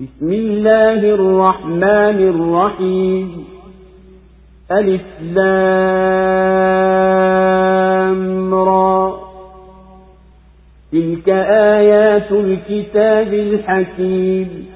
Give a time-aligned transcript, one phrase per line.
[0.00, 3.44] بسم الله الرحمن الرحيم.
[4.72, 5.44] ألف لام
[8.54, 9.18] را.
[10.92, 11.28] تلك
[11.78, 14.66] آيات الكتاب الحكيم.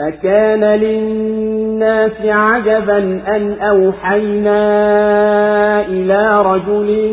[0.00, 2.98] أكان للناس عجبا
[3.36, 4.60] أن أوحينا
[5.86, 7.12] إلى رجل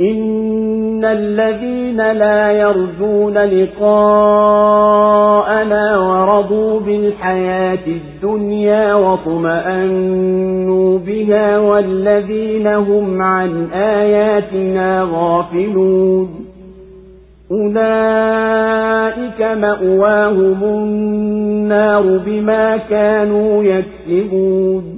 [0.00, 3.98] إن الذين لا يرجون لقاءنا
[5.98, 10.18] ورضوا بالحياة الدنيا واطمأنوا
[10.98, 16.28] بها والذين هم عن آياتنا غافلون
[17.50, 24.97] أولئك مأواهم النار بما كانوا يكسبون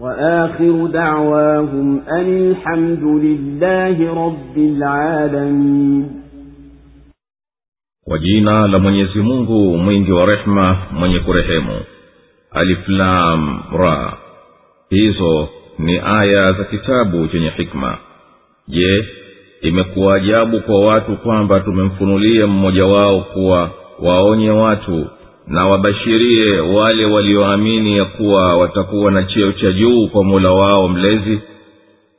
[0.00, 6.04] وآخر دعواهم أن الحمد لله رب العالمين
[8.04, 11.80] kwa jina la mwenyezi mungu mwingi wa rehema mwenye kurehemu
[12.50, 14.16] aliflam ra
[14.90, 15.48] hizo
[15.78, 17.98] ni aya za kitabu chenye hikma
[18.68, 19.04] je
[19.62, 23.70] imekuwa ajabu kwa watu kwamba tumemfunulia mmoja wao kuwa
[24.02, 25.06] waonye watu
[25.47, 31.39] na wabashirie wale walioamini ya kuwa watakuwa na cheo cha juu kwa mola wao mlezi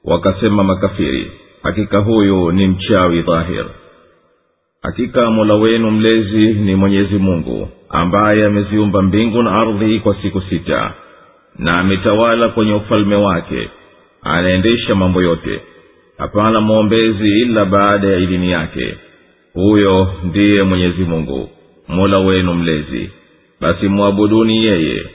[0.04, 1.30] wakasema makafiri
[1.62, 3.64] hakika huyu ni mchawi dhahir.
[4.82, 10.94] Hakika mola wenu mlezi ni mwenyezi mungu ambaye ameziumba mbingu na ardhi kwa siku sita
[11.58, 13.70] na ametawala kwenye ufalme wake
[14.22, 15.60] anaendesha mambo yote.
[16.18, 18.94] Hapana mwombezi ila baada ya idhini yake.
[19.54, 21.50] Huyo ndiye mwenyezi mungu
[21.88, 23.10] mola wenu mlezi.
[23.60, 25.06] Basi mwabuduni yeye.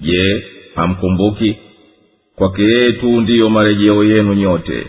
[0.00, 0.44] Je
[0.74, 1.56] hamkumbuki?
[2.36, 4.86] Kwake yeye tu ndiyo marejeo yenu nyote.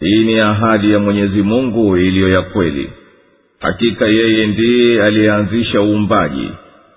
[0.00, 2.90] Hii ni ahadi ya mwenyezi mungu iliyo ya kweli.
[3.60, 6.48] Hakika yeye ndiye aliyeanzisha uumbaji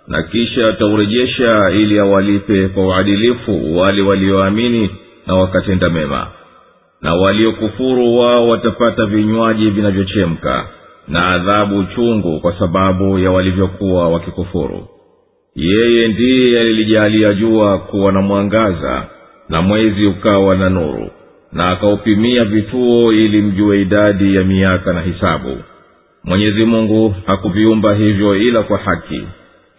[0.08, 4.90] na kisha ataurejesha ili awalipe kwa uadilifu wale walioamini
[5.28, 6.28] na wakatenda mema.
[7.02, 10.68] Na waliokufuru wao watapata vinywaji vinavyochemka
[11.08, 14.88] na adhabu chungu kwa sababu ya walivyokuwa wakikufuru.
[15.56, 19.06] Yeye ndiye alilijalia jua kuwa na mwangaza
[19.50, 21.10] na mwezi ukawa na nuru
[21.52, 25.58] na akaupimia vituo ili mjue idadi ya miaka na hisabu.
[26.24, 29.24] Mwenyezi mungu hakuviumba hivyo ila kwa haki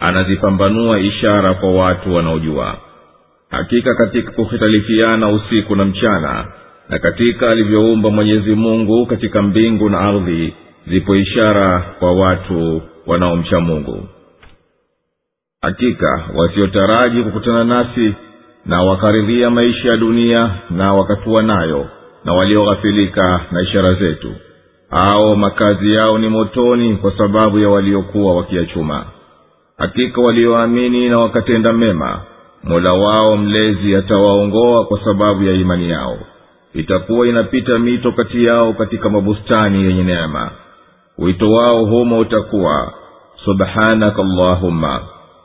[0.01, 2.77] anazipambanua ishara kwa watu wanaojua.
[3.51, 6.47] Hakika katika kuhitalifiana usiku na mchana
[6.89, 10.55] na katika alivyoumba mwenyezi mungu katika mbingu na ardhi
[10.87, 14.09] zipo ishara kwa watu wanaomcha mungu.
[15.63, 18.15] Hakika wasiotaraji kukutana nasi
[18.67, 21.87] na wakaridhia maisha ya dunia na wakatua nayo
[22.25, 24.35] na walioghafilika na ishara zetu
[24.91, 29.05] ao makazi yao ni motoni kwa sababu ya waliokuwa wakiyachuma
[29.79, 32.21] hakika walioamini na wakatenda mema
[32.65, 36.19] mola wao mlezi atawaongoa kwa sababu ya imani yao.
[36.75, 40.51] Itakuwa inapita mito kati yao katika mabustani yenye neema
[41.19, 42.93] wito wao humo utakuwa
[43.45, 45.01] subhanaka allahumma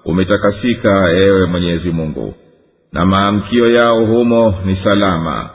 [0.05, 2.33] umetakasika ewe mwenyezi mungu.
[2.91, 5.49] Na maamkio yao humo ni salama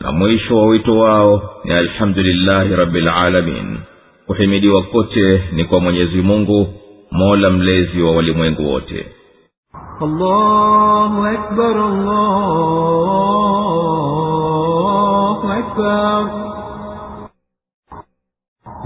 [0.00, 3.78] na mwisho wa wito wao ni alhamdulilahi rabilalamin
[4.26, 6.74] kuhimidiwa kote ni kwa mwenyezi mungu
[7.10, 9.06] mola mlezi wa walimwengu wote.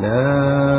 [0.01, 0.72] La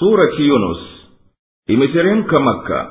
[0.00, 0.78] surati yunus
[1.66, 2.90] imeteremka makka.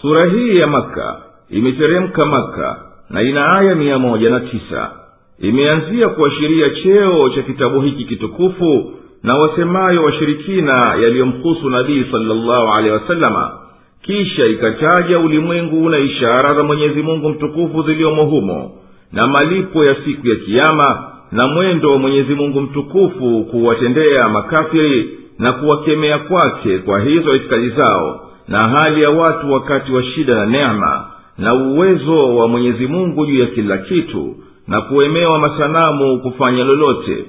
[0.00, 2.80] Sura hii ya makka imeteremka makka
[3.10, 4.90] na ina aya mia moja na tisa.
[5.38, 8.92] Imeanzia kuashiria cheo cha kitabu hiki kitukufu
[9.22, 13.58] na wasemayo washirikina yaliyomhusu nabii salllahu alehi wasalama
[14.02, 18.70] kisha ikataja ulimwengu na ishara za mwenyezi mungu mtukufu ziliyomo humo
[19.12, 25.52] na malipo ya siku ya kiama na mwendo wa mwenyezi mungu mtukufu kuwatendea makafiri na
[25.52, 31.06] kuwakemea kwake kwa hizo itikadi zao na hali ya watu wakati wa shida na neema
[31.38, 34.36] na uwezo wa mwenyezi mungu juu ya kila kitu
[34.68, 37.24] na kuemewa masanamu kufanya lolote.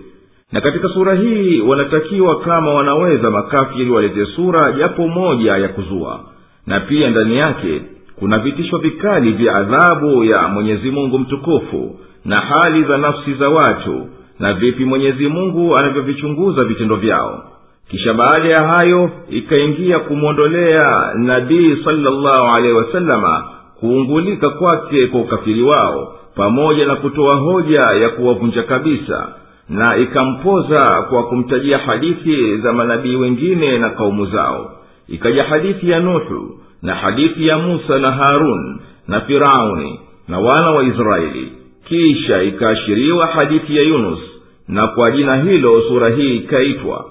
[0.51, 6.19] Na katika sura hii wanatakiwa kama wanaweza makafiri walete sura japo moja ya kuzua.
[6.67, 7.81] Na pia ndani yake
[8.19, 14.07] kuna vitisho vikali vya adhabu ya mwenyezi mungu mtukufu na hali za nafsi za watu
[14.39, 17.43] na vipi mwenyezi mungu anavyovichunguza vitendo vyao
[17.89, 23.43] kisha baada ya hayo ikaingia kumwondolea nabii salllahu alehi wasalama
[23.79, 29.27] kuungulika kwake kwa ukafiri wao pamoja na kutoa hoja ya kuwavunja kabisa
[29.69, 34.71] na ikampoza kwa kumtajia hadithi za manabii wengine na kaumu zao.
[35.07, 40.83] Ikaja hadithi ya nuhu na hadithi ya musa na harun na firauni na wana wa
[40.83, 41.51] israeli.
[41.87, 44.19] Kisha ikaashiriwa hadithi ya yunus
[44.67, 47.05] na kwa jina hilo sura hii ikaitwa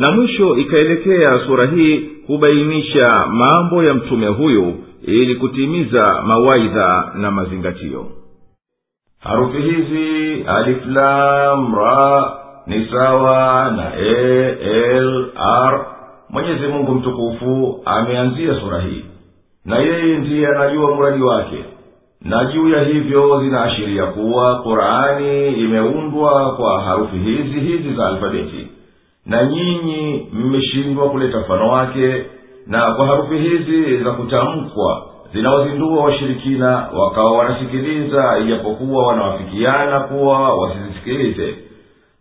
[0.00, 8.06] na mwisho ikaelekea sura hii kubainisha mambo ya mtume huyu ili kutimiza mawaidha na mazingatio.
[9.18, 12.32] Harufi hizi aliflamra
[12.66, 15.30] ni sawa na a l
[16.30, 19.04] mwenyezi mungu mtukufu ameanzia sura hii.
[19.64, 21.64] Na yeye ndiye anajua mradi wake.
[22.22, 28.59] Na juu ya hivyo zinaashiria kuwa qurani imeundwa kwa harufi hizi hizi za alfabeti
[29.26, 32.24] na nyinyi mmeshindwa kuleta mfano wake
[32.66, 35.02] na kwa harufi hizi za kutamkwa
[35.34, 41.54] zinawazindua washirikina wakawa wanasikiliza ijapokuwa wanawafikiana kuwa wasizisikilize.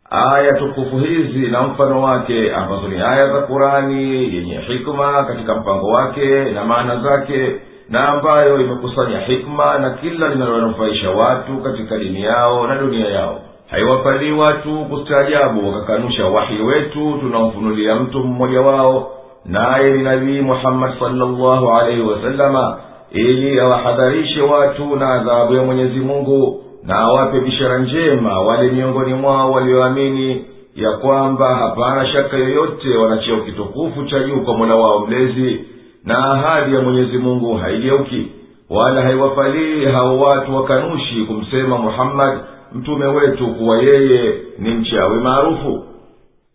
[0.09, 5.87] Aya tukufu hizi na mfano wake ambazo ni aya za kurani yenye hikma katika mpango
[5.87, 7.55] wake na maana zake
[7.89, 14.31] na ambayo imekusanya hikma na kila linalowanufaisha watu katika dini yao na dunia yao haiwafalii
[14.31, 19.11] watu kustaajabu wakakanusha wahi wetu tunaomfunulia mtu mmoja wao
[19.45, 22.77] naye ni nabii muhammadi salllahu alaihi wasalama
[23.11, 29.51] ili awahadharishe watu na adhabu ya mwenyezi mungu na awape bishara njema wale miongoni mwao
[29.51, 30.45] walioamini
[30.75, 35.65] ya kwamba hapana shaka yoyote wanacheo kitukufu cha juu kwa mola wao mlezi
[36.05, 38.27] na ahadi ya mwenyezi mungu haigeuki
[38.69, 42.39] wala haiwafalii hao watu wakanushi kumsema muhammadi
[42.73, 45.83] mtume wetu kuwa yeye ni mchawi maarufu.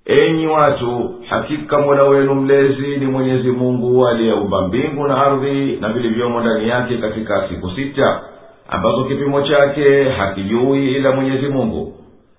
[0.06, 6.40] Enyi watu hakika mola wenu mlezi ni mwenyezi mungu aliyeumba mbingu na ardhi na vilivyomo
[6.40, 8.20] ndani yake katika siku sita
[8.68, 11.92] ambazo kipimo chake hakijui ila mwenyezi mungu.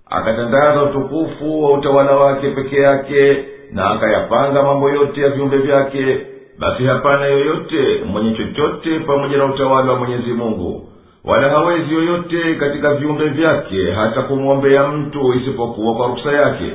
[0.09, 6.17] Akatandaza utukufu wa utawala wake peke yake na akayapanga mambo yote ya viumbe vyake
[6.59, 10.89] basi hapana yoyote mwenye chochote pamoja na utawala wa mwenyezi mungu
[11.27, 16.71] wala hawezi yoyote katika viumbe vyake hata kumwombea mtu isipokuwa kwa ruksa yake.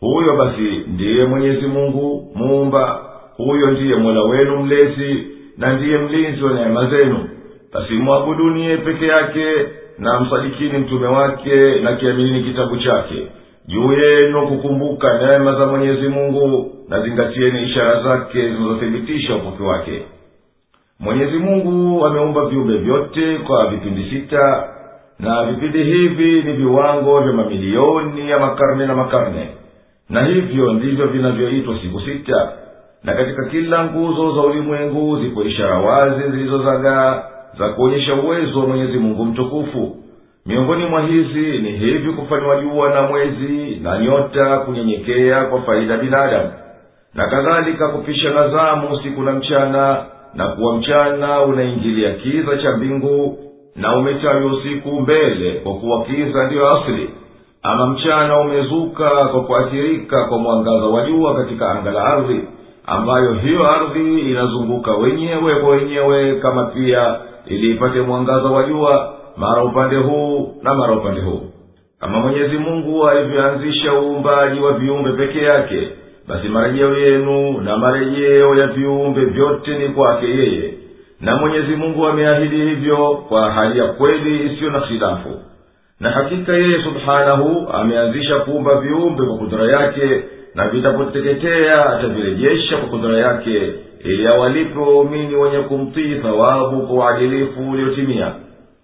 [0.00, 2.98] Huyo basi ndiye mwenyezi mungu muumba.
[3.36, 5.26] Huyo ndiye mola wenu mlezi
[5.58, 7.28] na ndiye mlinzi wa neema zenu.
[7.74, 9.46] Basi mwabuduniye peke yake
[9.98, 13.26] na msadikini mtume wake na kiaminini kitabu chake.
[13.66, 20.02] Juu yenu kukumbuka neema za mwenyezi mungu na zingatieni ishara zake zinazothibitisha upoki wake
[21.04, 24.68] mwenyezi mungu ameumba viumbe vyote kwa vipindi sita
[25.18, 29.48] na vipindi hivi ni viwango vya mamilioni ya makarne na makarne.
[30.10, 32.52] Na hivyo ndivyo vinavyoitwa siku sita.
[33.04, 37.22] Na katika kila nguzo za ulimwengu zipo ishara wazi zilizozagaa
[37.58, 39.96] za kuonyesha uwezo wa mwenyezi mungu mtukufu.
[40.46, 46.52] Miongoni mwa hizi ni hivi kufanywa jua na mwezi na nyota kunyenyekea kwa faida binadamu.
[47.14, 50.04] Na kadhalika kupishana zamu siku na mchana
[50.36, 53.38] na kuwa mchana unaingilia kiza cha mbingu
[53.76, 57.10] na umetawi usiku mbele kwa kuwa kiza ndiyo asili.
[57.62, 62.40] Ama mchana umezuka kwa kuathirika kwa mwangaza wa jua katika anga la ardhi
[62.86, 69.64] ambayo hiyo ardhi inazunguka wenyewe kwa wenyewe kama pia ili ipate mwangaza wa jua mara
[69.64, 71.40] upande huu na mara upande huu.
[72.00, 75.88] Kama mwenyezi mungu alivyoanzisha uumbaji wa viumbe peke yake
[76.28, 80.74] basi marejeo yenu na marejeo ya viumbe vyote ni kwake yeye.
[81.20, 85.40] Na mwenyezi mungu ameahidi hivyo kwa hali ya kweli isiyo na khilafu
[86.00, 90.22] na hakika yeye subhanahu ameanzisha kuumba viumbe kwa kudura yake
[90.54, 93.72] na vitapoteketea atavirejesha kwa kudura yake
[94.04, 98.32] ili awalipe waumini wenye kumtii thawabu kwa uadilifu uliotimia.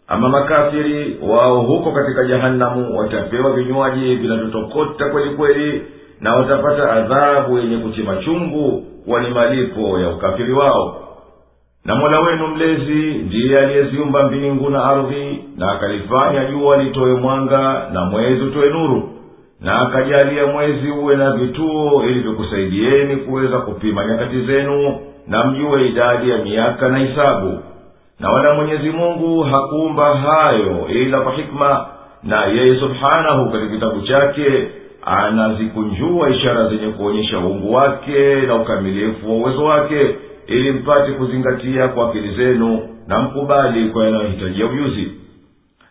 [0.09, 5.83] Ama makafiri wao huko katika jahanamu watapewa vinywaji vinavyotokota kweli kweli
[6.21, 10.97] na utapata adhabu yenye kuchima chungu kuwa ni malipo ya ukafiri wao.
[11.85, 18.05] Na mola wenu mlezi ndiye aliyeziumba mbingu na ardhi na akalifanya jua litoe mwanga na
[18.05, 19.11] mwezi utoe nuru
[19.61, 24.99] na akajalia mwezi uwe na vituo ili vikusaidieni kuweza kupima nyakati zenu
[25.29, 27.59] na mjue idadi ya miaka na hisabu
[28.21, 31.87] na wala mwenyezi mungu hakuumba hayo ila kwa hikma
[32.23, 34.69] na yeye subhanahu katika kitabu chake
[35.05, 40.17] anazikunjua ishara zenye kuonyesha uungu wake na ukamilifu wa uwezo wake
[40.47, 45.13] ili mpate kuzingatia kwa akili zenu na mkubali kwa yanayohitajia ujuzi.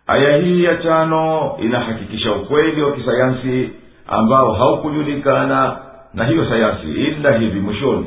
[0.07, 3.69] Aya hii ya tano inahakikisha ukweli wa kisayansi
[4.07, 5.77] ambao haukujulikana
[6.13, 8.05] na hiyo sayansi ila hivi mwishoni.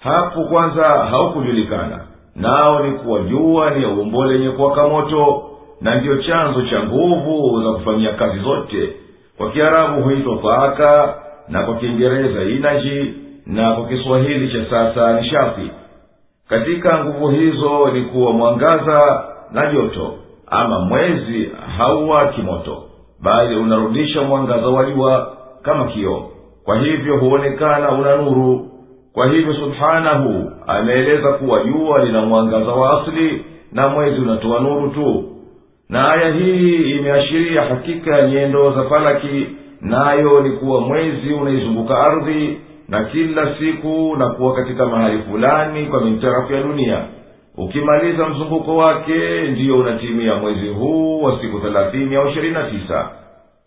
[0.00, 2.00] Hapo kwanza haukujulikana
[2.36, 5.42] nao ni kuwa jua ni umbo lenye kuwaka moto
[5.80, 8.92] na ndiyo chanzo cha nguvu za kufanyia kazi zote
[9.42, 11.14] kwa kiarabu huitwa taaka
[11.48, 13.14] na kwa kiingereza inaji
[13.46, 15.70] na kwa kiswahili cha sasa ni shafi.
[16.48, 20.14] Katika nguvu hizo ni kuwa mwangaza na joto
[20.46, 22.82] ama mwezi hauwaki moto
[23.22, 26.30] bali unarudisha mwangaza wa jua kama kioo.
[26.64, 28.68] Kwa hivyo huonekana una nuru.
[29.12, 35.24] Kwa hivyo subhanahu ameeleza kuwa jua lina mwangaza wa asili na mwezi unatoa nuru tu
[35.92, 39.46] na aya hii imeashiria hakika ya nyendo za falaki
[39.80, 42.58] nayo ni kuwa mwezi unaizunguka ardhi
[42.88, 46.98] na kila siku na kuwa katika mahali fulani kwa mintarafu ya dunia.
[47.56, 53.10] Ukimaliza mzunguko wake ndiyo unatimia mwezi huu wa siku thelathini au ishirini na tisa.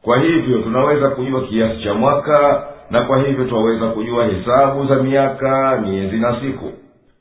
[0.02, 5.82] Kwa hivyo tunaweza kujua kiasi cha mwaka na kwa hivyo twaweza kujua hesabu za miaka
[5.86, 6.72] miezi na siku.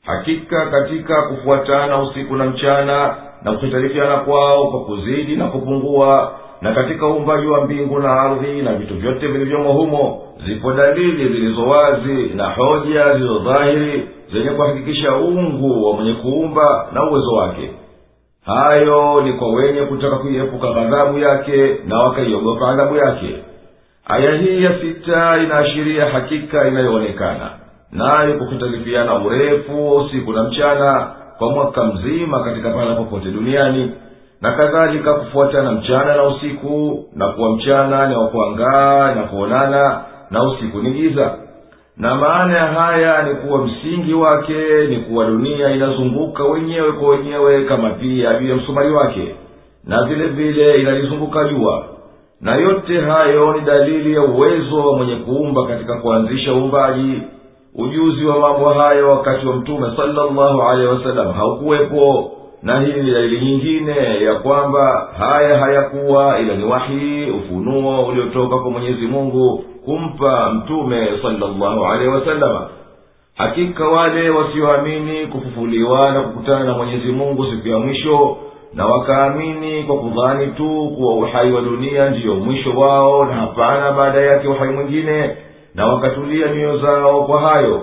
[0.05, 6.31] Hakika katika kufuatana usiku na mchana na kuhitarifiana kwao kwa kuzidi na kupungua.
[6.61, 11.61] Na katika uumbaji wa mbingu na ardhi na vitu vyote vilivyomo humo zipo dalili zilizo
[11.67, 17.71] wazi na hoja zilizo dhahiri zenye kuhakikisha uungu wa mwenye kuumba na uwezo wake.
[18.45, 23.35] Hayo ni kwa wenye kutaka kuiepuka ghadhabu yake na wakaiogopa adhabu yake.
[24.05, 27.49] Aya hii ya sita inaashiria hakika inayoonekana.
[27.91, 33.91] Nayo kukitalifiana urefu wa usiku na mchana kwa mwaka mzima katika pahala popote duniani
[34.41, 40.01] na kadhalika kufuatana mchana na usiku na kuwa mchana ni wakuangaa na kuonana
[40.31, 41.35] na usiku ni giza.
[41.97, 47.63] Na maana ya haya ni kuwa msingi wake ni kuwa dunia inazunguka wenyewe kwa wenyewe
[47.63, 49.35] kama pia juu ya msumari wake
[49.83, 51.85] na vile vile inalizunguka jua.
[52.41, 57.21] Na yote hayo ni dalili ya uwezo wa mwenye kuumba katika kuanzisha uumbaji
[57.77, 62.31] ujuzi wa mambo hayo wakati wa mtume salllahu alehi wasallam haukuwepo.
[62.63, 68.71] Na hii ni dalili nyingine ya kwamba haya hayakuwa ila ni wahi ufunuo uliotoka kwa
[68.71, 72.67] mwenyezi mungu kumpa mtume salllahu alehi wasalama
[73.35, 78.37] hakika wale wasioamini kufufuliwa na kukutana na mwenyezi mungu siku ya mwisho
[78.73, 84.21] na wakaamini kwa kudhani tu kuwa uhai wa dunia ndiyo mwisho wao na hapana baada
[84.21, 85.37] yake uhai mwingine
[85.75, 87.81] na wakatulia mioyo zao kwa hayo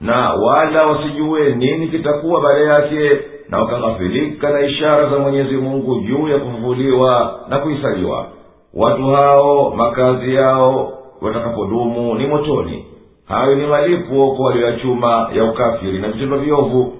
[0.00, 6.28] na wala wasijue nini kitakuwa baada yake na wakaghafilika na ishara za mwenyezi mungu juu
[6.28, 8.26] ya kufufuliwa na kuhisaliwa
[8.74, 12.86] watu hao makazi yao watakapodumu ni motoni.
[13.28, 16.92] Hayo ni malipo kwa walioyachuma ya ukafiri na vitendo viovu.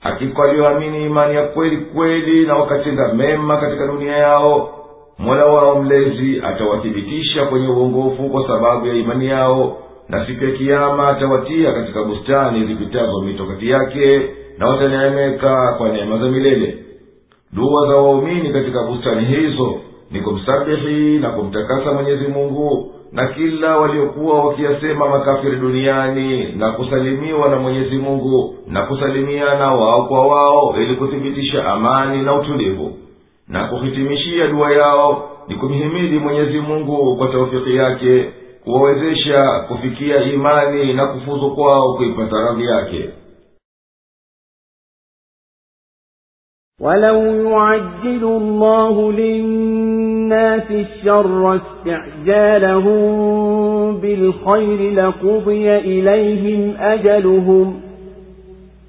[0.00, 4.68] Hakika walioamini imani ya kweli kweli na wakatenda mema katika dunia yao
[5.18, 9.76] mola wao mlezi atawathibitisha kwenye uongofu kwa sababu ya imani yao
[10.08, 14.22] na siku ya kiama atawatia katika bustani zipitazo mito kati yake
[14.58, 16.78] na wataneemeka kwa neema za milele.
[17.52, 19.74] Dua za waumini katika bustani hizo
[20.10, 27.56] ni kumsabihi na kumtakasa mwenyezi mungu na kila waliokuwa wakiyasema makafiri duniani na kusalimiwa na
[27.56, 32.92] mwenyezi mungu na kusalimiana wao kwa wao ili kuthibitisha amani na utulivu
[33.47, 38.31] na kuhitimishia dua yao ni kumhimidi mwenyezi mungu kwa taufiki yake
[38.63, 43.09] kuwawezesha kufikia imani na kufuzu kwao kuipata radhi yake
[46.81, 53.01] ولو يعجل الله للناس الشر استعجالهم
[53.97, 57.81] بالخير لقضي إليهم أجلهم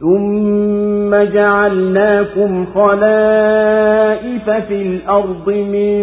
[0.00, 6.00] ثم جعلناكم خلائف في الأرض من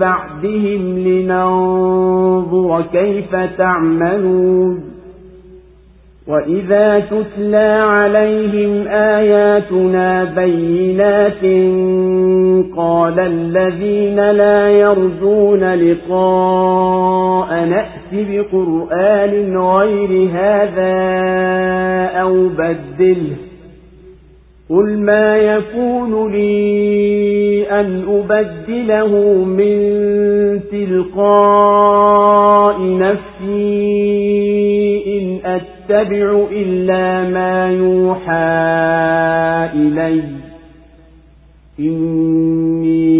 [0.00, 4.90] بعدهم لننظر كيف تعملون
[6.28, 11.44] وإذا تتلى عليهم آياتنا بينات
[12.76, 17.64] قال الذين لا يرجون لقاء
[18.12, 20.94] بقرآن غير هذا
[22.20, 23.36] أو بدله.
[24.70, 30.00] قل ما يكون لي أن أبدله من
[30.72, 31.78] تلقاء
[32.98, 34.00] نفسي
[35.06, 38.70] إن أتبع إلا ما يوحى
[39.74, 40.22] إلي.
[41.80, 43.19] إني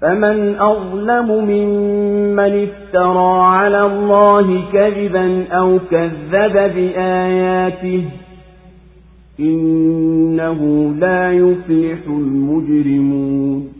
[0.00, 8.04] فمن أظلم ممن افترى على الله كذبا أو كذب بآياته
[9.40, 13.79] إنه لا يفلح المجرمون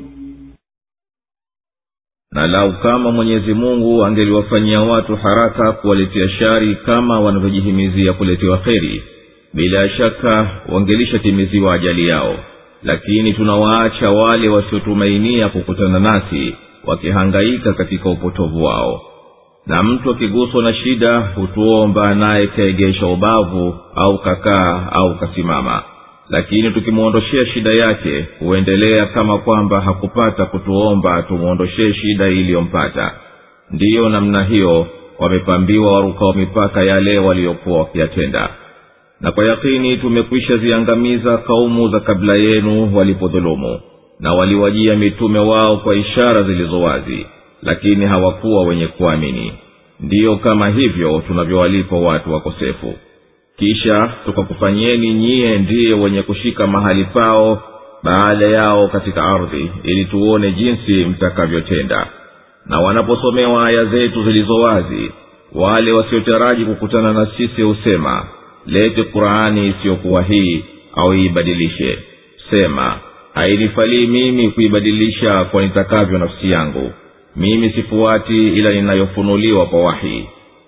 [2.33, 9.03] na lau kama mwenyezi mungu angeliwafanyia watu haraka kuwaletea shari kama wanavyojihimizia kuletewa kheri
[9.53, 12.35] bila shaka wangelishatimiziwa ajali yao.
[12.83, 19.01] Lakini tunawaacha wale wasiotumainia kukutana nasi wakihangaika katika upotovu wao.
[19.67, 25.83] Na mtu akiguswa na shida hutuomba naye kaegesha ubavu au kakaa au kasimama
[26.31, 33.11] lakini tukimwondoshea shida yake huendelea kama kwamba hakupata kutuomba tumwondoshee shida iliyompata.
[33.71, 34.87] Ndiyo namna hiyo
[35.19, 38.49] wamepambiwa warukao mipaka yale waliyokuwa wakiyatenda.
[39.21, 43.79] Na kwa yakini tumekwisha ziangamiza kaumu za kabla yenu walipodhulumu
[44.19, 47.25] na waliwajia mitume wao kwa ishara zilizo wazi
[47.61, 49.53] lakini hawakuwa wenye kuamini.
[49.99, 52.93] Ndiyo kama hivyo tunavyowalipa watu wakosefu
[53.61, 57.63] kisha tukakufanyeni nyiye ndiye wenye kushika mahali pao
[58.03, 62.07] baada yao katika ardhi ili tuone jinsi mtakavyotenda.
[62.65, 65.11] Na wanaposomewa aya zetu zilizo wazi
[65.53, 68.25] wale wasiotaraji kukutana na sisi husema
[68.65, 70.63] lete qurani isiyokuwa hii
[70.95, 71.99] au iibadilishe
[72.49, 72.95] sema
[73.33, 76.91] hainifalii mimi kuibadilisha kwa nitakavyo nafsi yangu.
[77.35, 80.25] Mimi sifuati ila ninayofunuliwa kwa wahi.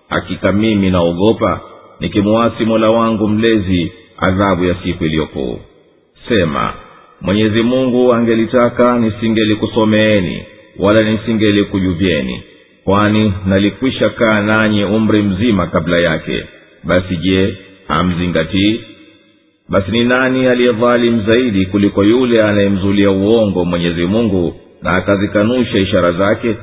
[0.10, 1.62] Hakika mimi naogopa
[2.00, 5.60] nikimuasi mola wangu mlezi adhabu ya siku iliyokuu
[6.30, 6.74] sema
[7.22, 10.44] mwenyezi mungu angelitaka nisingelikusomeeni
[10.80, 12.44] wala nisingelikujuvyeni
[12.84, 16.44] kwani nalikwisha kaa nanyi umri mzima kabla yake.
[16.84, 18.82] Basi je amzingatii
[19.70, 26.56] basi ni nani aliyedhalim zaidi kuliko yule anayemzulia uongo mwenyezi mungu na akazikanusha ishara zake?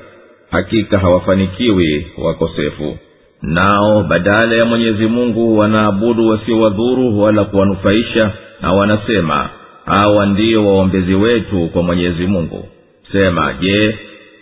[0.51, 2.99] Hakika hawafanikiwi wakosefu
[3.43, 9.49] nao badala ya mwenyezi mungu wanaabudu wasiowadhuru wala kuwanufaisha na wanasema
[9.87, 12.69] hawa ndiyo waombezi wetu kwa mwenyezi mungu.
[13.13, 13.99] Sema je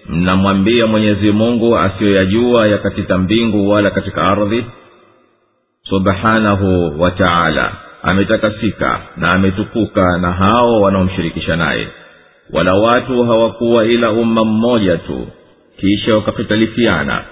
[0.09, 4.65] mnamwambia mwenyezi mungu asiyoyajua ya katika mbingu wala katika ardhi?
[5.89, 11.89] Subhanahu wa taala ametakasika na ametukuka na hao wanaomshirikisha naye.
[12.53, 15.27] Wala watu hawakuwa ila umma mmoja tu
[15.81, 17.25] kisha wakakhtalifiana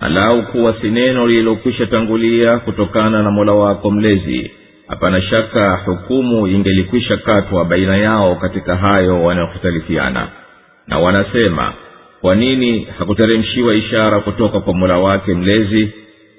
[0.00, 4.50] alau kuwa si neno lililokwisha tangulia kutokana na mola wako mlezi
[4.88, 10.28] hapana shaka hukumu ingelikwisha katwa baina yao katika hayo wanayokhitalifiana
[10.86, 11.72] na wanasema
[12.20, 15.92] kwa nini hakuteremshiwa ishara kutoka kwa mola wake mlezi?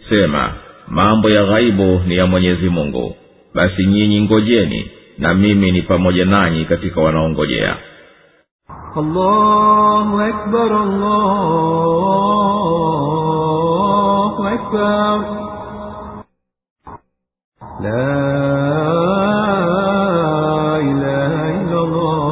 [0.09, 0.53] Sema
[0.87, 3.15] mambo ya ghaibu ni ya mwenyezi mungu.
[3.53, 7.75] Basi nyinyi ngojeni na mimi ni pamoja nanyi katika wanaongojea.
[8.95, 11.83] Allahu akbar allah.
[14.52, 15.18] أكبر
[17.82, 18.18] لا
[20.80, 22.28] إله إلا الله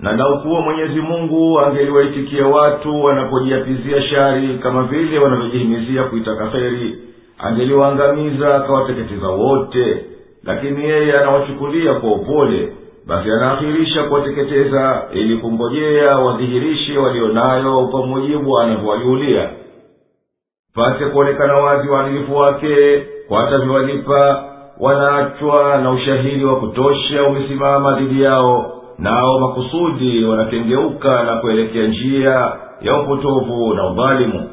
[0.00, 6.98] na naukuwa mwenyezi mungu angeliwaitikia watu wanapojiapizia shari kama vile wanavyojihimizia kuitaka kheri
[7.38, 10.04] angeliwaangamiza akawateketeza wote
[10.44, 12.72] lakini yeye anawachukulia kwa upole
[13.07, 19.49] basi anaakhirisha kuwateketeza ili kungojea wadhihirishe walionayo kwa mujibu anavyowajuhulia
[20.75, 24.43] pate kuonekana wazi waadilifu wake kwa atavyowalipa
[24.79, 33.01] wanaachwa na ushahidi wa kutosha umesimama dhidi yao nao makusudi wanakengeuka na kuelekea njia ya
[33.01, 34.49] upotovu na udhalimu.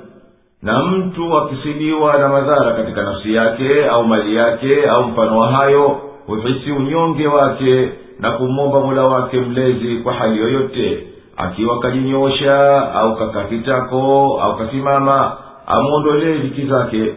[0.62, 6.00] Na mtu akisibiwa na madhara katika nafsi yake au mali yake au mfano wa hayo
[6.26, 11.06] huhisi unyonge wake na kumwomba mola wake mlezi kwa hali yoyote
[11.37, 15.33] akiwa kajinyoosha au kakaa kitako au kasimama
[15.66, 17.14] amwondolee dhiki zake.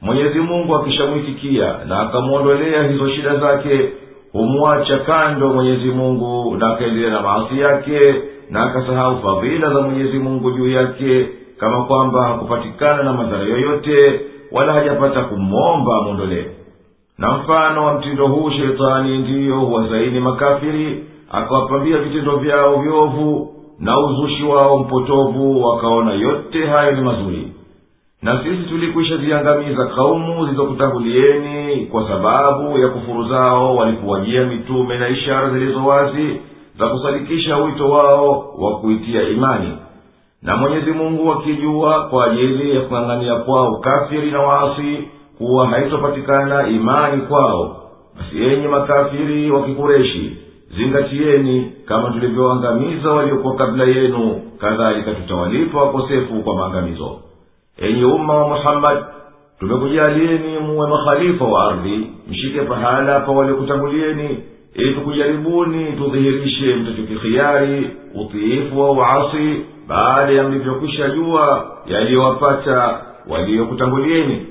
[0.00, 3.80] Mwenyezi mungu akishamwitikia na akamwondolea hizo shida zake
[4.32, 8.14] humwacha kando mwenyezi mungu na akaendelea na maasi yake
[8.50, 14.20] na akasahau fadhila za mwenyezi mungu juu yake kama kwamba hakupatikana na madhara yoyote
[14.52, 16.44] wala hajapata kumwomba amwondolee
[17.18, 24.42] na mfano wa mtindo huu shetani ndiyo huwazaini makafiri akawapambia vitendo vyao vyovu na uzushi
[24.42, 27.52] wao mpotovu wakaona yote hayo ni mazuri.
[28.22, 35.50] Na sisi tulikwisha ziangamiza kaumu zilizokutangulieni kwa sababu ya kufuru zao walikuwajia mitume na ishara
[35.50, 36.40] zilizo wazi
[36.78, 39.72] za kusadikisha wito wao wa kuitia imani.
[40.42, 47.22] Na mwenyezi mungu akijua kwa ajili ya kung'ang'ania kwao kafiri na waasi kuwa haitopatikana imani
[47.22, 47.82] kwao
[48.18, 50.36] basi enyi makafiri wa kikureshi
[50.76, 57.18] zingatieni kama tulivyoangamiza waliokuwa kabla yenu kadhalika tutawalipa wakosefu kwa maangamizo.
[57.78, 59.00] Enyi umma wa muhammadi
[59.60, 64.38] tumekujalieni muwe makhalifa wa ardhi mshike pahala pa waliokutangulieni
[64.74, 74.46] ili tukujaribuni tudhihirishe mtachokikhiari utiifu wa uasi baada ya mlivyokwisha jua yaliyowapata waliokutangulieni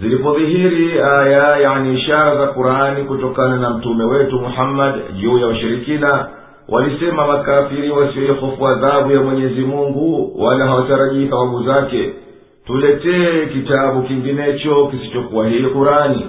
[0.00, 6.26] zilipodhihiri aya yani ishara za qurani kutokana na mtume wetu muhammad juu ya washirikina
[6.68, 12.12] walisema makafiri wasioihofu adhabu ya mwenyezi mungu wala hawatarajii thawabu zake.
[12.66, 16.26] Tuletee kitabu kinginecho kisichokuwa hii qurani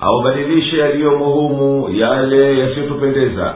[0.00, 3.54] aubadilishe yaliyomo humu yale yasiyotupendeza.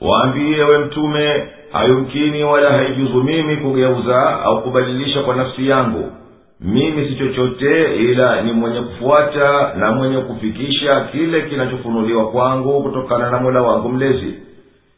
[0.00, 6.12] Waambiye we mtume hayumkini wala haijuzu mimi kugeuza au kubadilisha kwa nafsi yangu
[6.60, 13.38] mimi si chochote ila ni mwenye kufuata na mwenye kufikisha kile kinachofunuliwa kwangu kutokana na
[13.40, 14.34] mola wangu mlezi.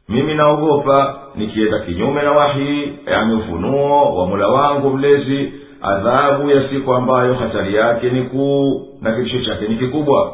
[0.09, 6.95] Mimi naogopa nikienda kinyume na wahii yani ufunuo wa mola wangu mlezi adhabu ya siku
[6.95, 10.33] ambayo hatari yake ni kuu na kitisho chake ni kikubwa.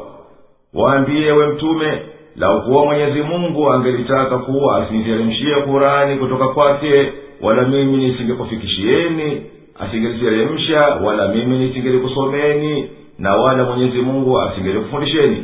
[0.73, 2.01] Waambiye we mtume
[2.35, 9.41] laukuwa mwenyezi mungu angelitaka kuwa asiniteremshie kurani kutoka kwake wala mimi nisingekufikishieni
[9.79, 15.43] asingeliteremsha wala mimi nisingelikusomeni na wala mwenyezi mungu asingelikufundisheni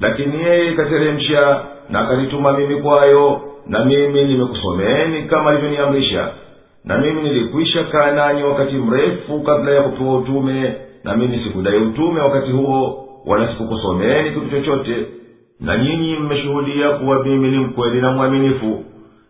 [0.00, 6.28] lakini yeye ikateremsha na akanituma mimi kwayo na mimi nimekusomeni kama alivyoniamrisha.
[6.84, 10.74] Na mimi nilikwisha kaa nanyi wakati mrefu kabla ya kupewa utume
[11.04, 15.06] na mimi sikudai utume wakati huo wala sikukusomeni kitu chochote.
[15.60, 18.84] Na nyinyi mmeshuhudia kuwa mimi ni mkweli na mwaminifu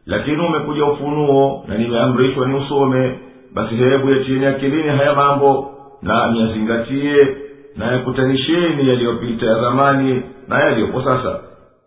[0.07, 3.19] lakini umekuja ufunuo na nimeamrishwa ni usome
[3.55, 5.71] basi hebu yatieni akilini haya mambo
[6.03, 7.37] na niyazingatie
[7.77, 11.41] na yakutanisheni yaliyopita ya zamani na yaliyopo sasa.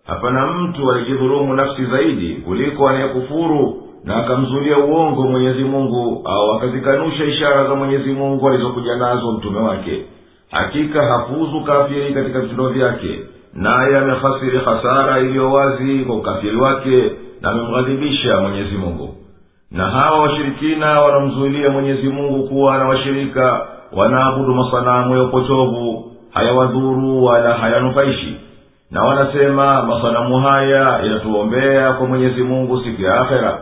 [0.06, 7.68] Hapana mtu alijidhulumu nafsi zaidi kuliko anayekufuru na akamzulia uongo mwenyezi mungu au akazikanusha ishara
[7.68, 10.06] za mwenyezi mungu alizokuja nazo mtume wake.
[10.52, 13.20] Hakika hafuzu kafiri katika vitendo vyake
[13.54, 19.17] naye amehasiri hasara iliyo wazi kwa ukafiri wake na amemghadhibisha mwenyezi mungu
[19.72, 27.54] na hawa washirikina wanamzuilia mwenyezi mungu kuwa na washirika wanaabudu masanamu ya upotovu hayawadhuru wala
[27.54, 28.36] hayanufaishi.
[28.92, 33.60] Na wanasema masanamu haya yanatuombea kwa mwenyezi mungu siku ya akhera.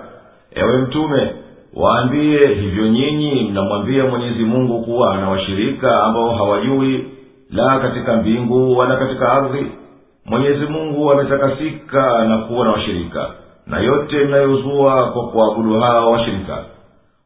[0.56, 1.34] Ewe mtume
[1.74, 7.06] waambiye hivyo nyinyi mnamwambia mwenyezi mungu kuwa ana washirika ambao hawajui
[7.52, 9.65] la katika mbingu wala katika ardhi.
[10.26, 13.28] Mwenyezi mungu ametakasika na kuwa na washirika
[13.67, 16.65] na yote mnayozua kwa kuabudu hawa washirika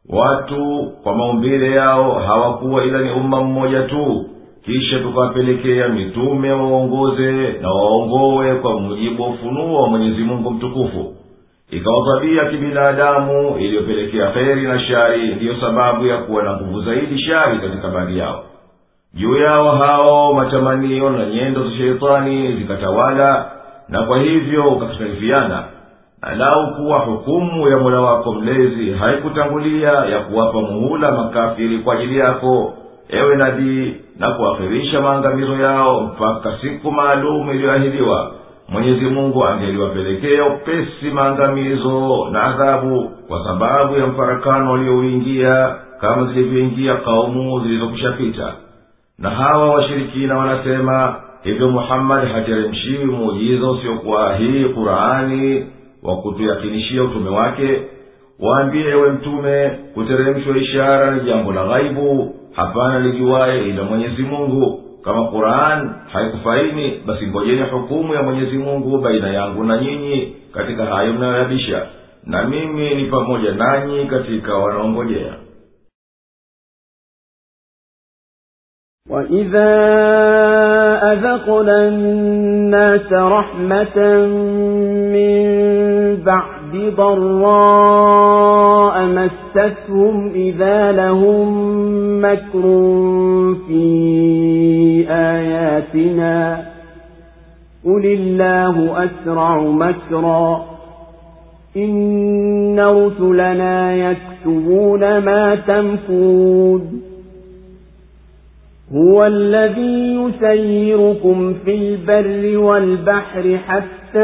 [0.10, 4.26] watu kwa maumbile yao hawakuwa ila ni umma mmoja tu.
[4.66, 11.14] Kisha tukawapelekea mitume waongoze na waongowe kwa mujibu wa ufunuo wa mwenyezi mungu mtukufu.
[11.72, 17.58] Ikawa tabia kibinadamu iliyopelekea kheri na shari ndiyo sababu ya kuwa na nguvu zaidi shari
[17.60, 18.44] katika baadhi yao.
[19.14, 23.52] Juu yao hao matamanio na nyendo za sheitani zikatawala
[23.90, 25.64] na kwa hivyo ukakhtalifiana na
[26.38, 32.74] lau kuwa hukumu ya mola wako mlezi haikutangulia ya kuwapa muhula makafiri kwa ajili yako
[33.10, 38.32] ewe nabii na kuakhirisha maangamizo yao mpaka siku maalumu iliyoahidiwa.
[38.70, 47.60] Mwenyezi mungu angeliwapelekea upesi maangamizo na adhabu kwa sababu ya mfarakano waliouingia kama zilivyoingia kaumu
[47.60, 48.54] zilizokushapita
[49.20, 55.66] na hawa washirikina wanasema hivyo muhammadi hateremshiwi muujiza usiokuwa hii qurani
[56.04, 57.82] wa kutuyakinishia utume wake
[58.40, 64.84] waambie ewe mtume kuteremshwa ishara ni jambo la ghaibu hapana lijuwaye ila mwenyezi mungu.
[65.04, 71.14] Kama quran haikufaini basi ngojeni hukumu ya mwenyezi mungu baina yangu na nyinyi katika hayo
[71.14, 71.86] mnayoyabisha.
[72.26, 75.34] Na mimi ni pamoja nanyi katika wanaongojea
[79.10, 79.76] وإذا
[81.14, 84.26] أذقنا الناس رحمة
[85.14, 85.46] من
[86.26, 91.50] بعد ضراء مستهم إذا لهم
[92.22, 92.62] مكر
[93.68, 93.86] في
[95.10, 96.66] آياتنا
[97.86, 100.66] قل الله أسرع مكرا
[101.78, 107.09] إن رسلنا يكتبون ما تمكرون
[108.96, 114.20] هو الذي يسيركم في البر والبحر حتى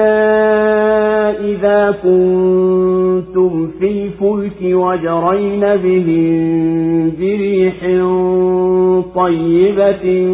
[1.40, 7.76] إذا كنتم في الفلك وجرين بهم بريح
[9.16, 10.28] طيبة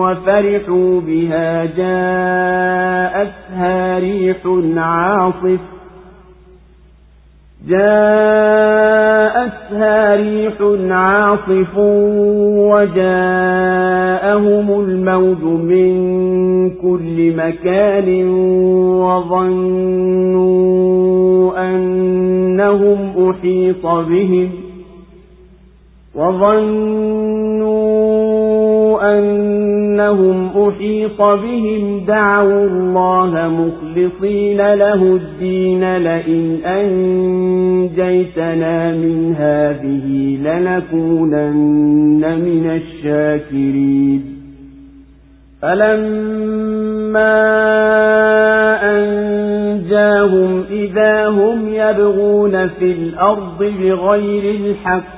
[0.00, 1.64] وفرحوا بها
[2.84, 3.38] جاءتها
[3.98, 4.36] ريح
[4.76, 5.77] عاصف
[7.68, 9.36] جاءتها
[10.16, 10.54] ريح
[10.90, 11.78] عاصف
[12.68, 13.60] وجاءهم
[14.80, 15.98] الموج من
[16.70, 18.28] كل مكان
[19.00, 20.48] وظنوا
[21.70, 24.50] أنهم أحيط بهم
[26.14, 27.38] وظنوا
[28.96, 36.58] أنهم أحيط بهم دعوا الله مخلصين له الدين لئن
[37.86, 44.24] أنجيتنا من هذه لنكونن من الشاكرين.
[45.62, 46.38] فلما
[48.82, 55.17] أنجاهم إذا هم يبغون في الأرض بغير الحق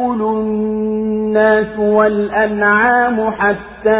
[0.00, 3.90] الناس والأنعام حتى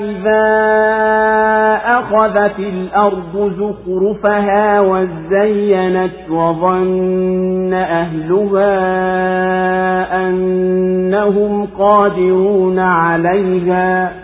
[0.00, 0.44] إذا
[1.84, 8.74] أخذت الأرض زخرفها وزينت وظن أهلها
[10.28, 14.23] أنهم قادرون عليها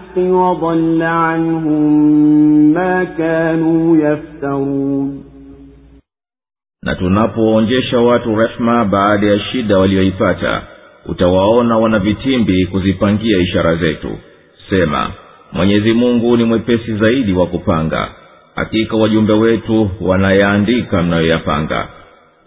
[0.16, 1.92] وضل عنهم
[2.74, 5.22] ما كانوا يفترون
[6.86, 10.62] na tunapoonjesha watu rehema baada ya shida walioipata
[11.06, 14.18] utawaona wana vitimbi kuzipangia ishara zetu
[14.70, 15.10] sema
[15.52, 18.08] mwenyezi mungu ni mwepesi zaidi wa kupanga
[18.56, 21.88] hakika wajumbe wetu wanayaandika mnayoyapanga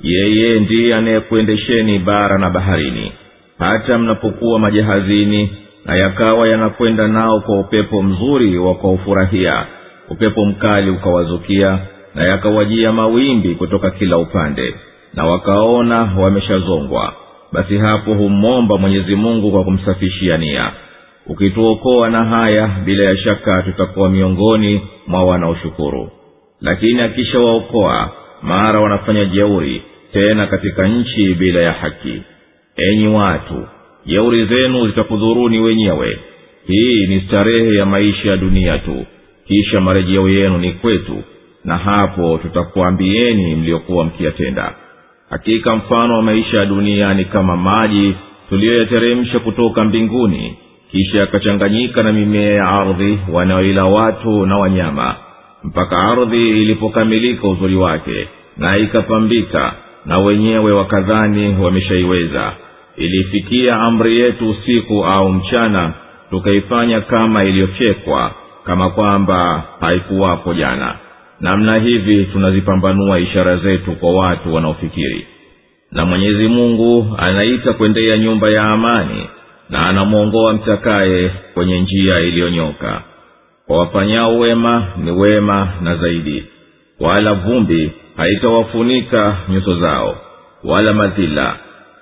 [0.01, 3.11] yeye ndiye anayekuendesheni bara na baharini
[3.59, 5.49] hata mnapokuwa majahazini
[5.84, 9.66] na yakawa yanakwenda nao kwa upepo mzuri wa kwaufurahia
[10.08, 11.78] upepo mkali ukawazukia
[12.14, 14.74] na yakawajia mawimbi kutoka kila upande
[15.14, 17.12] na wakaona wameshazongwa.
[17.52, 20.70] Basi hapo humwomba mwenyezi mungu kwa kumsafishia nia.
[21.26, 26.10] Ukituokoa na haya bila ya shaka tutakuwa miongoni mwa wanaoshukuru.
[26.60, 28.10] Lakini akishawaokoa
[28.42, 29.82] mara wanafanya jeuri
[30.12, 32.22] tena katika nchi bila ya haki.
[32.76, 33.66] Enyi watu
[34.06, 36.18] jeuri zenu zitakudhuruni wenyewe.
[36.66, 39.06] Hii ni starehe ya maisha ya dunia tu.
[39.48, 41.22] Kisha marejeo yenu ni kwetu
[41.64, 44.74] na hapo tutakuambieni mliokuwa mkiyatenda.
[45.30, 48.14] Hakika mfano wa maisha ya dunia ni kama maji
[48.48, 50.56] tuliyoyateremsha kutoka mbinguni
[50.90, 55.16] kisha yakachanganyika na mimea ya ardhi wanaoila watu na wanyama
[55.64, 59.74] mpaka ardhi ilipokamilika uzuri wake na ikapambika
[60.06, 62.52] na wenyewe wakadhani wameshaiweza
[62.96, 65.92] ilifikia amri yetu usiku au mchana
[66.30, 68.32] tukaifanya kama iliyochekwa
[68.64, 70.94] kama kwamba haikuwapo jana.
[71.40, 75.26] Namna hivi tunazipambanua ishara zetu kwa watu wanaofikiri.
[75.92, 79.26] Na mwenyezi mungu anaita kwendea nyumba ya amani
[79.70, 83.02] na anamwongoa mtakaye kwenye njia iliyonyoka.
[83.66, 86.44] Kwa wafanyao wema ni wema na zaidi
[87.00, 90.16] wala vumbi haitawafunika nyuso zao
[90.64, 91.56] wala madhila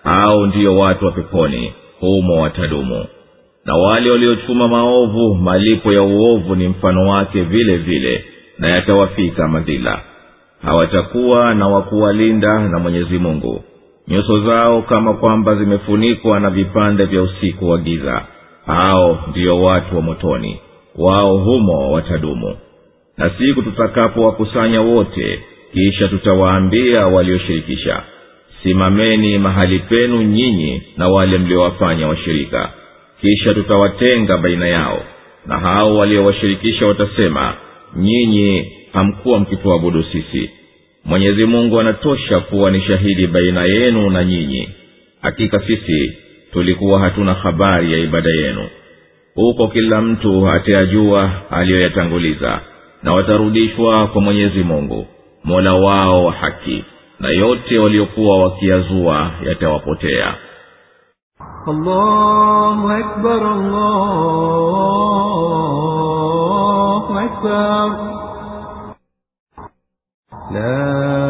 [0.04, 3.04] hao ndiyo watu wa peponi humo watadumu.
[3.64, 8.24] Na wale waliochuma maovu malipo ya uovu ni mfano wake vile vile
[8.58, 10.00] na yatawafika madhila.
[10.62, 13.64] Hawatakuwa na wakuwalinda na mwenyezi mungu.
[14.08, 18.22] Nyuso zao kama kwamba zimefunikwa na vipande vya usiku wa giza.
[18.66, 20.60] Hao ndiyo watu wa motoni.
[20.98, 22.56] Wao humo watadumu.
[23.16, 25.38] Na siku tutakapowakusanya wote
[25.72, 28.02] kisha tutawaambia walioshirikisha
[28.62, 32.70] simameni mahali penu nyinyi na wale mliowafanya washirika.
[33.20, 35.02] Kisha tutawatenga baina yao
[35.46, 37.54] na hao waliowashirikisha watasema
[37.96, 40.50] nyinyi hamkuwa mkituabudu sisi.
[41.04, 44.68] Mwenyezi mungu anatosha kuwa ni shahidi baina yenu na nyinyi.
[45.22, 46.12] Hakika sisi
[46.52, 48.68] tulikuwa hatuna habari ya ibada yenu.
[49.34, 52.60] Huko kila mtu atayajua aliyoyatanguliza
[53.02, 55.06] na watarudishwa kwa mwenyezi mungu
[55.44, 56.84] mola wao wa haki
[57.22, 60.34] na yote waliokuwa wakiyazua yatawapotea.
[70.52, 71.21] La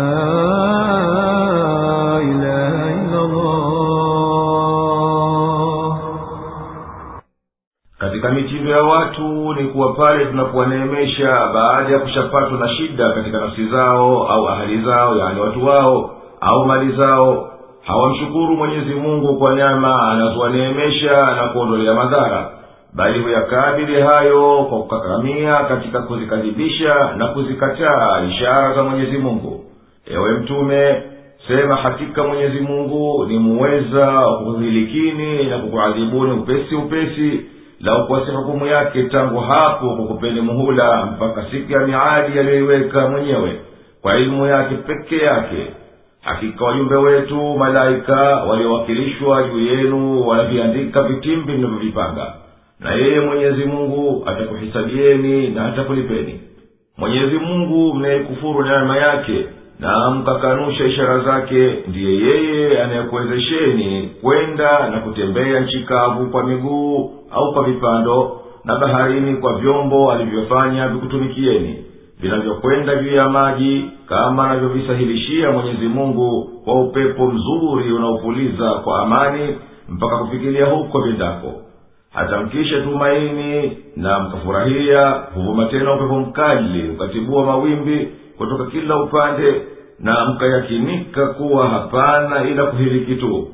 [8.63, 14.27] katika ya watu ni kuwa pale tunapowaneemesha baada ya kushapatwa na shida katika nafsi zao
[14.29, 16.11] au ahali zao yaani watu wao
[16.41, 17.51] au mali zao
[17.83, 22.51] hawamshukuru mwenyezi mungu kwa nyama anazowaneemesha na kuondolea madhara
[22.95, 29.65] bali huyakabili hayo kwa kukakamia katika kuzikadhibisha na kuzikataa ishara za mwenyezi mungu.
[30.07, 31.03] Ewe mtume
[31.49, 37.41] sema hakika mwenyezi mungu ni muweza wa kukuhilikini na kukuadhibuni upesi upesi
[37.83, 43.61] lau kuwasi hukumu yake tangu hapo kukupeni muhula mpaka siku ya miadi yaliyoiweka mwenyewe
[44.03, 45.67] kwa ilmu yake peke yake.
[46.21, 48.15] Hakika wajumbe wetu malaika
[48.49, 52.33] waliowakilishwa juu yenu wanaviandika vitimbi mnavyovipanga.
[52.81, 56.41] Na yeye mwenyezi mungu atakuhisabieni na atakulipeni.
[56.99, 59.47] Mwenyezi mungu mnayekufuru neema yake
[59.83, 67.53] na mkakanusha ishara zake ndiye yeye anayekuwezesheni kwenda na kutembea nchi kavu kwa miguu au
[67.53, 71.85] kwa vipando na baharini kwa vyombo alivyofanya vikutumikieni
[72.21, 79.57] vinavyokwenda juu ya maji kama anavyovisahilishia mwenyezi mungu kwa upepo mzuri unaopuliza kwa amani
[79.89, 81.53] mpaka kufikilia huko vyendako
[82.15, 88.09] hata mkisha tumaini na mkafurahia huvuma tena upepo mkali ukatibua mawimbi
[88.43, 89.63] kutoka kila upande
[89.99, 93.49] na mkayakinika kuwa hapana ila kuhiliki tu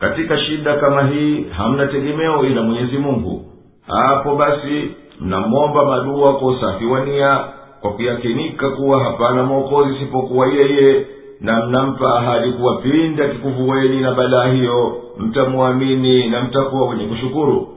[0.00, 3.44] katika shida kama hii hamna tegemeo ila mwenyezi mungu.
[3.86, 4.90] Hapo basi
[5.20, 7.44] mnamwomba madua kwa usafi wa nia
[7.80, 11.06] kwa kuyakinika kuwa hapana mwokozi isipokuwa yeye
[11.40, 17.68] na mnampa ahadi kuwa pindi akikuvuweni na balaa hiyo mtamwamini na mtakuwa wenye kushukuru.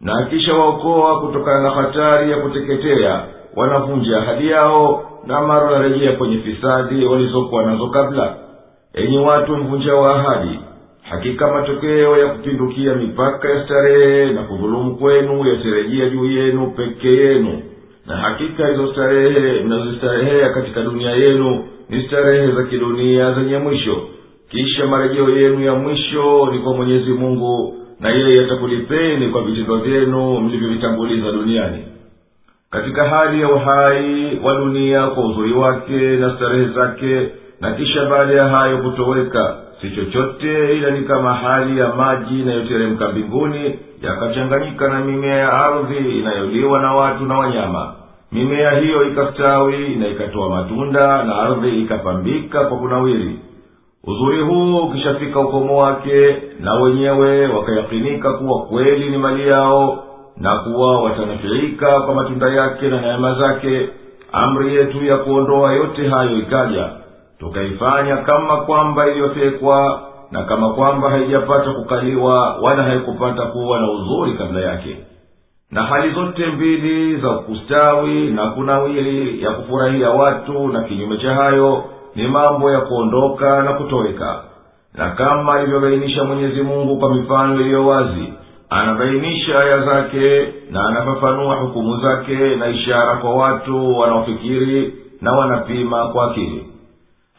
[0.00, 3.22] Na akisha waokoa kutokana na hatari ya kuteketea
[3.56, 8.36] wanavunja ahadi yao na mara wanarejea kwenye fisadi walizokuwa nazo kabla.
[8.94, 10.58] Enyi watu mvunja wa ahadi
[11.02, 17.62] hakika matokeo ya kupindukia mipaka ya starehe na kudhulumu kwenu yatarejea juu yenu peke yenu.
[18.06, 24.02] Na hakika hizo starehe mnazostarehea katika dunia yenu ni starehe za kidunia zenye mwisho.
[24.50, 30.40] Kisha marejeo yenu ya mwisho ni kwa mwenyezi mungu na yeye atakulipeni kwa vitendo vyenu
[30.40, 31.84] mlivyovitanguliza duniani
[32.70, 37.28] katika hali ya uhai wa dunia kwa uzuri wake na starehe zake
[37.60, 43.08] na kisha baada ya hayo kutoweka si chochote ila ni kama hali ya maji inayoteremka
[43.08, 47.94] mbinguni yakachanganyika na mimea ya ardhi inayoliwa na watu na wanyama.
[48.32, 53.38] Mimea hiyo ikastawi na ikatoa matunda na ardhi ikapambika kwa kunawiri.
[54.04, 60.04] Uzuri huu ukishafika ukomo wake na wenyewe wakayakinika kuwa kweli ni mali yao
[60.40, 63.88] na kuwa watanafiika kwa matunda yake na neema zake
[64.32, 66.88] amri yetu ya kuondoa yote hayo ikaja
[67.38, 74.60] tukaifanya kama kwamba iliyofekwa na kama kwamba haijapata kukaliwa wala haikupata kuwa na uzuri kabla
[74.60, 74.96] yake.
[75.70, 81.84] Na hali zote mbili za kustawi na kunawili ya kufurahia watu na kinyume cha hayo
[82.14, 84.40] ni mambo ya kuondoka na kutoweka.
[84.94, 88.32] Na kama alivyobainisha mwenyezi mungu kwa mifano iliyo wazi
[88.70, 96.30] anabainisha aya zake na anafafanua hukumu zake na ishara kwa watu wanaofikiri na wanapima kwa
[96.30, 96.66] akili.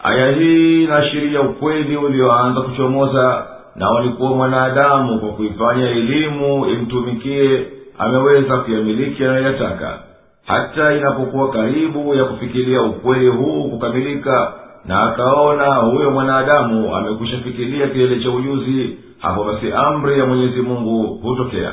[0.03, 7.65] Aya hii inaashiria ukweli ulioanza kuchomoza na walikuwa mwanadamu kwa kuifanya elimu imtumikie
[7.97, 9.99] ameweza kuyamiliki anayoyataka
[10.45, 14.53] hata inapokuwa karibu ya kufikiria ukweli huu kukamilika
[14.86, 21.20] na akaona huyo mwanadamu amekwisha fikiria kilele cha ujuzi hapo basi amri ya mwenyezi mungu
[21.22, 21.72] hutokea.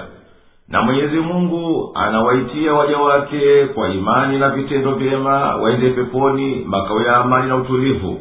[0.69, 7.17] Na mwenyezi mungu anawaitia waja wake kwa imani na vitendo vyema waende peponi makao ya
[7.17, 8.21] amani na utulivu.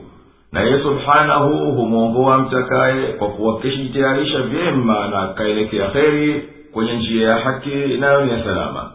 [0.52, 7.70] Na yeye subhanahu humwongoa mtakaye kwa kuwakishijitayarisha vyema na akaelekea kheri kwenye njia ya haki
[8.00, 8.92] nayo ni ya salama.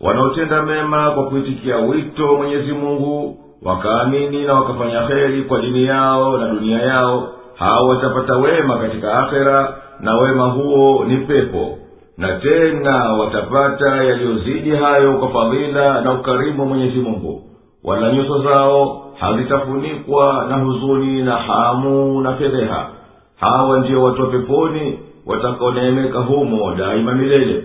[0.00, 6.48] Wanaotenda mema kwa kuitikia wito mwenyezi mungu wakaamini na wakafanya kheri kwa dini yao na
[6.48, 7.28] dunia yao
[7.62, 11.78] hao watapata wema katika akhera na wema huo ni pepo.
[12.18, 17.42] Na tena watapata yaliyozidi hayo kwa fadhila na ukarimu wa mwenyezi mungu.
[17.84, 22.86] Wala nyuso zao hazitafunikwa na huzuni na hamu na fedheha.
[23.40, 27.64] Hawa ndio watu wa peponi watakaoneemeka humo daima milele.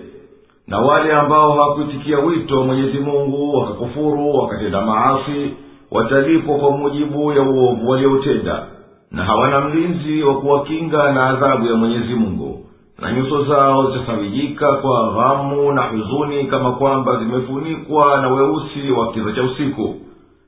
[0.67, 5.53] Na wale ambao hawakuitikia wito wa mwenyezi mungu wakakufuru wakatenda maasi
[5.91, 8.63] watalipwa kwa mujibu ya uovu walioutenda
[9.11, 12.63] na hawana mlinzi wa kuwakinga na adhabu ya mwenyezi mungu.
[12.99, 19.31] Na nyuso zao zitasawijika kwa ghamu na huzuni kama kwamba zimefunikwa na weusi wa kiza
[19.31, 19.95] cha usiku.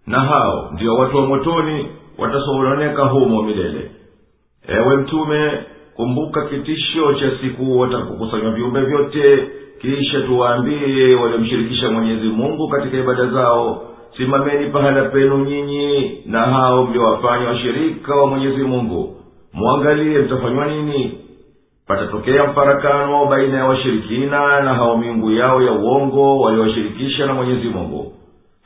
[0.08, 1.86] Na hao ndio watu wa motoni
[2.18, 3.92] watasononeka humo milele.
[4.68, 5.52] Ewe mtume
[5.96, 9.50] kumbuka kitisho cha siku watakukusanywa viumbe vyote
[9.82, 13.82] kisha tuwaambie waliomshirikisha mwenyezi mungu katika ibada zao
[14.20, 19.16] simameni pahala penu nyinyi na hao mliowafanya washirika wa mwenyezi mungu.
[19.54, 21.18] Mwangalie mtafanywa nini.
[21.88, 28.14] Patatokea mfarakano baina ya washirikina na hao miungu yao ya uongo waliowashirikisha na mwenyezi mungu.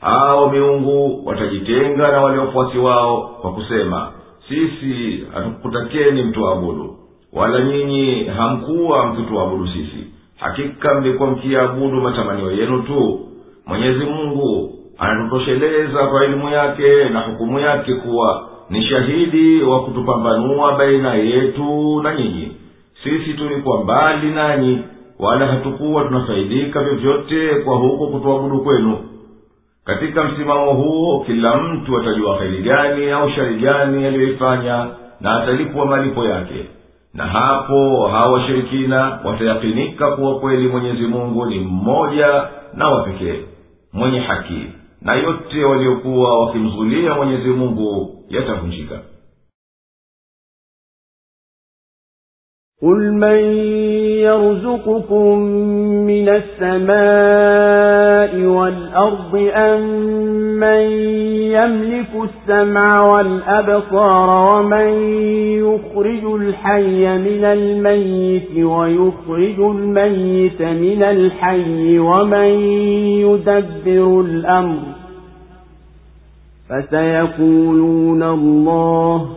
[0.00, 4.12] Hao miungu watajitenga na wale wafuasi wao kwa kusema
[4.48, 6.96] sisi hatukutakeni mtuabudu
[7.32, 10.06] wala nyinyi hamkuwa mkituabudu sisi.
[10.36, 13.20] Hakika mlikuwa mkiabudu matamanio yenu tu.
[13.66, 21.14] Mwenyezi mungu anatutosheleza kwa elimu yake na hukumu yake kuwa ni shahidi wa kutupambanua baina
[21.14, 22.52] yetu na nyinyi.
[23.04, 24.78] Sisi tulikuwa mbali nanyi
[25.18, 28.98] wala hatukuwa tunafaidika vyovyote kwa huko kutuabudu kwenu.
[29.84, 34.86] Katika msimamo huo kila mtu atajua kheri gani au shari gani aliyoifanya
[35.20, 36.64] na atalipwa malipo yake.
[37.14, 43.34] Na hapo hawa washirikina watayakinika kuwa kweli mwenyezi mungu ni mmoja na wapekee
[43.92, 44.66] mwenye haki
[45.04, 49.00] na yote waliokuwa wakimzulia mwenyezi mungu yatavunjika.
[52.82, 53.38] قل من
[54.28, 55.38] يرزقكم
[56.06, 59.80] من السماء والأرض أم
[60.60, 60.80] من
[61.56, 64.88] يملك السمع والأبصار ومن
[65.64, 72.48] يخرج الحي من الميت ويخرج الميت من الحي ومن
[73.24, 74.93] يدبر الأمر
[76.68, 79.28] فسيقولون الله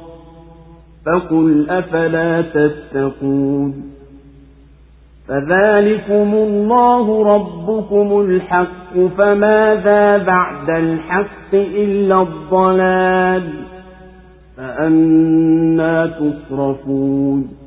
[1.06, 3.98] فقل أفلا تتقون
[5.28, 13.50] فذلكم الله ربكم الحق فماذا بعد الحق إلا الضلال
[14.58, 17.67] فأنا تصرفون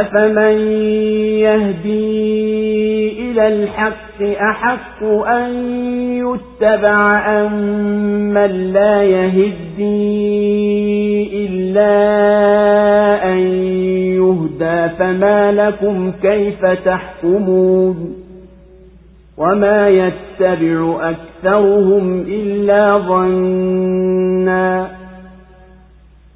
[0.00, 0.58] أفمن
[1.38, 5.52] يهدي إلى الحق أحق أن
[6.16, 7.52] يتبع أم
[8.34, 10.12] من لا يهدي
[11.46, 11.92] إلا
[13.32, 13.38] أن
[14.16, 18.14] يهدى فما لكم كيف تحكمون
[19.38, 24.88] وما يتبع أكثرهم إلا ظنا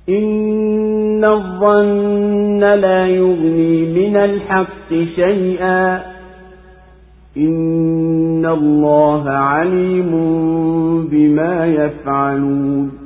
[0.08, 6.02] إن الظن لا يغني من الحق شيئا
[7.36, 10.10] إن الله عليم
[11.10, 13.05] بما يفعلون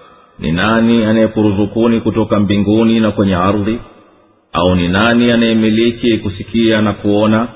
[0.41, 3.79] ni nani anayekuruzukuni kutoka mbinguni na kwenye ardhi?
[4.53, 7.47] Au ni nani anayemiliki kusikia na kuona?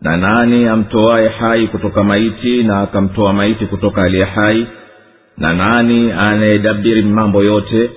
[0.00, 4.66] Na nani amtoaye hai kutoka maiti na akamtoa maiti kutoka aliye hai?
[5.38, 7.90] Na nani anayedabiri mambo yote?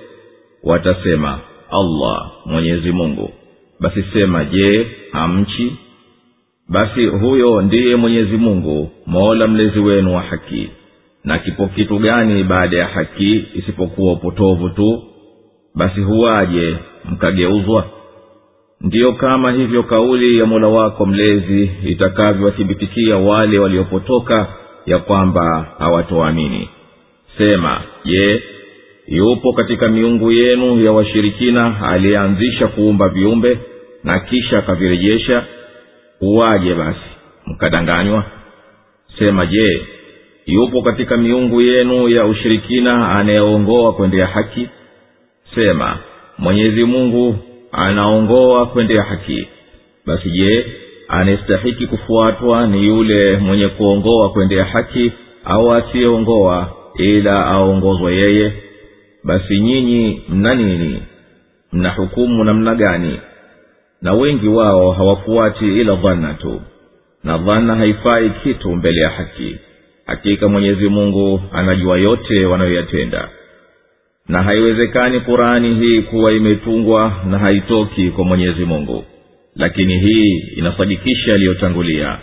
[0.62, 1.38] Watasema
[1.70, 3.30] allah mwenyezi mungu.
[3.80, 5.76] Basi sema je hamchi?
[6.68, 10.70] Basi huyo ndiye mwenyezi mungu mola mlezi wenu wa haki
[11.24, 15.02] na kipo kitu gani baada ya haki isipokuwa upotovu tu?
[15.74, 17.86] Basi huwaje mkageuzwa?
[18.80, 24.46] Ndiyo kama hivyo kauli ya mola wako mlezi itakavyowathibitikia wale waliopotoka
[24.86, 26.68] ya kwamba hawatoamini.
[27.38, 28.42] Sema je
[29.08, 33.58] yupo katika miungu yenu ya washirikina aliyeanzisha kuumba viumbe
[34.04, 35.44] na kisha akavirejesha?
[36.20, 37.00] Huwaje basi
[37.46, 38.24] mkadanganywa?
[39.18, 39.86] Sema je
[40.52, 44.68] yupo katika miungu yenu ya ushirikina anayeongoa kwendea haki.
[45.54, 45.98] Sema
[46.38, 47.36] mwenyezi mungu
[47.72, 49.48] anaongoa kwendea haki.
[50.06, 50.66] Basi je
[51.08, 55.12] anayestahiki kufuatwa ni yule mwenye kuongoa kwendea haki
[55.44, 58.52] au asiyeongoa ila aongozwa yeye?
[59.24, 61.02] Basi nyinyi mna nini?
[61.72, 63.20] Mna hukumu namna gani?
[64.02, 66.60] Na wengi wao hawafuati ila dhana tu.
[67.24, 69.56] Na dhana haifai kitu mbele ya haki
[70.10, 73.28] hakika mwenyezi mungu anajua yote wanayoyatenda.
[74.28, 79.04] Na haiwezekani qurani hii kuwa imetungwa na haitoki kwa mwenyezi mungu.
[79.56, 82.18] Lakini hii inasadikisha yaliyotangulia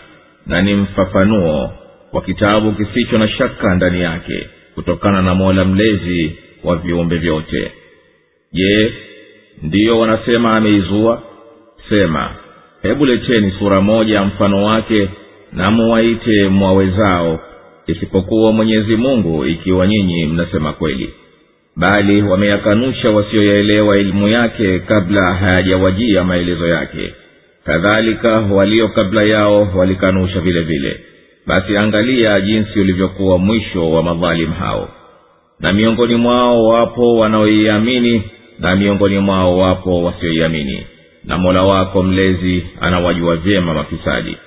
[0.47, 1.71] na ni mfafanuo
[2.13, 6.31] wa kitabu kisicho na shaka ndani yake kutokana na mola mlezi
[6.63, 7.71] wa viumbe vyote.
[8.53, 8.93] Je
[9.63, 11.21] ndiyo wanasema ameizua?
[11.89, 12.29] Sema
[12.81, 15.09] hebu leteni sura moja mfano wake
[15.53, 17.39] na muwaite mwawezao
[17.87, 21.13] isipokuwa mwenyezi mungu ikiwa nyinyi mnasema kweli.
[21.75, 27.13] Bali wameyakanusha wasioyaelewa elimu yake kabla hayajawajia maelezo yake.
[27.65, 30.99] Kadhalika walio kabla yao walikanusha vile vile.
[31.47, 34.89] Basi angalia jinsi ulivyokuwa mwisho wa madhalimu hao.
[35.59, 38.23] Na miongoni mwao wapo wanaoiamini
[38.59, 40.83] na miongoni mwao wapo wasioiamini.
[41.23, 44.37] Na mola wako mlezi anawajua vyema mafisadi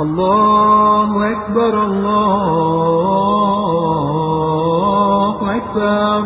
[0.00, 1.72] الله أكبر
[4.52, 6.20] الله أكبر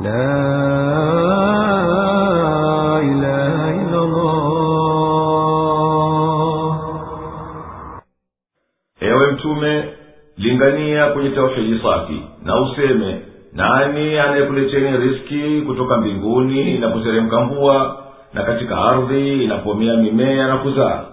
[0.00, 0.30] لا
[3.10, 4.40] إله إلا الله
[9.00, 9.84] ewe mtume
[10.36, 13.22] lingania kwenye tauhidi safi na useme
[13.52, 17.96] nani anayekuleteni riski kutoka mbinguni inapoteremka mvua
[18.35, 21.03] na katika ardhi inapomea mimea na kuzaa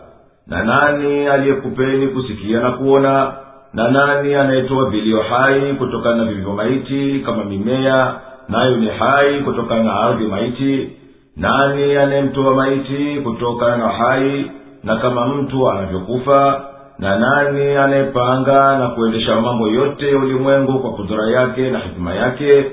[0.47, 3.33] na nani aliyekupeni kusikia na kuona
[3.75, 8.15] na nani anayetoa vilio hai kutokana na vilivyo maiti kama mimea
[8.49, 10.91] nayo ni hai kutokana na ardhi maiti?
[11.37, 14.51] Nani anayemtoa maiti kutokana na hai
[14.85, 16.65] na kama mtu anavyokufa?
[16.99, 22.65] Na nani anayepanga na kuendesha mambo yote ya ulimwengu kwa kudhura yake na hikima yake?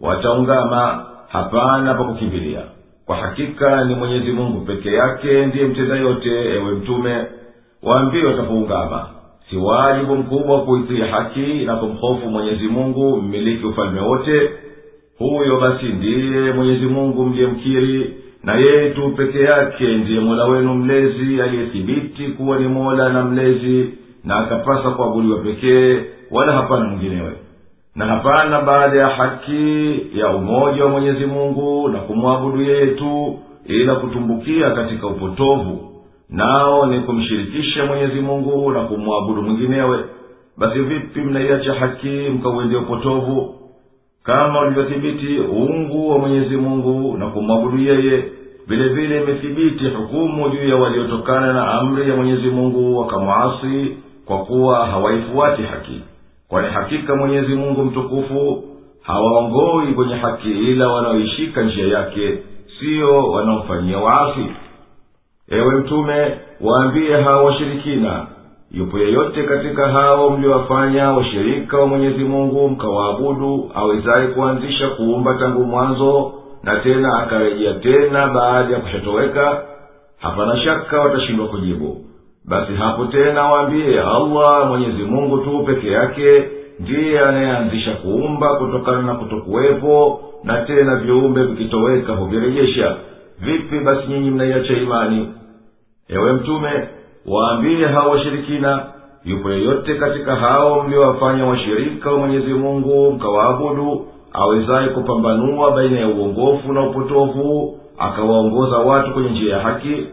[0.00, 2.60] Wataungama hapana pa kukimbilia
[3.06, 7.24] kwa hakika ni mwenyezi mungu peke yake ndiye mtenda yote ewe mtume.
[7.82, 9.06] Waambie watapoungama
[9.50, 14.50] si wajibu mkubwa kuitii haki na kumhofu mwenyezi mungu mmiliki ufalme wote.
[15.18, 21.42] Huyo basi ndiye mwenyezi mungu mliyemkiri na yeye tu peke yake ndiye mola wenu mlezi
[21.42, 23.88] aliyethibiti kuwa ni mola na mlezi
[24.24, 26.00] na akapasa kuabudiwa pekee
[26.30, 27.32] wala hapana mwinginewe
[27.96, 33.94] na hapana baada ya haki ya umoja wa mwenyezi mungu na kumwabudu yeye tu ila
[33.94, 35.90] kutumbukia katika upotovu
[36.30, 39.98] nao ni kumshirikisha mwenyezi mungu na kumwabudu mwinginewe.
[40.58, 43.54] Basi vipi mnaiacha haki mkauendea upotovu?
[44.22, 48.24] Kama ulivyothibiti uungu wa mwenyezi mungu na kumwabudu yeye
[48.66, 54.86] vile vile imethibiti hukumu juu ya waliotokana na amri ya mwenyezi mungu wakamwasi kwa kuwa
[54.86, 56.00] hawaifuati haki
[56.54, 58.64] kwani hakika mwenyezi mungu mtukufu
[59.02, 62.38] hawaongoi kwenye haki ila wanaoishika njia yake
[62.78, 64.46] siyo wanaomfanyia waasi.
[65.48, 68.26] Ewe mtume waambie hao washirikina
[68.70, 76.32] yupo yeyote katika hao mliowafanya washirika wa mwenyezi mungu mkawaabudu awezaye kuanzisha kuumba tangu mwanzo
[76.62, 79.62] na tena akarejea tena baada ya kushatoweka?
[80.20, 82.04] Hapana shaka watashindwa kujibu
[82.48, 86.44] basi hapo tena waambie allah mwenyezi mungu tu peke yake
[86.80, 92.96] ndiye anayeanzisha kuumba kutokana na kutokuwepo na tena viumbe vikitoweka huvirejesha.
[93.40, 95.28] Vipi basi nyinyi mnaiacha imani?
[96.08, 96.88] Ewe mtume
[97.26, 98.86] waambie hao washirikina
[99.24, 106.72] yupo yeyote katika hao mliowafanya washirika wa mwenyezi mungu mkawaabudu awezaye kupambanua baina ya uongofu
[106.72, 110.06] na upotofu akawaongoza watu kwenye njia ya haki?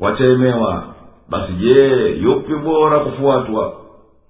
[0.00, 0.84] Wataemewa
[1.30, 3.72] basi je yupi bora kufuatwa?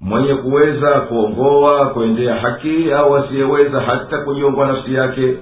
[0.01, 5.35] Mwenye kuweza kuongoa kuendea haki au asiyeweza hata kujiongoa nafsi yake?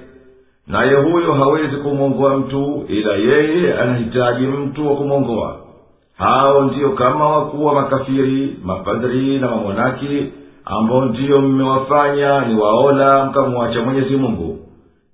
[0.67, 5.57] Naye huyo hawezi kumwongoa mtu ila yeye anahitaji mtu wa kumwongoa.
[6.17, 10.25] Hao ndiyo kama wakuwa makafiri mapadri na mamonaki
[10.65, 14.59] ambao ndiyo mmewafanya ni waola mkamwacha mwenyezi mungu.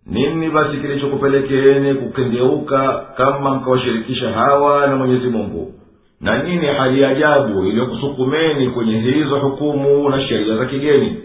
[0.05, 5.73] Nini basi kilichokupelekeeni kukengeuka kama mkawashirikisha hawa na mwenyezi mungu
[6.21, 11.17] na nini hali ajabu iliyokusukumeni kwenye hizo hukumu na sheria za kigeni?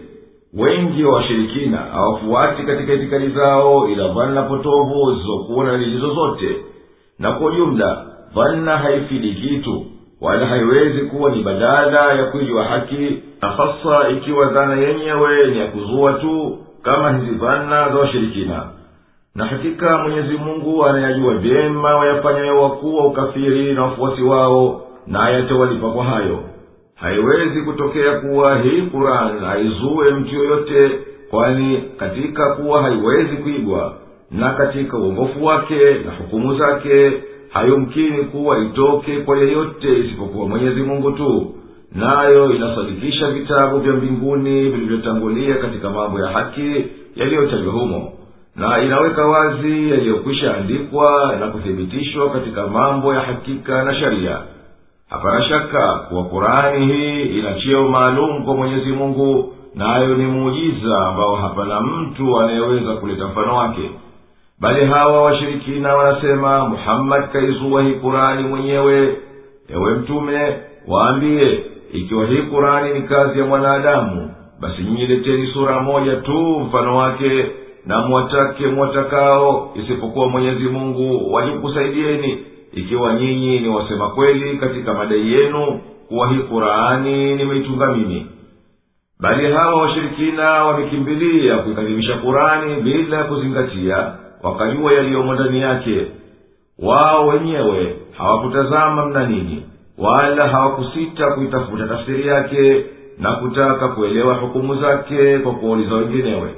[0.58, 6.56] Wengi wa washirikina hawafuati katika itikadi zao ila vanna potovu zizokuwa na lilizo zozote.
[7.18, 9.86] Na kwa ujumla vanna haifidi kitu
[10.20, 13.22] wala haiwezi kuwa ni badala ya kuijwa haki.
[13.42, 18.62] Na hasa ikiwa dhana yenyewe ni ya kuzua tu kama hizi dhana za washirikina
[19.34, 25.90] na hakika mwenyezi mungu anayajua vyema wayafanyayo wakuu wa ukafiri na wafuasi wao naye atawalipa
[25.90, 26.38] kwa hayo
[26.94, 30.90] haiwezi kutokea kuwa hii quran haizue mtu yoyote
[31.30, 33.94] kwani katika kuwa haiwezi kuigwa
[34.30, 37.12] na katika uongofu wake na hukumu zake
[37.50, 41.54] hayumkini kuwa itoke kwa yeyote isipokuwa mwenyezi mungu tu.
[41.94, 46.84] Nayo inasadikisha vitabu vya mbinguni vilivyotangulia katika mambo ya haki
[47.16, 48.12] yaliyotajwa humo.
[48.56, 54.38] Na inaweka wazi yaliyokwisha andikwa na kuthibitishwa katika mambo ya hakika na sharia
[55.14, 61.36] hapana shaka kuwa kurani hii ina cheo maalum kwa mwenyezi mungu nayo ni muujiza ambao
[61.36, 63.90] hapana mtu anayeweza kuleta mfano wake.
[64.60, 69.16] Bali hawa washirikina wanasema muhammadi kaizua hii kurani mwenyewe.
[69.68, 70.56] Ewe mtume
[70.88, 76.96] waambiye ikiwa hii kurani ni kazi ya mwanadamu basi nyinyi leteni sura moja tu mfano
[76.96, 77.46] wake
[77.86, 82.38] na mwatake mwatakao isipokuwa mwenyezi mungu wajikusaidieni
[82.74, 88.26] ikiwa nyinyi ni wasema kweli katika madai yenu kuwa hii qurani nimeitunga mimi.
[89.20, 94.12] Bali hawa washirikina wamekimbilia kuikadhibisha kurani bila ya kuzingatia
[94.42, 96.06] wakajua yaliyomo ndani yake.
[96.78, 99.62] Wao wenyewe hawakutazama mna nini
[99.98, 102.84] wala hawakusita kuitafuta tafsiri yake
[103.18, 106.54] na kutaka kuelewa hukumu zake kwa kuwauliza wenginewe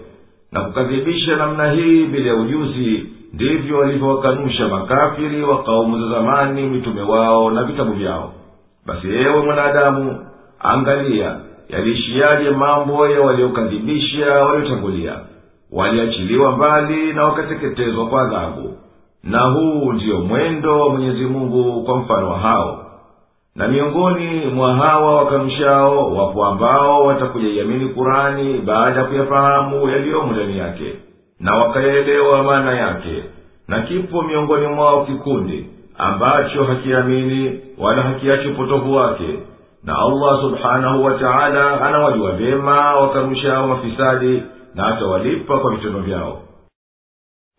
[0.53, 7.03] na kukadhibisha namna hii bila ya ujuzi ndivyo walivyowakanusha makafiri wa kaumu za zamani mitume
[7.03, 8.33] wao na vitabu vyao.
[8.87, 10.27] Basi ewe mwanadamu
[10.61, 11.37] angalia
[11.69, 15.13] yaliishiyaje mambo ya waliokadhibisha waliotangulia?
[15.73, 18.75] Waliachiliwa mbali na wakateketezwa kwa adhabu.
[19.25, 22.83] Na huu ndiyo mwendo wa mwenyezi mungu kwa mfano wa hao.
[23.57, 30.95] Na miongoni mwa hawa wakanushao wapo ambao watakujaiamini kurani baada ya kuyafahamu yaliyomo ndani yake
[31.41, 33.25] na wakaelewa maana yake
[33.69, 35.67] na kipo miongoni mwao kikundi
[35.99, 39.39] ambacho hakiamini wala hakiachi upotovu wake
[39.85, 44.43] na allah subhanahu wa taala anawajua vyema wakanushao mafisadi
[44.75, 46.43] na atawalipa kwa vitendo vyao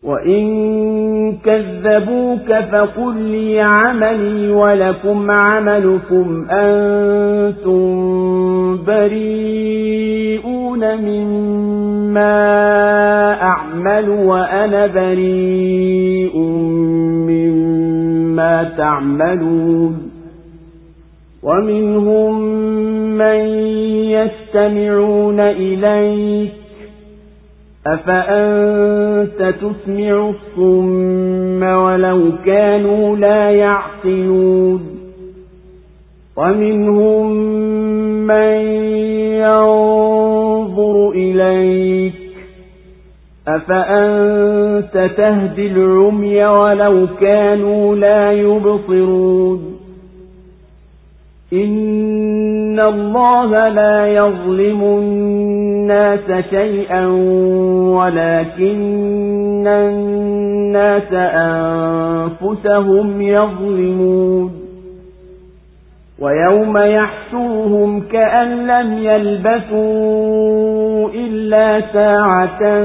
[0.04, 7.88] وإن كذبوك فقل لي عملي ولكم عملكم أنتم
[8.84, 10.38] بريئون
[10.96, 12.32] مما
[13.42, 16.38] أعمل وأنا بريء
[17.28, 20.10] مما تعملون
[21.42, 22.40] ومنهم
[23.18, 23.40] من
[24.14, 26.67] يستمعون إليك
[27.88, 34.80] أفأنت تسمع الصم ولو كانوا لا يعقلون
[36.36, 37.32] ومنهم
[38.26, 38.60] من
[39.40, 42.14] ينظر إليك
[43.48, 49.77] أفأنت تهدي العمي ولو كانوا لا يبصرون
[51.52, 57.06] إن الله لا يظلم الناس شيئا
[57.96, 61.12] ولكن الناس
[62.42, 64.52] أنفسهم يظلمون
[66.20, 69.78] ويوم يحشرهم كأن لم يلبثوا
[71.14, 72.80] إلا ساعة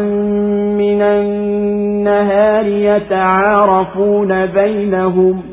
[0.78, 5.53] من النهار يتعارفون بينهم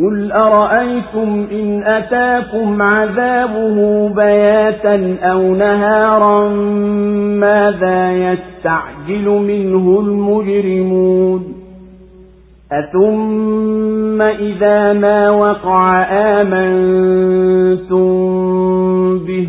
[0.00, 6.48] قل أرأيتم إن أتاكم عذابه بياتا أو نهارا
[7.38, 11.54] ماذا يستعجل منه المجرمون
[12.72, 18.08] أثم إذا ما وقع آمنتم
[19.18, 19.48] به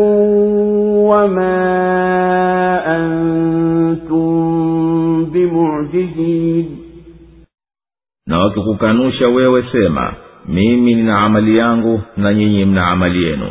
[1.09, 1.57] وما
[2.97, 4.29] أنتم
[5.25, 6.69] بمعجزين
[8.27, 10.13] na wakikukanusha wewe sema
[10.49, 13.47] mimi nina amali yangu na nyinyi mna amali yenu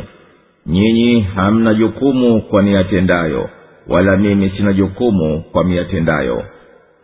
[0.66, 3.48] nyinyi hamna jukumu kwa niyatendayo
[3.87, 6.43] wala mimi sina jukumu kwa miyatendayo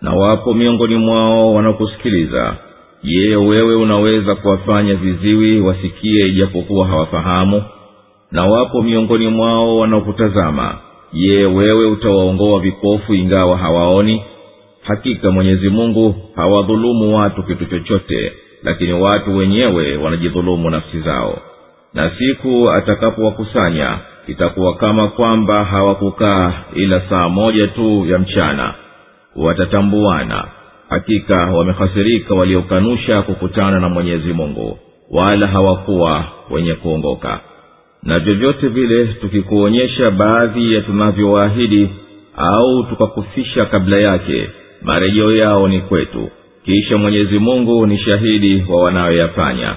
[0.01, 2.55] na wapo miongoni mwao wanaokusikiliza
[3.03, 7.63] je wewe unaweza kuwafanya viziwi wasikie ijapokuwa hawafahamu?
[8.31, 10.77] Na wapo miongoni mwao wanaokutazama
[11.13, 14.23] je wewe utawaongoa vipofu ingawa hawaoni?
[14.81, 21.37] Hakika mwenyezi mungu hawadhulumu watu kitu chochote lakini watu wenyewe wanajidhulumu nafsi zao.
[21.93, 23.97] Na siku atakapowakusanya
[24.31, 28.73] itakuwa kama kwamba hawakukaa ila saa moja tu ya mchana.
[29.35, 30.45] Watatambuana.
[30.89, 34.77] Hakika wamehasirika waliokanusha kukutana na mwenyezi mungu
[35.11, 37.39] wala hawakuwa wenye kuongoka.
[38.03, 41.89] Na vyovyote vile tukikuonyesha baadhi ya tunavyowaahidi
[42.37, 44.49] au tukakufisha kabla yake
[44.81, 46.29] marejeo yao ni kwetu.
[46.65, 49.75] Kisha mwenyezi mungu ni shahidi wa wanayoyafanya.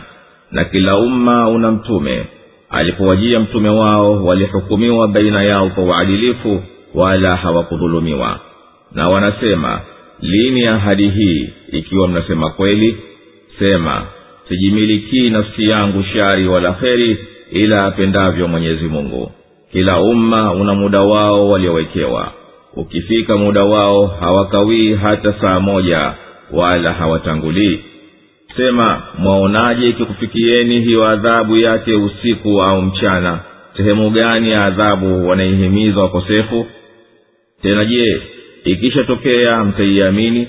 [0.51, 2.27] Na kila umma una mtume
[2.73, 6.63] alipowajia mtume wao walihukumiwa baina yao kwa uadilifu
[6.95, 8.41] wala hawakudhulumiwa.
[8.93, 9.81] Na wanasema
[10.21, 11.51] lini ahadi hii?
[11.73, 12.97] Ikiwa mnasema kweli
[13.59, 14.03] sema
[14.49, 17.19] sijimilikii nafsi yangu shari wala kheri
[17.53, 19.31] ila apendavyo mwenyezi mungu.
[19.73, 22.33] Kila umma una muda wao waliowekewa.
[22.77, 26.13] Ukifika muda wao hawakawii hata saa moja
[26.53, 27.81] wala hawatangulii
[28.57, 33.41] sema mwaonaje ikikufikieni hiyo adhabu yake usiku au mchana?
[33.77, 36.67] Sehemu gani ya adhabu wanaihimiza wakosefu?
[37.63, 38.23] Tena je
[38.65, 40.49] ikishatokea mtaiamini?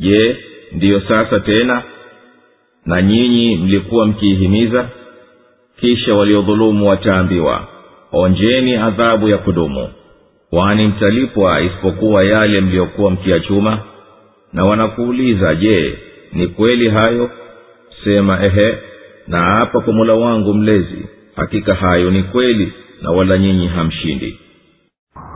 [0.00, 0.36] Je
[0.72, 1.82] ndiyo sasa tena?
[2.86, 4.88] Na nyinyi mlikuwa mkiihimiza?
[5.80, 7.68] Kisha waliodhulumu wataambiwa
[8.12, 9.88] onjeni adhabu ya kudumu.
[10.50, 13.78] Kwani mtalipwa isipokuwa yale mliyokuwa mkiyachuma
[14.52, 15.98] na wanakuuliza je
[16.34, 17.30] ni kweli hayo
[18.04, 18.78] sema ehe
[19.26, 21.06] na hapa kwa mula wangu mlezi
[21.36, 22.72] hakika hayo ni kweli
[23.02, 24.40] na wala nyinyi hamshindi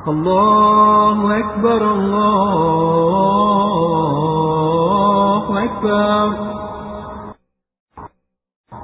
[0.07, 1.83] allahu akbar,
[4.19, 6.29] allahu akbar.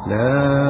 [0.08, 0.63] La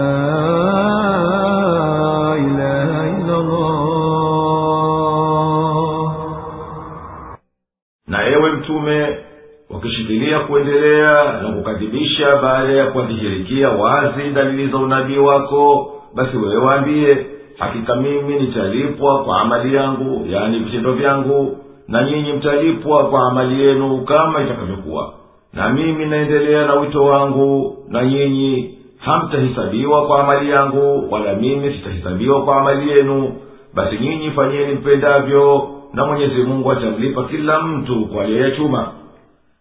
[10.35, 17.26] wakishikilia kuendelea na kukadhibisha baada ya kuwadhihirikia wazi dalili za unabii wako basi wewe waambie
[17.59, 21.59] hakika mimi nitalipwa kwa amali yangu yaani vitendo vyangu
[21.89, 25.12] na nyinyi mtalipwa kwa amali yenu kama itakavyokuwa.
[25.53, 32.43] Na mimi naendelea na wito wangu na nyinyi hamtahisabiwa kwa amali yangu wala mimi sitahisabiwa
[32.45, 33.32] kwa amali yenu.
[33.74, 38.89] Basi nyinyi fanyeni mpendavyo na mwenyezi mungu atamlipa kila mtu kwa aliyoyachuma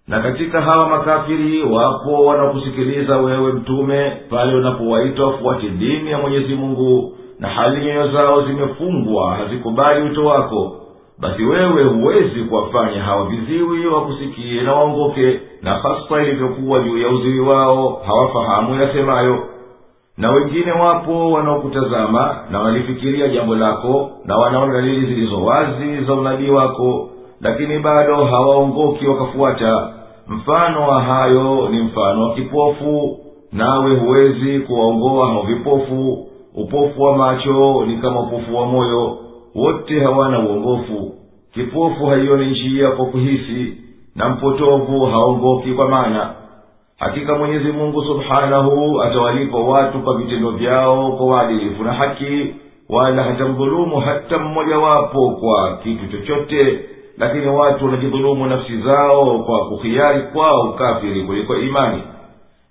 [0.07, 7.13] na katika hawa makafiri wapo wanaokusikiliza wewe mtume pale unapowaita wafuate dini ya mwenyezi mungu
[7.39, 10.75] na hali nyoyo zao zimefungwa hazikubali wito wako.
[11.19, 17.39] Basi wewe huwezi kuwafanya hawa viziwi wakusikie na waongoke na hasa ilivyokuwa juu ya uziwi
[17.39, 19.43] wao hawafahamu yasemayo.
[20.17, 26.49] Na wengine wapo wanaokutazama na wanalifikiria jambo lako na wanaona dalili zilizo wazi za unabii
[26.49, 27.09] wako
[27.43, 29.93] lakini bado hawaongoki wakafuata.
[30.27, 33.17] Mfano wa hayo ni mfano wa kipofu.
[33.51, 36.27] Nawe huwezi kuwaongoa hao vipofu.
[36.55, 39.17] Upofu wa macho ni kama upofu wa moyo.
[39.55, 41.11] Wote hawana uongofu.
[41.53, 43.77] Kipofu haioni njia kwa kuhisi
[44.15, 46.33] na mpotovu haongoki kwa maana.
[46.99, 52.55] Hakika mwenyezi mungu subhanahu atawalipa watu kwa vitendo vyao kwa uadilifu na haki
[52.89, 56.79] wala hatamdhulumu hata mmojawapo kwa kitu chochote
[57.17, 62.03] lakini watu wanajidhulumu nafsi zao kwa kuhiari kwao ukafiri kuliko imani.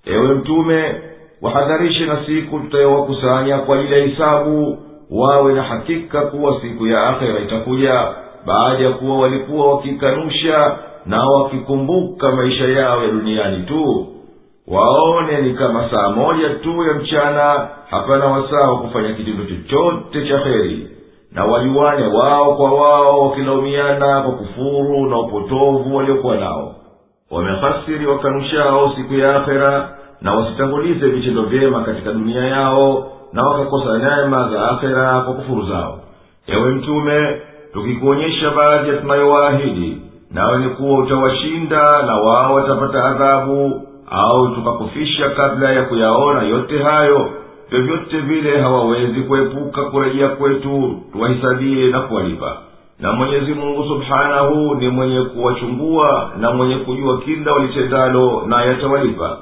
[0.06, 0.94] Ewe mtume
[1.42, 4.78] wahadharishe na siku tutayowakusanya kwa ajili ya hisabu
[5.10, 8.08] wawe na hakika kuwa siku ya akhera itakuja
[8.46, 10.76] baada ya kuwa walikuwa wakikanusha
[11.06, 14.06] na wakikumbuka maisha yao ya duniani tu.
[14.68, 20.38] Waone ni kama saa moja tu ya mchana hapana wasaa wa kufanya kitendo chochote cha
[20.38, 20.88] heri
[21.34, 26.74] na wajuane wao kwa wao wakilaumiana kwa kufuru na upotovu waliokuwa nao.
[27.30, 29.88] Wamehasiri wakanushao siku ya akhera
[30.20, 35.98] na wasitangulize vitendo vyema katika dunia yao na wakakosa neema za akhera kwa kufuru zao.
[36.46, 37.40] Ewe mtume
[37.72, 43.80] tukikuonyesha baadhi ya tunayowaahidi nawe ni kuwa utawashinda na wao watapata adhabu
[44.10, 47.30] au tukakufisha kabla ya kuyaona yote hayo
[47.72, 52.56] vyovyote vile hawawezi kuepuka kurejea kwetu tuwahisabie na kuwalipa.
[53.00, 59.38] Na mwenyezi mungu subhanahu ni mwenye kuwachungua na mwenye kujua kila walitendalo na yatawalipa.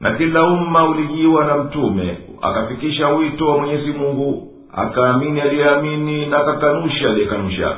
[0.00, 7.08] Na kila umma ulijiwa na mtume akafikisha wito wa mwenyezi mungu akaamini aliyeamini na akakanusha
[7.10, 7.76] aliyekanusha.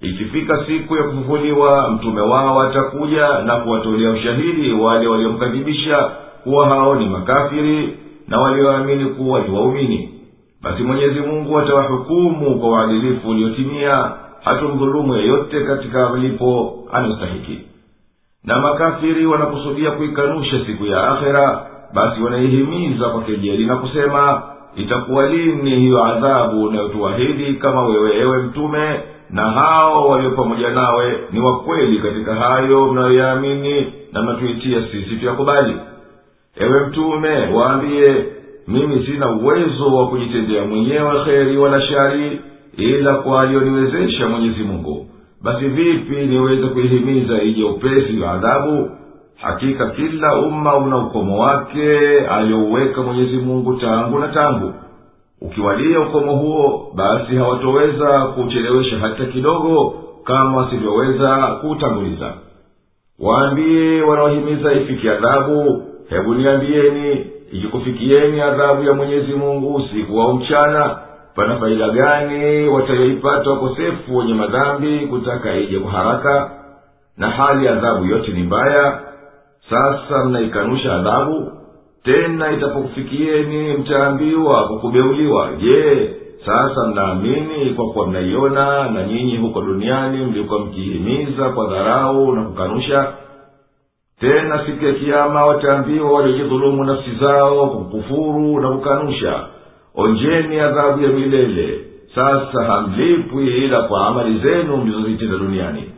[0.00, 6.10] Ikifika siku ya kufufuliwa mtume wao atakuja na kuwatolea ushahidi wale waliomkadhibisha
[6.44, 7.96] kuwa hao ni makafiri
[8.28, 10.10] na walioamini kuwa ni waumini.
[10.62, 14.12] Basi mwenyezi mungu atawahukumu kwa uadilifu uliotimia
[14.44, 17.58] hatumdhulumu yeyote katika mlipo anayostahiki.
[18.44, 24.42] Na makafiri wanakusudia kuikanusha siku ya akhera basi wanaihimiza kwa kejeli na kusema
[24.76, 29.00] itakuwa lini hiyo adhabu unayotuahidi kama wewe ewe mtume
[29.30, 35.76] na hao walio pamoja nawe ni wakweli katika hayo mnayoyaamini na mnatuitia sisi tuyakubali
[36.56, 38.26] ewe mtume waambiye
[38.68, 42.40] mimi sina uwezo wa kujitendea mwenyewe kheri wala shari
[42.76, 44.28] ila kwa aliyoniwezesha
[44.62, 45.06] mungu.
[45.42, 48.90] Basi vipi niweze kuihimiza ije upesi wa adhabu?
[49.36, 54.74] Hakika kila umma una ukomo wake aliyouweka mwenyezi mungu tangu na tangu.
[55.40, 59.94] Ukiwalia ukomo huo basi hawatoweza kuchelewesha hata kidogo
[60.24, 62.34] kama wasivyoweza kuutanguliza
[63.18, 70.98] waambie wanaohimiza ifiki adhabu hebu niambieni ikikufikieni adhabu ya mwenyezi mungu usiku au mchana
[71.34, 76.50] pana faida gani watayoipata wakosefu wenye madhambi kutaka ije kwa haraka?
[77.16, 79.00] Na hali adhabu yote ni mbaya.
[79.70, 81.52] Sasa mnaikanusha adhabu
[82.04, 85.48] tena itapokufikieni mtaambiwa kwa kubeuliwa.
[85.58, 86.10] Je
[86.46, 93.12] sasa mnaamini kwa kuwa mnaiona na nyinyi huko duniani mlikuwa mkihimiza kwa dharau na kukanusha
[94.20, 99.40] tena siku ya kiama wataambiwa waliojidhulumu nafsi zao kwa kukufuru na kukanusha.
[99.94, 101.80] Onjeni adhabu ya milele.
[102.14, 105.90] Sasa hamlipwi ila kwa amali zenu mlizozitenda duniani.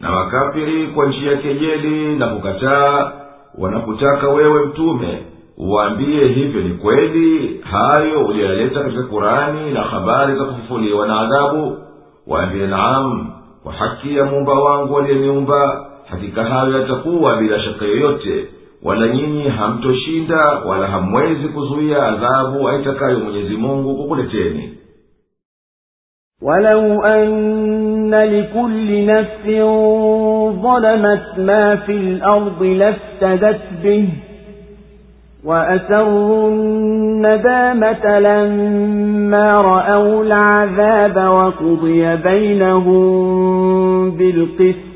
[0.00, 3.12] Na makafiri kwa njia ya kejeli na kukataa
[3.58, 5.22] wanakutaka wewe mtume
[5.58, 11.78] uwaambie hivyo ni kweli hayo uliyoyaleta katika kurani na habari za kufufuliwa na adhabu.
[12.26, 13.30] Waambie naam
[13.62, 18.44] kwa haki ya muumba wangu aliyeniumba hakika hayo yatakuwa bila shaka yoyote
[18.82, 24.72] wala nyinyi hamtoshinda wala hamwezi kuzuia adhabu aitakayo mwenyezi mungu kukuleteni
[26.42, 29.46] ولو أن لكل نفس
[30.62, 34.08] ظلمت ما في الأرض لافتدت به
[35.44, 43.06] وأسروا الندامة لما رأوا العذاب وقضي بينهم
[44.10, 44.95] بالقسط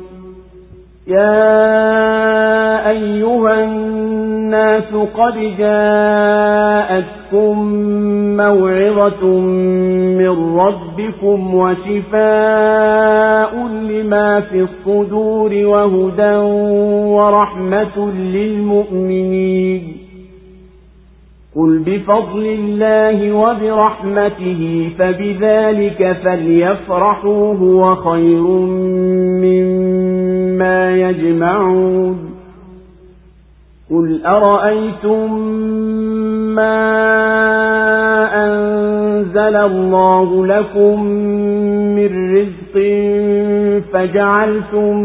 [1.11, 7.55] يا أيها الناس قد جاءتكم
[8.37, 9.25] موعظة
[10.19, 16.35] من ربكم وشفاء لما في الصدور وهدى
[17.15, 19.83] ورحمة للمؤمنين.
[21.55, 28.43] قل بفضل الله وبرحمته فبذلك فليفرحوا هو خير
[29.43, 30.10] مما
[30.91, 32.31] يجمعون
[33.91, 35.39] قل أرأيتم
[36.55, 37.01] ما
[38.45, 41.03] أنزل الله لكم
[41.95, 42.75] من رزق
[43.93, 44.97] فجعلتم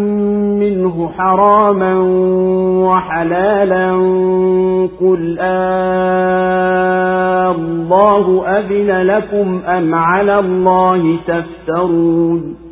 [0.59, 1.99] منه حراما
[2.87, 3.91] وحلالا
[5.01, 6.67] قل آه
[7.51, 12.66] الله أذن لكم أم على الله تفترون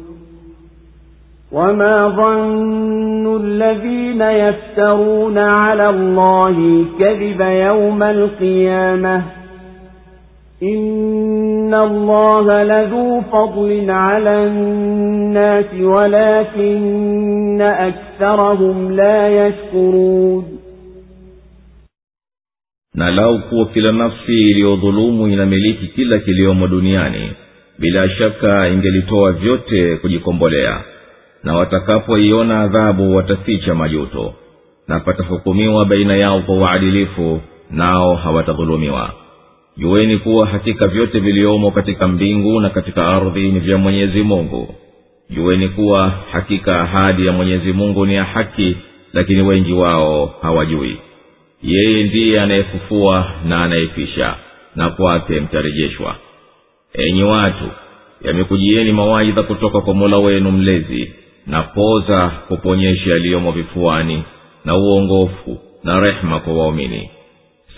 [1.54, 9.24] وما ظن الذين يفترون على الله الكذب يوم القيامة
[10.64, 20.44] إن الله لذو فضل على الناس ولكن أكثرهم لا يشكرون
[22.96, 27.32] na lau kuwa kila nafsi iliyodhulumu inamiliki kila kiliomo duniani
[27.80, 30.82] bila shaka ingelitoa vyote kujikombolea
[31.45, 34.35] na watakapoiona adhabu wataficha majuto.
[34.89, 37.41] Na patahukumiwa baina yao kwa uadilifu
[37.71, 39.13] nao hawatadhulumiwa.
[39.77, 44.75] Jueni kuwa hakika vyote viliomo katika mbingu na katika ardhi ni vya mwenyezi mungu.
[45.31, 48.77] Jueni kuwa hakika ahadi ya mwenyezi mungu ni ya haki
[49.13, 50.97] lakini wengi wao hawajui.
[51.63, 54.35] Yeye ndiye anayefufua na anayefisha
[54.77, 56.17] na kwake mtarejeshwa.
[56.95, 57.65] Enyi watu
[58.23, 61.13] yamekujieni mawaidha kutoka kwa mola wenu mlezi
[61.47, 64.25] na poza kuponyesha yaliyomo vifuani
[64.65, 67.11] na uongofu na rehema kwa waumini.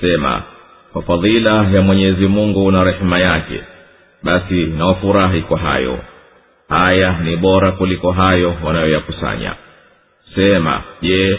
[0.00, 0.42] Sema
[0.92, 3.60] kwa fadhila ya mwenyezi mungu na rehema yake
[4.22, 5.98] basi nawafurahi kwa hayo.
[6.68, 9.54] Haya ni bora kuliko hayo wanayoyakusanya.
[10.34, 11.38] Sema je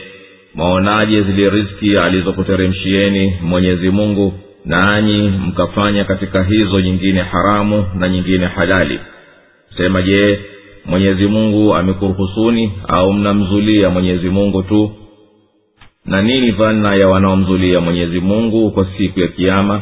[0.55, 4.33] mwaonaje zile riski alizokuteremshieni mwenyezi mungu
[4.65, 8.99] nanyi mkafanya katika hizo nyingine haramu na nyingine halali?
[9.77, 10.39] Sema je
[10.87, 14.91] mwenyezi mungu amekuruhusuni au mnamzulia mwenyezi mungu tu?
[16.05, 19.81] Na nini dhanna ya wanaomzulia mwenyezi mungu kwa siku ya kiama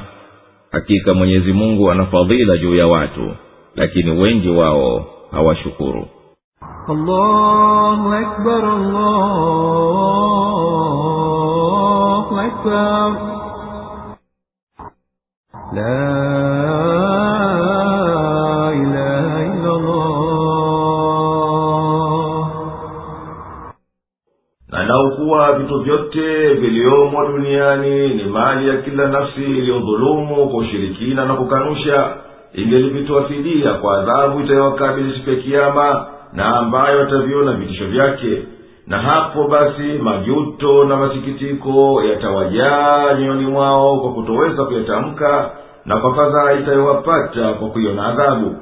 [0.72, 3.32] hakika mwenyezi mungu ana fadhila juu ya watu
[3.76, 6.08] lakini wengi wao hawashukuru.
[15.74, 16.45] La
[25.06, 31.34] na kuwa vitu vyote viliomo duniani ni mali ya kila nafsi iliyodhulumu kwa ushirikina na
[31.36, 32.10] kukanusha.
[32.54, 38.44] Ingelivitoa fidia kwa adhabu itayowakabili siku ya kiama na ambayo wataviona vitisho vyake.
[38.88, 45.50] Na hapo basi majuto na masikitiko yatawajaa nyoyoni mwao kwa kutoweza kuyatamka
[45.86, 48.56] na kwa fadhaa itayowapata kwa kuiona adhabu.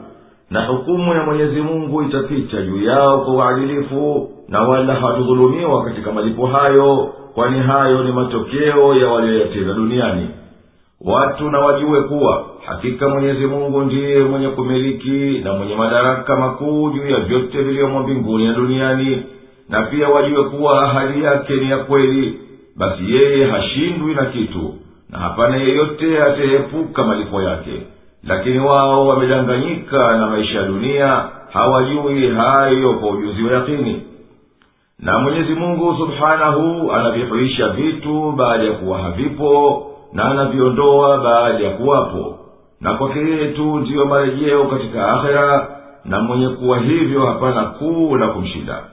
[0.49, 6.45] Na hukumu ya mwenyezi mungu itapita juu yao kwa uadilifu na wala hawatudhulumiwa katika malipo
[6.47, 10.27] hayo kwani hayo ni matokeo ya walioyatenda duniani.
[11.01, 17.07] Watu na wajue kuwa hakika mwenyezi mungu ndiye mwenye kumiliki na mwenye madaraka makuu juu
[17.09, 19.23] ya vyote vilivyomo mbinguni na duniani
[19.69, 22.39] na pia wajue kuwa ahadi yake ni ya kweli
[22.77, 24.73] basi yeye hashindwi na kitu
[25.09, 27.81] na hapana yeyote atayeepuka malipo yake.
[28.27, 31.23] Lakini wao wamedanganyika na maisha ya dunia
[31.53, 34.01] hawajui hayo kwa ujuzi wa yakini
[34.99, 39.83] na mwenyezi mungu subhanahu anavihuisha vitu baada ya kuwa havipo
[40.13, 42.35] na anaviondoa baada ya kuwapo.
[42.81, 45.67] Na kwake yeye tu ndiyo marejeo katika akhera
[46.05, 48.83] na mwenye kuwa hivyo hapana kuu la kumshinda.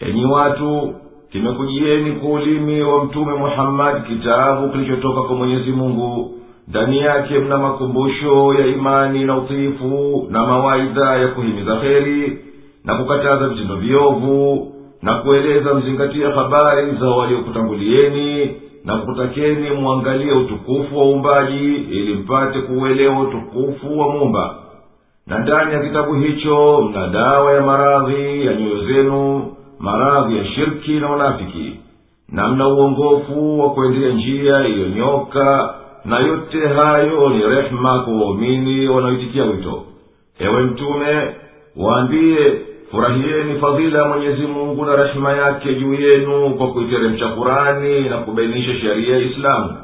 [0.00, 0.94] Enyi watu
[1.32, 6.30] kimekujieni kwa ulimi wa mtume muhammadi kitabu kilichotoka kwa mwenyezi mungu.
[6.68, 12.38] Ndani yake mna makumbusho ya imani na utiifu na mawaidha ya kuhimiza kheri
[12.84, 14.72] na kukataza vitendo viovu
[15.06, 18.50] na kueleza mzingatie habari za waliokutangulieni
[18.84, 24.54] na kukutakeni mwangalie utukufu wa uumbaji ili mpate kuuelewa utukufu wa muumba.
[25.26, 30.92] Na ndani ya kitabu hicho mna dawa ya maradhi ya nyoyo zenu maradhi ya shirki
[30.92, 31.80] na unafiki
[32.28, 35.74] na mna uongofu wa kuendea njia iliyonyoka
[36.04, 39.82] na yote hayo ni rehema kwa waumini wanaoitikia wito.
[40.38, 41.34] Ewe mtume
[41.76, 42.60] waambie
[42.90, 48.74] furahieni fadhila ya mwenyezi mungu na rehema yake juu yenu kwa kuiteremsha kurani na kubainisha
[48.80, 49.74] sheria ya islamu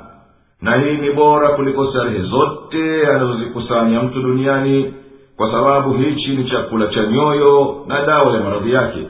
[0.63, 4.95] na hii ni bora kuliko starehe zote anazozikusanya mtu duniani
[5.37, 9.07] kwa sababu hichi ni chakula cha nyoyo na dawa ya maradhi yake.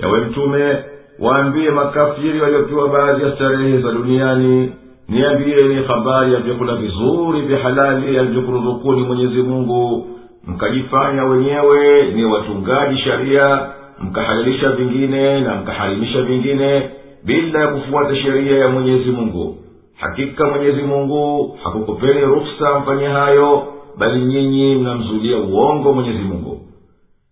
[0.00, 0.76] Yawe mtume
[1.18, 4.72] waambie makafiri waliopewa baadhi ya starehe za duniani
[5.08, 10.06] niambieni habari ya vyakula vizuri vya halali alivyokuruzukuni mwenyezi mungu
[10.46, 13.66] mkajifanya wenyewe ni watungaji sharia
[14.00, 16.90] mkahalalisha vingine na mkaharimisha vingine
[17.24, 19.56] bila ya kufuata sheria ya mwenyezi mungu.
[20.00, 23.62] Hakika mwenyezi mungu hakukupeni ruksa mfanye hayo
[23.98, 26.60] bali nyinyi mnamzulia uongo mwenyezi mungu.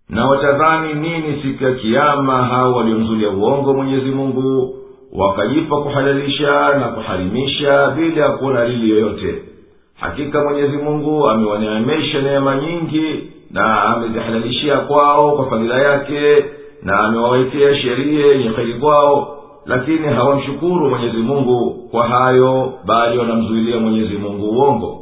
[0.09, 4.74] Na watadhani nini siku ya kiama hao waliomzulia uongo mwenyezi mungu
[5.12, 9.43] wakajipa kuhalalisha na kuharimisha bila ya kuona dalili yoyote
[10.03, 16.45] hakika mwenyezi mungu amewaneemesha neema nyingi na amezihalalishia kwao kwa fadhila yake
[16.83, 24.16] na amewawekea sheria yenye kheri kwao lakini hawamshukuru mwenyezi mungu kwa hayo bali wanamzuilia mwenyezi
[24.16, 25.02] mungu uongo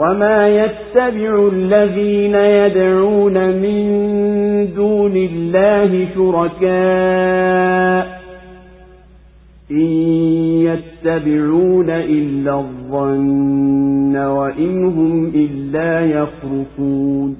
[0.00, 3.88] وما يتبع الذين يدعون من
[4.74, 8.20] دون الله شركاء
[9.70, 9.90] إن
[10.66, 17.36] يتبعون إلا الظن وإن هم إلا يخرصون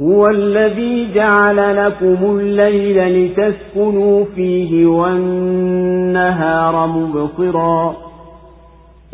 [0.00, 8.05] هو الذي جعل لكم الليل لتسكنوا فيه والنهار مبصراً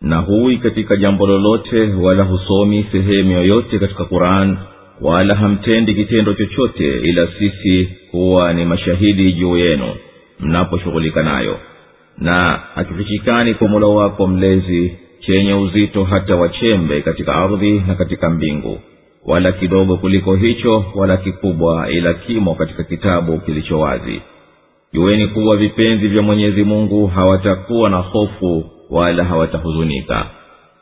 [0.00, 4.56] na huwi katika jambo lolote wala husomi sehemu yoyote katika quran
[5.00, 9.94] wala hamtendi kitendo chochote ila sisi huwa ni mashahidi juu yenu
[10.40, 11.58] mnaposhughulika nayo.
[12.18, 18.80] Na hakifichikani kwa mola wako mlezi chenye uzito hata wachembe katika ardhi na katika mbingu
[19.26, 24.20] wala kidogo kuliko hicho wala kikubwa ila kimo katika kitabu kilicho wazi.
[24.92, 30.26] Jueni kuwa vipenzi vya mwenyezi mungu hawatakuwa na hofu wala hawatahuzunika.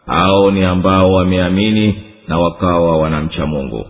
[0.07, 3.87] Hao ni ambao wameamini na wakawa wanamcha mungu.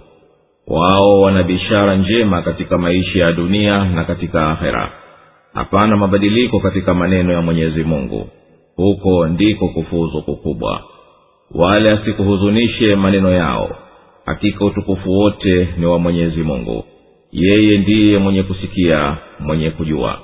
[0.67, 4.91] Wao wana bishara njema katika maisha ya dunia na katika akhera.
[5.55, 8.29] Hapana mabadiliko katika maneno ya mwenyezi mungu.
[8.77, 10.81] Huko ndiko kufuzu kukubwa.
[11.55, 13.71] Wala asikuhuzunishe maneno yao.
[14.27, 16.85] Hakika utukufu wote ni wa mwenyezi mungu.
[17.33, 20.19] Yeye ndiye mwenye kusikia mwenye kujua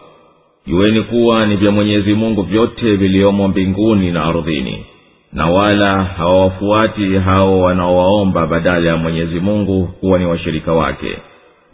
[0.66, 4.87] jueni kuwa ni vya mwenyezi mungu vyote viliomo mbinguni na ardhini
[5.32, 11.19] na wala hawawafuati hao wanaowaomba badala ya mwenyezi mungu kuwa ni washirika wake.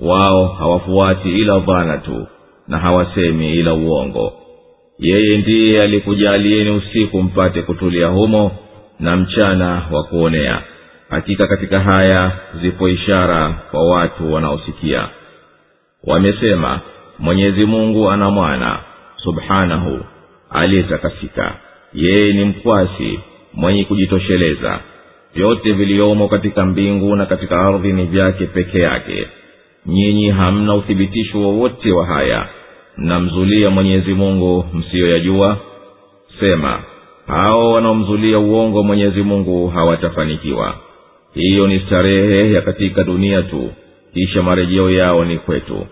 [0.01, 2.27] Wao hawafuati ila dhana tu
[2.69, 4.33] na hawasemi ila uongo.
[4.99, 8.51] Yeye ndiye alikujalieni usiku mpate kutulia humo
[9.01, 10.63] na mchana wa kuonea.
[11.11, 12.33] Hakika katika haya
[12.63, 15.09] zipo ishara kwa watu wanaosikia.
[16.05, 16.81] Wamesema
[17.19, 18.79] mwenyezi mungu ana mwana
[19.17, 20.01] subhanahu
[20.51, 21.55] aliyetakasika.
[21.95, 23.21] Yeye ni mkwasi
[23.55, 24.81] mwenye kujitosheleza.
[25.35, 29.27] Vyote viliyomo katika mbingu na katika ardhi ni vyake peke yake.
[29.87, 32.49] Nyinyi hamna uthibitisho wowote wa, haya.
[32.97, 35.59] Mnamzulia mwenyezi mungu msiyoyajua?
[36.41, 36.83] Sema
[37.27, 40.75] hao wanaomzulia uongo mwenyezi mungu hawatafanikiwa.
[41.35, 43.71] Hiyo ni starehe ya katika dunia tu
[44.15, 45.87] kisha marejeo yao ni kwetu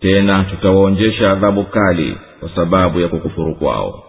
[0.00, 4.02] tena tutawaonjesha adhabu kali kwa sababu ya kukufuru kwao.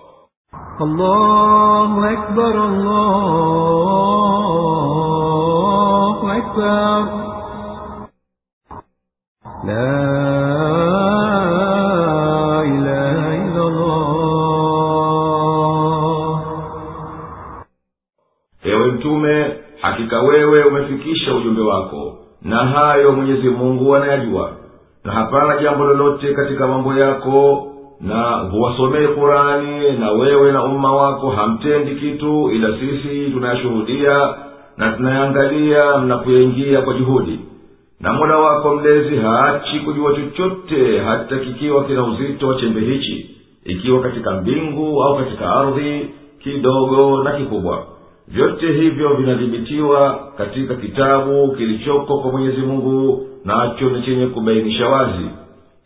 [18.63, 24.51] Ewe mtume hakika wewe umefikisha ujumbe wako na hayo mwenyezi mungu anayajua
[25.03, 27.67] na hapana jambo lolote katika mambo yako
[28.01, 34.33] na huwasomee kurani na wewe na umma wako hamtendi kitu ila sisi tunayashuhudia
[34.77, 37.39] na tunayangalia mnapoyaingia kwa juhudi.
[37.99, 44.01] Na mola wako mlezi haachi kujua chochote hata kikiwa kina uzito wa chembe hichi ikiwa
[44.01, 46.09] katika mbingu au katika ardhi
[46.43, 47.83] kidogo na kikubwa.
[48.27, 55.29] Vyote hivyo vinadhibitiwa katika kitabu kilichoko kwa mwenyezi mungu nacho ni chenye kubainisha wazi.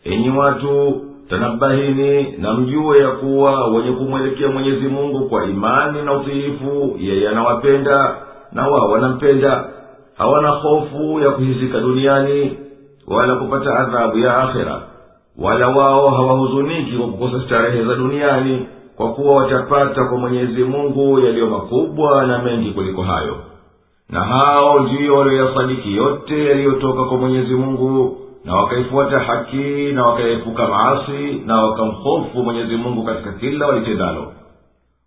[0.04, 6.96] Enyi watu tanabahini na mjue ya kuwa wenye kumwelekea mwenyezi mungu kwa imani na utiifu
[6.98, 8.16] yeye anawapenda
[8.52, 9.64] na wao wanampenda.
[10.18, 12.58] Hawana hofu ya kuhizika duniani
[13.06, 14.80] wala kupata adhabu ya akhera.
[15.38, 18.66] Wala wao hawahuzuniki kwa kukosa starehe za duniani
[18.96, 23.36] kwa kuwa watapata kwa mwenyezi mungu yaliyo makubwa na mengi kuliko hayo
[24.10, 31.42] na hao ndiyo walioyasadiki yote yaliyotoka kwa mwenyezi mungu na wakaifuata haki na wakaepuka maasi
[31.46, 34.32] na wakamhofu mwenyezi mungu katika kila walitendalo.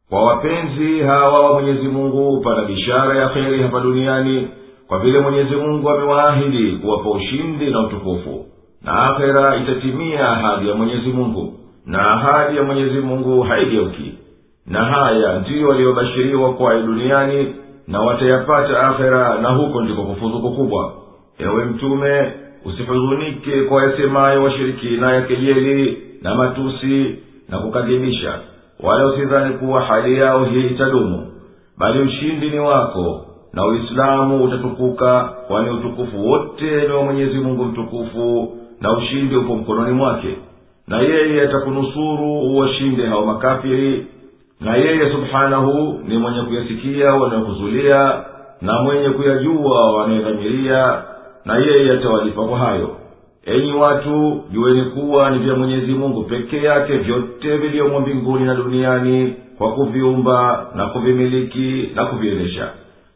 [0.09, 4.47] Kwa wapenzi hawa wa mwenyezi mungu pana bishara ya kheri hapa duniani
[4.87, 8.45] kwa vile mwenyezi mungu amewaahidi kuwapa ushindi na utukufu.
[8.81, 11.53] Na akhera itatimia ahadi ya mwenyezi mungu
[11.85, 14.13] na ahadi ya mwenyezi mungu haigeuki.
[14.65, 17.55] Na haya ndiyo waliyobashiriwa kwayo duniani
[17.89, 20.93] na watayapata akhera na huko ndiko kufuzu kukubwa
[21.39, 22.31] ewe mtume
[22.65, 27.15] usihuzunike kwa yasemayo washirikina ya kejeli na matusi
[27.49, 28.39] na kukadhibisha
[28.83, 31.27] wala usidhani kuwa hali yao hii itadumu
[31.77, 38.57] bali ushindi ni wako na uislamu utatukuka kwani utukufu wote ni wa mwenyezi mungu mtukufu
[38.81, 40.35] na ushindi upo mkononi mwake.
[40.87, 44.05] Na yeye atakunusuru uwashinde hao makafiri
[44.61, 48.23] na yeye subhanahu ni mwenye kuyasikia wanayokuzulia
[48.61, 51.01] na mwenye kuyajua wanayodhamiria
[51.45, 52.95] na yeye atawalipa kwa hayo.
[53.45, 59.33] Enyi watu jueni kuwa ni vya mwenyezi mungu peke yake vyote vilivyomo mbinguni na duniani
[59.57, 62.69] kwa kuviumba na kuvimiliki na kuviendesha.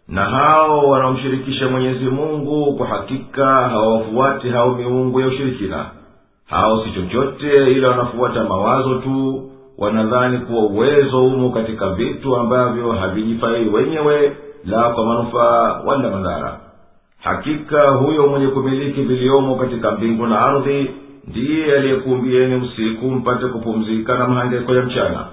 [0.07, 5.85] Na hao wanaomshirikisha mwenyezi mungu kwa hakika hawawafuati hao miungu ya ushirikina.
[6.49, 9.43] Hao si chochote ila wanafuata mawazo tu
[9.77, 16.59] wanadhani kuwa uwezo umo katika vitu ambavyo havijifai wenyewe la kwa manufaa wala madhara.
[17.23, 20.91] Hakika huyo mwenye kumiliki viliomo katika mbingu na ardhi
[21.27, 25.25] ndiye aliyekuumbieni usiku mpate kupumzika na mahangaiko ya mchana.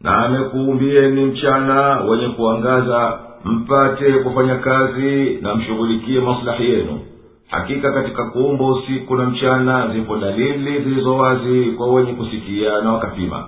[0.00, 7.00] Na amekuumbieni mchana wenye kuangaza mpate kufanya kazi na mshughulikie maslahi yenu.
[7.48, 13.44] Hakika katika kuumba usiku na mchana zipo dalili zilizo wazi kwa wenye kusikia na wakapima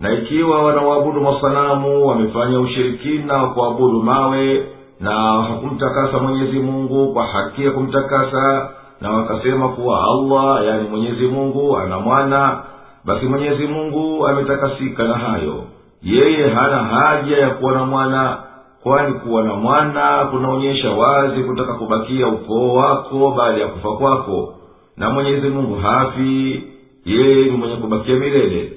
[0.00, 4.66] na ikiwa wanaoabudu masanamu wamefanya ushirikina wa kuabudu mawe
[5.00, 5.12] na
[5.42, 8.70] hakumtakasa mwenyezi mungu kwa haki ya kumtakasa
[9.00, 12.62] na wakasema kuwa allah yani mwenyezi mungu ana mwana
[13.04, 15.64] basi mwenyezi mungu ametakasika na hayo.
[16.02, 18.36] Yeye hana haja ya kuwa na mwana
[18.82, 24.54] kwani kuwa na mwana kunaonyesha wazi kutaka kubakia ukoo wako baada ya kufa kwako.
[24.96, 26.62] Na mwenyezi mungu hafi
[27.04, 28.72] yeye ni mwenye kubakia milele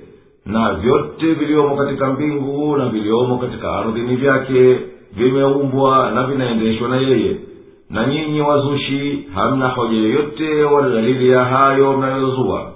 [0.45, 4.80] na vyote viliomo katika mbingu na viliomo katika ardhi ni vyake
[5.15, 7.38] vimeumbwa na vinaendeshwa na yeye.
[7.90, 12.72] Na nyinyi wazushi hamna hoja yoyote wala ya hayo mnayozua.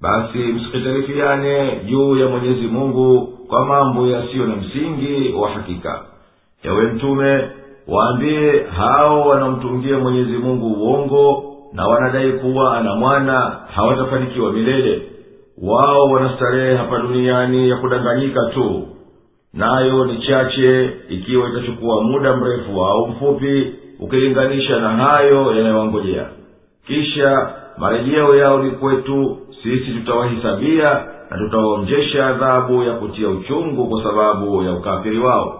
[0.00, 6.04] Basi msikitarifiane juu ya mwenyezi mungu kwa mambo yasiyo na msingi wa hakika.
[6.62, 7.48] Ewe mtume
[7.88, 15.02] waambie hao wanamtungia mwenyezi mungu uongo na wanadai kuwa ana mwana hawatafanikiwa milele
[15.62, 18.82] wao wanastarehe hapa duniani ya kudanganyika tu.
[19.54, 26.26] Nayo ni chache ikiwa itachukua muda mrefu au mfupi ukilinganisha na hayo yanayowangojea.
[26.86, 34.62] Kisha marejeo yao ni kwetu sisi tutawahisabia na tutawaonjesha adhabu ya kutia uchungu kwa sababu
[34.62, 35.59] ya ukafiri wao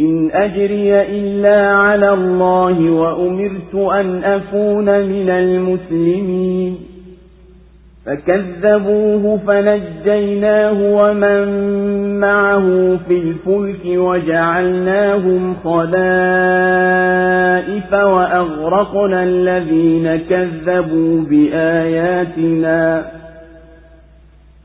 [0.00, 6.76] إن أجري إلا على الله وأمرت أن أكون من المسلمين.
[8.06, 11.48] فكذبوه فنجيناه ومن
[12.20, 15.90] معه في الفلك وجعلناهم خلائف
[17.92, 23.19] وأغرقنا الذين كذبوا بآياتنا.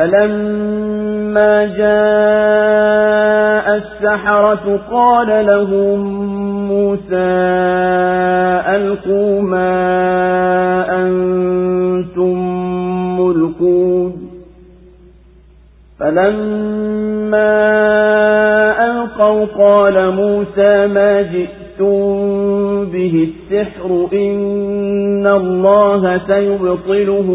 [0.00, 6.00] فلما جاء السحرة قال لهم
[6.68, 7.30] موسى
[8.76, 9.76] ألقوا ما
[11.02, 12.36] أنتم
[13.20, 14.30] ملقون
[15.98, 17.50] فلما
[18.84, 21.22] ألقوا قال موسى ما
[21.80, 27.28] جئتم به السحر إن الله سيبطله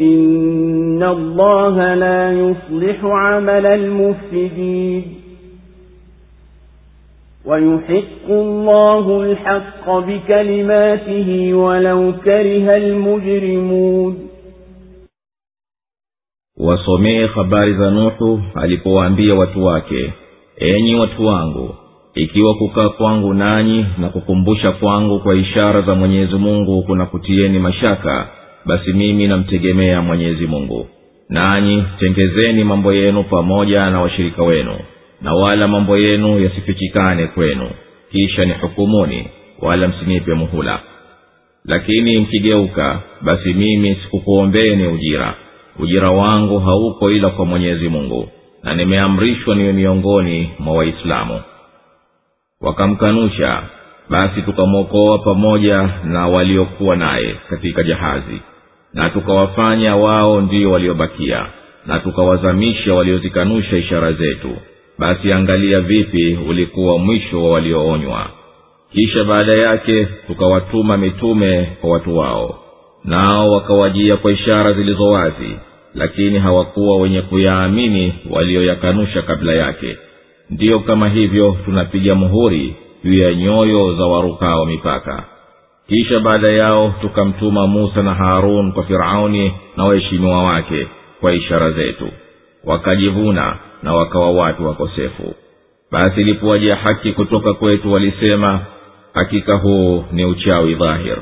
[0.00, 5.02] إن الله لا يصلح عمل المفسدين
[7.46, 14.28] ويحق الله الحق بكلماته ولو كره المجرمون
[16.60, 20.12] wasomee habari za nuhu alipowaambia watu wake
[20.56, 21.74] enyi watu wangu
[22.18, 28.28] ikiwa kukaa kwangu nanyi na kukumbusha kwangu kwa ishara za mwenyezi mungu kuna kutieni mashaka
[28.64, 30.86] basi mimi namtegemea mwenyezi mungu.
[31.28, 34.74] Nanyi tengezeni mambo yenu pamoja na washirika wenu
[35.22, 37.70] na wala mambo yenu yasifichikane kwenu.
[38.12, 39.26] Kisha ni hukumuni
[39.62, 40.80] wala msinipe muhula.
[41.64, 45.34] Lakini mkigeuka basi mimi sikukuombeni ujira.
[45.78, 48.28] Ujira wangu hauko ila kwa mwenyezi mungu
[48.62, 51.40] na nimeamrishwa niwe miongoni mwa waislamu
[52.60, 53.62] wakamkanusha.
[54.10, 58.40] Basi tukamwokoa pamoja na waliokuwa naye katika jahazi.
[58.94, 61.46] Na tukawafanya wao ndio waliobakia
[61.86, 64.56] na tukawazamisha waliozikanusha ishara zetu.
[64.98, 68.26] Basi angalia vipi ulikuwa mwisho wa walioonywa.
[68.92, 72.58] Kisha baada yake tukawatuma mitume kwa watu wao.
[73.04, 75.56] Nao wakawajia kwa ishara zilizo wazi
[75.94, 79.98] lakini hawakuwa wenye kuyaamini walioyakanusha kabla yake
[80.50, 85.24] ndiyo kama hivyo tunapiga muhuri juu ya nyoyo za warukao mipaka.
[85.88, 90.86] Kisha baada yao tukamtuma musa na harun kwa firauni na waheshimiwa wake
[91.20, 92.08] kwa ishara zetu.
[92.64, 95.34] Wakajivuna na wakawa watu wakosefu.
[95.92, 98.60] Basi ilipowajia haki kutoka kwetu walisema
[99.14, 101.18] hakika huu ni uchawi dhahir.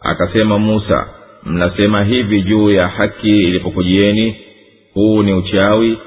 [0.00, 1.06] Akasema musa
[1.46, 4.36] mnasema hivi juu ya haki ilipokujieni
[4.94, 5.98] huu ni uchawi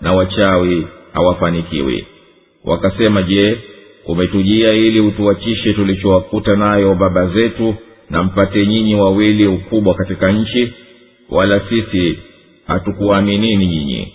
[0.00, 2.06] na wachawi hawafanikiwi.
[2.64, 3.58] Wakasema je
[4.06, 7.74] umetujia ili utuachishe tulichowakuta nayo baba zetu
[8.10, 10.72] na mpate nyinyi wawili ukubwa katika nchi?
[11.30, 12.18] Wala sisi
[12.66, 14.12] hatukuaminini nyinyi.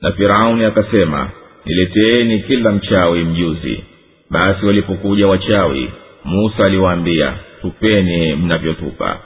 [0.00, 1.30] Na firauni akasema
[1.64, 3.84] nileteeni kila mchawi mjuzi.
[4.30, 5.90] Basi walipokuja wachawi
[6.24, 9.20] musa aliwaambia tupeni mnavyotupa.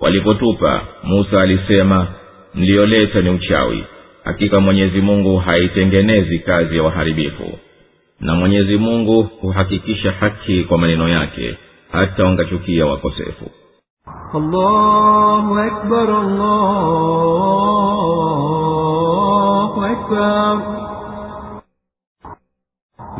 [0.00, 2.06] Walipotupa musa alisema
[2.54, 3.84] mliyoleta ni uchawi
[4.28, 7.58] hakika mwenyezi mungu haitengenezi kazi ya waharibifu
[8.20, 11.58] na mwenyezi mungu huhakikisha haki kwa maneno yake
[11.92, 13.50] hata wangachukia wakosefu
[14.34, 16.64] allahu akbar, allahu
[19.84, 20.58] akbar.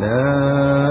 [0.01, 0.88] La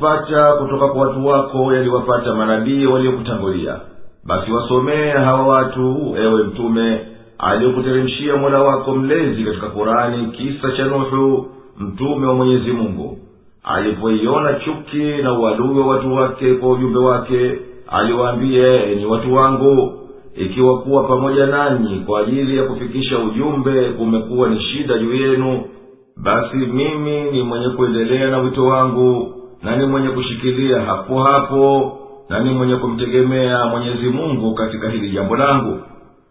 [0.00, 3.80] yanayokupata kutoka kwa watu wako yaliwapata manabii waliokutangulia.
[4.24, 7.00] Basi wasomee hawa watu ewe mtume
[7.38, 11.46] aliyokuteremshia mola wako mlezi katika kurani kisa cha nuhu
[11.78, 13.18] mtume wa mwenyezi mungu.
[13.64, 17.58] Alipoiona chuki na uadui wa watu wake kwa ujumbe wake
[17.88, 19.92] aliwaambia enyi watu wangu
[20.36, 25.64] ikiwa kuwa pamoja nanyi kwa ajili ya kufikisha ujumbe kumekuwa ni shida juu yenu
[26.16, 31.96] basi mimi ni mwenye kuendelea na wito wangu na ni mwenye kushikilia hapo hapo?
[32.28, 35.78] Nani mwenye kumtegemea mwenyezi mungu katika hili jambo langu?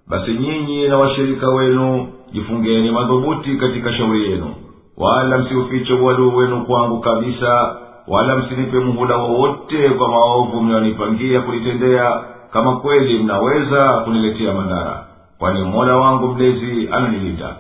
[0.08, 4.56] Basi nyinyi na washirika wenu jifungeni madhubuti katika shauri yenu.
[4.98, 7.76] Wala msiufiche uadui wenu kwangu kabisa
[8.08, 12.24] wala msinipe muhula wowote kwa maovu mnayonipangia kulitendea
[12.54, 15.06] kama kweli mnaweza kuniletea madhara.
[15.40, 17.56] Kwani mola wangu mlezi ananilinda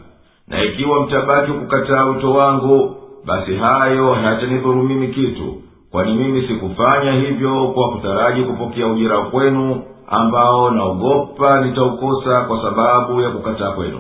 [0.47, 5.53] na ikiwa mtabaki kukataa wito wangu basi hayo hayatanidhuru mimi kitu
[5.91, 13.29] kwani mimi sikufanya hivyo kwa kutaraji kupokea ujira kwenu ambao naogopa nitaukosa kwa sababu ya
[13.29, 13.99] kukataa kwenu.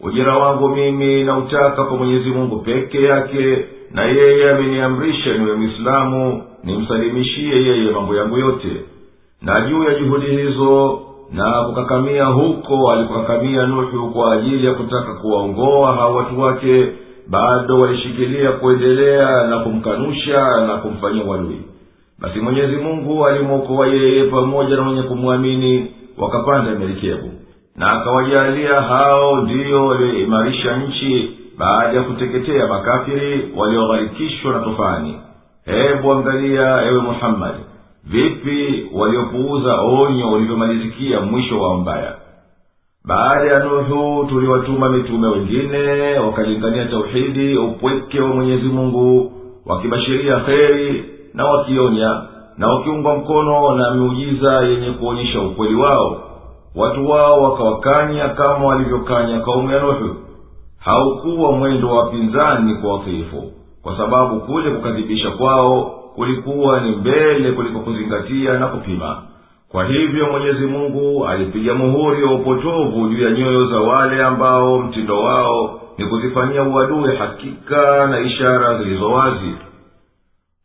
[0.00, 7.54] Ujira wangu mimi nautaka kwa mwenyezi mungu peke yake na yeye ameniamrisha niwe mwislamu nimsalimishie
[7.64, 8.68] yeye mambo yangu yote.
[9.42, 11.00] Na juu ya juhudi hizo
[11.32, 16.86] na kukakamia huko alikukakamia nuhu kwa ajili ya kutaka kuwaongoa hao watu wake
[17.32, 21.60] bado walishikilia kuendelea na kumkanusha na kumfanyia uadui.
[22.18, 25.86] Basi mwenyezi mungu alimwokoa yeye pamoja na mwenye kumwamini
[26.18, 27.30] wakapanda merikebu.
[27.76, 35.16] Na akawajalia hao ndiyo walioimarisha nchi baada ya kuteketea makafiri waliogharikishwa na tofani
[35.64, 37.58] hebu angalia ewe muhammadi
[38.04, 42.14] vipi waliopuuza onyo ulivyomalizikia mwisho wao mbaya
[43.04, 49.32] baada ya nuhu tuliwatuma mitume wengine wakalingania tauhidi upweke wa mwenyezi mungu
[49.66, 51.04] wakibashiria kheri
[51.34, 52.22] na wakionya
[52.58, 56.22] na wakiungwa mkono na miujiza yenye kuonyesha ukweli wao.
[56.76, 60.16] Watu wao wakawakanya kama walivyokanya kaumu ya nuhu.
[60.78, 63.52] Haukuwa mwendo wa wapinzani kwa watiifu
[63.82, 65.82] kwa sababu kule kukadhibisha kwao
[66.14, 69.22] kulikuwa ni mbele kuliko kuzingatia na kupima
[69.72, 75.18] kwa hivyo mwenyezi mungu alipiga muhuri wa upotovu juu ya nyoyo za wale ambao mtindo
[75.20, 79.54] wao ni kuzifanyia uadui hakika na ishara zilizo wazi.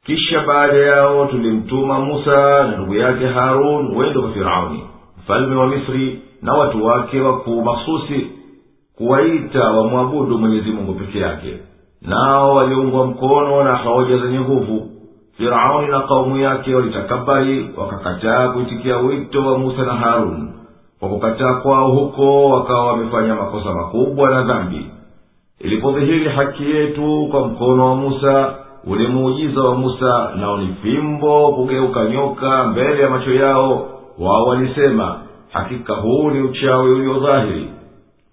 [0.06, 4.84] Kisha baada yao tulimtuma musa na ndugu yake harun wende kwa firauni
[5.20, 8.28] mfalme wa misri na watu wake wakuu makhususi
[8.98, 11.58] kuwaita wamwabudu mwenyezi mungu peke yake.
[12.02, 14.90] Nao waliungwa mkono na hoja zenye nguvu
[15.38, 20.50] firauni na kaumu yake walitakabari wakakataa kuitikia wito wa musa na harun
[21.00, 24.92] kwa kukataa kwao huko wakawa wamefanya makosa makubwa na dhambi.
[25.60, 28.56] Ilipodhihiri haki yetu kwa mkono wa musa
[28.88, 33.88] ule muujiza wa musa nao ni fimbo kugeuka nyoka mbele ya macho yao
[34.20, 35.20] wao walisema
[35.52, 37.70] hakika huu ni uchawi uliodhahiri.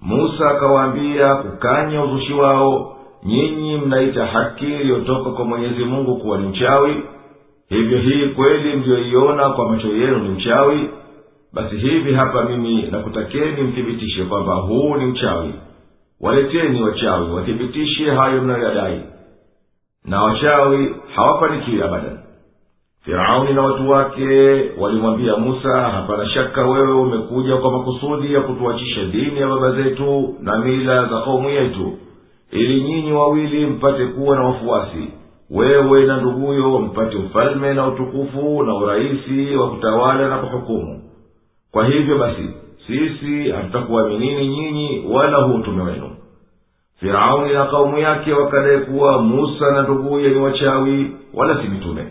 [0.00, 2.93] Musa akawaambia kukanya uzushi wao
[3.24, 7.02] nyinyi mnaita haki iliyotoka kwa mwenyezi mungu kuwa ni uchawi
[7.68, 10.90] hivyo hii kweli mliyoiona kwa macho yenu ni uchawi
[11.52, 15.54] basi hivi hapa mimi nakutakeni mthibitishe kwamba huu ni uchawi
[16.20, 19.00] waleteni wachawi wathibitishe hayo mnayoyadai.
[20.04, 22.18] Na wachawi hawafanikiwi abadan.
[23.04, 29.40] Firauni na watu wake walimwambia musa hapana shaka wewe umekuja kwa makusudi ya kutuachisha dini
[29.40, 31.92] ya baba zetu na mila za kaumu yetu
[32.54, 35.08] ili nyinyi wawili mpate kuwa na wafuasi.
[35.50, 41.02] Wewe na nduguyo mpate ufalme na utukufu na urahisi wa kutawala na kuhukumu.
[41.72, 42.48] Kwa hivyo basi
[42.86, 46.10] sisi hatutakuaminini nyinyi wala huu utume wenu.
[47.00, 52.04] Firauni na kaumu yake wakadai kuwa musa na nduguye ni wachawi wala si mitume.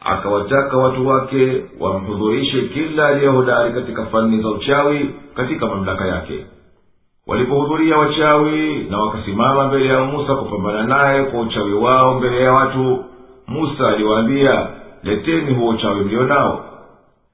[0.00, 6.46] Akawataka watu wake wamhudhurishe kila aliyehodari katika fani za uchawi katika mamlaka yake
[7.26, 13.04] walipohudhuria wachawi na wakasimama mbele ya musa kupambana naye kwa uchawi wao mbele ya watu
[13.48, 14.66] musa aliwaambia
[15.02, 16.64] leteni huo uchawi mlio nao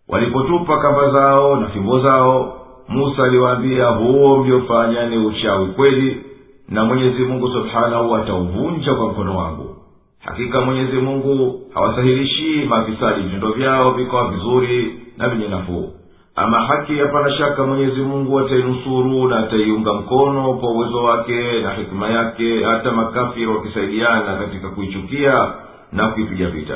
[0.09, 2.57] walipotupa kamba zao na fimbo zao
[2.89, 6.25] musa aliwaambia huo mliofanya ni uchawi kweli
[6.69, 9.77] na mwenyezi mungu subhanahu atauvunja kwa mkono wangu.
[10.25, 15.91] Hakika mwenyezi mungu hawasahilishii maafisadi vitendo vyao vikawa vizuri na vyenye nafuu
[16.40, 22.10] ama haki hapana shaka mwenyezi mungu atainusuru na ataiunga mkono kwa uwezo wake na hikima
[22.10, 25.54] yake hata makafiri wakisaidiana katika kuichukia
[25.92, 26.76] na kuipiga vita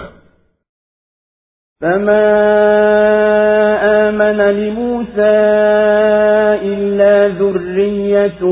[1.81, 2.29] فما
[4.09, 5.39] آمن لموسى
[6.73, 8.43] إلا ذرية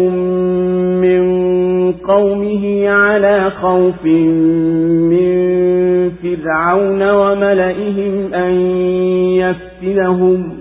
[1.03, 1.23] من
[1.93, 4.05] قومه على خوف
[5.11, 5.31] من
[6.23, 8.53] فرعون وملئهم أن
[9.43, 10.60] يفتنهم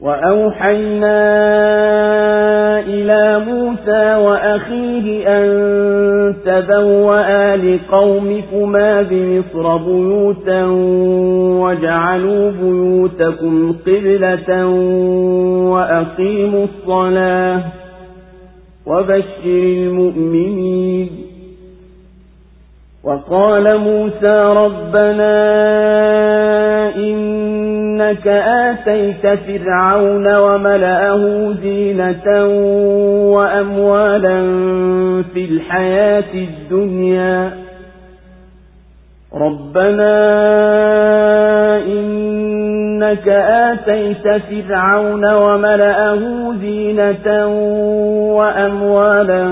[0.00, 1.18] وأوحينا
[2.80, 5.48] إلى موسى وأخيه أن
[6.44, 10.64] تبوأ لقومكما بمصر بيوتا
[11.62, 14.66] وجعلوا بيوتكم قبلة
[15.72, 17.62] وأقيموا الصلاة
[18.86, 21.08] وبشر المؤمنين
[23.04, 25.38] وقال موسى ربنا
[27.98, 32.46] إنك آتيت فرعون وملأه زينة
[33.34, 34.42] وأموالا
[35.34, 37.52] في الحياة الدنيا.
[39.34, 40.18] ربنا
[42.98, 47.46] إنك آتيت فرعون وملأه زينة
[48.36, 49.44] وأموالا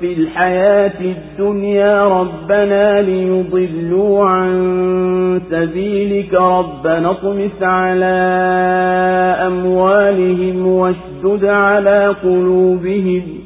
[0.00, 8.16] في الحياة الدنيا ربنا ليضلوا عن سبيلك ربنا اطمس على
[9.46, 13.45] أموالهم واشدد على قلوبهم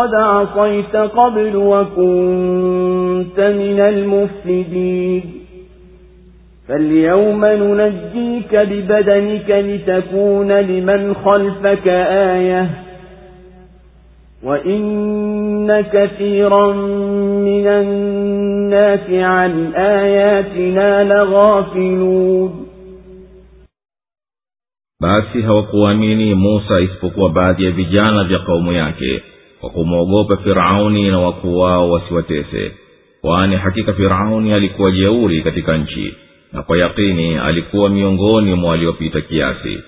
[0.00, 5.22] وقد عصيت قبل وكنت من المفسدين.
[6.68, 12.70] فاليوم ننجيك ببدنك لتكون لمن خلفك آية.
[14.44, 16.72] وإن كثيرا
[17.42, 22.66] من الناس عن آياتنا لغافلون.
[25.02, 29.22] Basi hawakuamini musa isipokuwa baadhi ya vijana vya kaumu yake.
[29.60, 32.72] Kwa kumwogopa firauni na wakuu wao wasiwatese
[33.20, 36.14] kwani hakika firauni alikuwa jeuri katika nchi
[36.52, 39.78] na kwa yakini alikuwa miongoni mwa waliopita kiasi.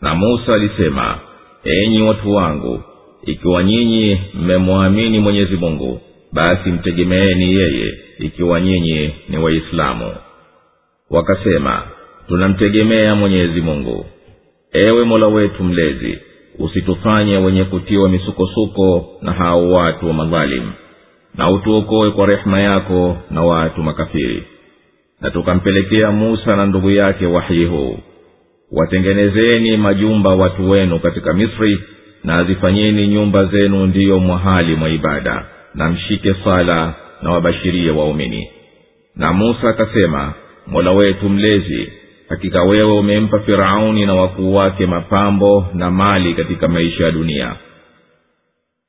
[0.00, 1.18] Na musa alisema
[1.64, 2.82] enyi watu wangu
[3.26, 6.00] ikiwa nyinyi mmemwamini mwenyezi mungu
[6.32, 10.14] basi mtegemeeni yeye ikiwa nyinyi ni waislamu.
[11.10, 11.82] Wakasema
[12.28, 14.06] tunamtegemea mwenyezi mungu.
[14.72, 16.18] Ewe mola wetu mlezi
[16.58, 20.72] usitufanye wenye kutiwa misukosuko na hao watu wa madhalimu
[21.34, 24.42] na utuokoe kwa rehema yako na watu makafiri.
[25.20, 27.98] Na tukampelekea musa na ndugu yake wahyi huu.
[28.72, 31.80] Watengenezeni majumba watu wenu katika misri
[32.24, 38.48] na azifanyeni nyumba zenu ndiyo mwahali mwa ibada na mshike sala na wabashirie waumini.
[39.16, 40.34] Na musa akasema
[40.66, 41.92] mola wetu mlezi
[42.32, 47.54] hakika wewe umempa firauni na wakuu wake mapambo na mali katika maisha ya dunia.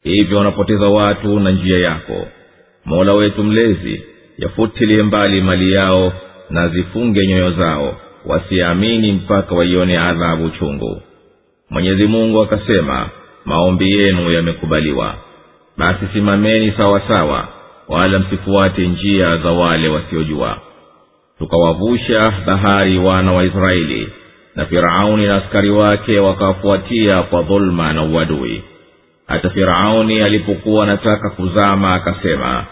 [0.03, 2.28] Hivyo wanapoteza watu na njia yako.
[2.86, 4.03] Mola wetu mlezi
[4.38, 6.14] yafutilie mbali mali yao
[6.49, 7.95] na zifunge nyoyo zao
[8.26, 11.02] wasiamini mpaka waione adhabu chungu.
[11.70, 13.10] Mwenyezi mungu akasema
[13.45, 15.15] maombi yenu yamekubaliwa.
[15.78, 17.48] Basi simameni sawa sawa
[17.88, 20.57] wala msifuate njia za wale wasiojua
[21.44, 24.10] tukawavusha bahari wana wa israeli
[24.56, 28.64] na firauni na askari wake wakawafuatia kwa dhuluma na uadui.
[29.28, 32.65] Hata firauni alipokuwa anataka kuzama akasema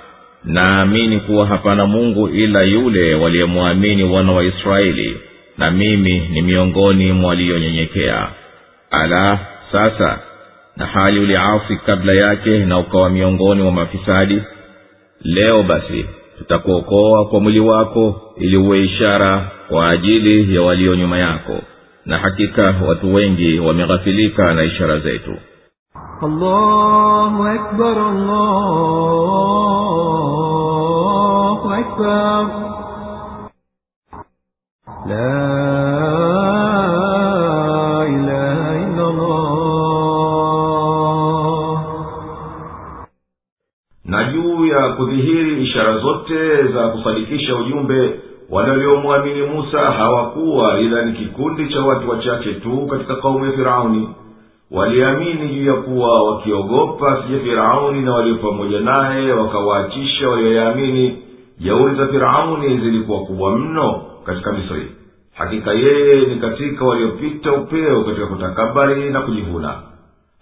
[0.43, 5.18] naamini kuwa hapana mungu ila yule waliyemwamini wana wa israeli
[5.57, 7.38] na mimi ni miongoni mwa
[8.91, 9.39] ala
[9.72, 10.19] sasa
[10.77, 14.41] na hali uliasi kabla yake na ukawa miongoni mwa mafisadi
[15.22, 16.06] leo basi
[16.38, 21.58] tutakuokoa kwa mwili wako ili uwe ishara kwa ajili ya walio nyuma yako
[22.06, 25.36] na hakika watu wengi wameghafilika na ishara zetu
[26.22, 27.98] allahu akbar,
[30.82, 32.48] allahu akbar.
[35.08, 35.81] La
[45.06, 48.19] kudhihiri ishara zote za kufanikisha ujumbe
[48.49, 54.10] wale waliomwamini musa hawakuwa ila ni kikundi cha watu wachache tu katika kaumu ya firauni.
[54.72, 61.18] Waliamini juu ya kuwa wakiogopa sije firauni na walio pamoja naye wakawaachisha walioyaamini.
[61.60, 64.91] Jeuri za firauni zilikuwa kubwa mno katika misri.
[65.34, 69.73] Hakika yeye ni katika waliopita upeo katika kutakabari na kujivuna.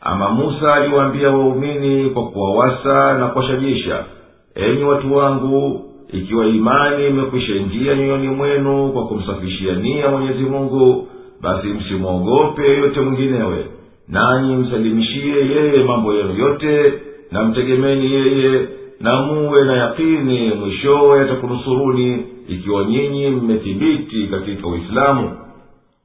[0.02, 4.03] Ama musa aliwaambia waumini kwa kuwawasa na kuwashajisha
[4.65, 11.07] enyi watu wangu ikiwa imani imekwisha ingia nyoyoni mwenu kwa kumsafishia nia mwenyezi mungu
[11.41, 13.65] basi msimwogope yeyote mwinginewe.
[14.07, 16.94] Nanyi msalimishie yeye mambo yenu yote
[17.31, 18.68] na mtegemeni yeye
[18.99, 25.31] na muwe na yakini mwishowe atakunusuruni ikiwa nyinyi mmethibiti katika uislamu.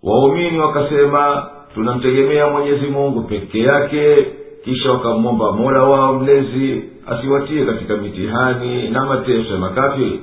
[0.03, 4.27] Waumini wakasema tunamtegemea mwenyezi mungu peke yake
[4.65, 10.21] kisha wakamwomba mola wao mlezi asiwatie katika mitihani na mateso ya makafiri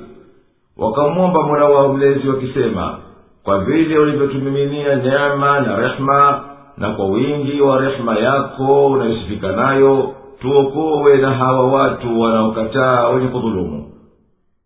[0.76, 2.98] wakamwomba mola wao mlezi wakisema
[3.42, 6.40] kwa vile ulivyotumiminia neema na rehma
[6.76, 13.88] na kwa wingi wa rehema yako unayosifika nayo tuokowe na hawa watu wanaokataa wenye kudhulumu.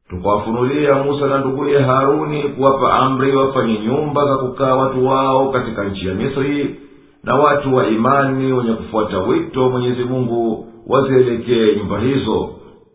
[0.09, 6.09] Tukawafunulia musa na nduguye haruni kuwapa amri wafanye nyumba za kukaa watu wao katika nchi
[6.09, 6.81] ya misri
[7.27, 12.49] na watu wa imani wenye kufuata wito wa mwenyezi mungu wazielekee nyumba hizo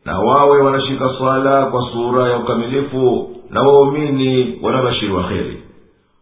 [0.05, 5.63] na wawe wanashika swala kwa sura ya ukamilifu na waumini wanabashiri wa kheri.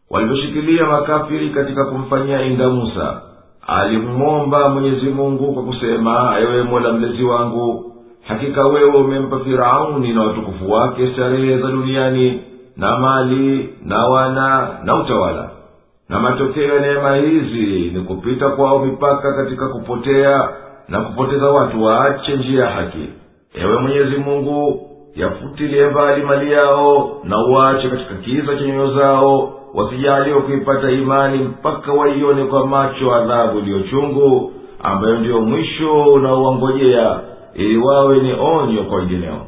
[0.09, 3.21] Walivyoshikilia makafiri katika kumfanyia inda musa
[3.67, 7.93] alimwomba mwenyezi mungu kwa kusema ewe mola mlezi wangu
[8.27, 12.39] hakika wewe umempa firauni na watukufu wake starehe za duniani
[12.77, 15.49] na mali na wana na utawala
[16.09, 20.49] na matokeo ya neema hizi ni kupita kwao mipaka katika kupotea
[20.87, 23.09] na kupoteza watu waache njia ya haki.
[23.53, 30.41] Ewe mwenyezi mungu yafutilie mbali mali yao na uache katika kiza cha nyoyo zao wasijaliwe
[30.41, 34.51] kuipata imani mpaka waione kwa macho adhabu iliyochungu
[34.83, 37.19] ambayo ndiyo mwisho unaowangojea
[37.53, 39.41] ili wawe ni onyo kwa wengineo.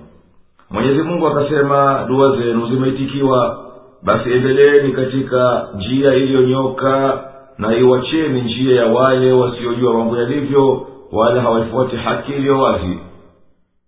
[0.70, 3.58] Mwenyezi mungu akasema dua zenu zimeitikiwa
[4.04, 7.24] basi endeleeni katika njia iliyonyoka
[7.58, 13.00] na iwacheni njia ya wale wasiojua mambo yalivyo wala hawaifuati haki iliyo wazi.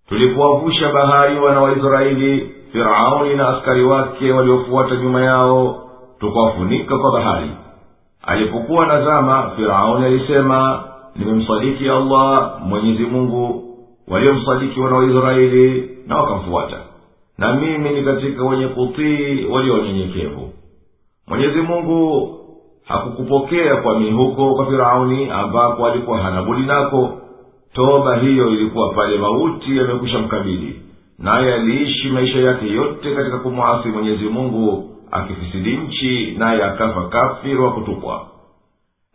[0.09, 7.51] Tulipowavusha bahari wana waisraeli firauni na askari wake waliofuata nyuma yao tukawafunika kwa bahari.
[8.23, 10.83] Alipokuwa nazama firauni alisema
[11.15, 13.63] nimemsadiki allah mwenyezi mungu.
[14.07, 16.77] Waliomsadiki wana waisraeli na wakamfuata
[17.37, 20.53] na mimi ni katika wenye kutii walionyenyekevu
[21.27, 22.29] mwenyezi mungu
[22.85, 27.17] hakukupokea kwa huko kwa firauni ambapo alikuwa hana budi nako.
[27.73, 30.81] Toba hiyo ilikuwa pale mauti yamekwisha mkabili
[31.19, 37.71] naye aliishi maisha yake yote katika kumwasi mwenyezi mungu akifisidi nchi naye akafa kafiri wa
[37.71, 38.25] kutupwa.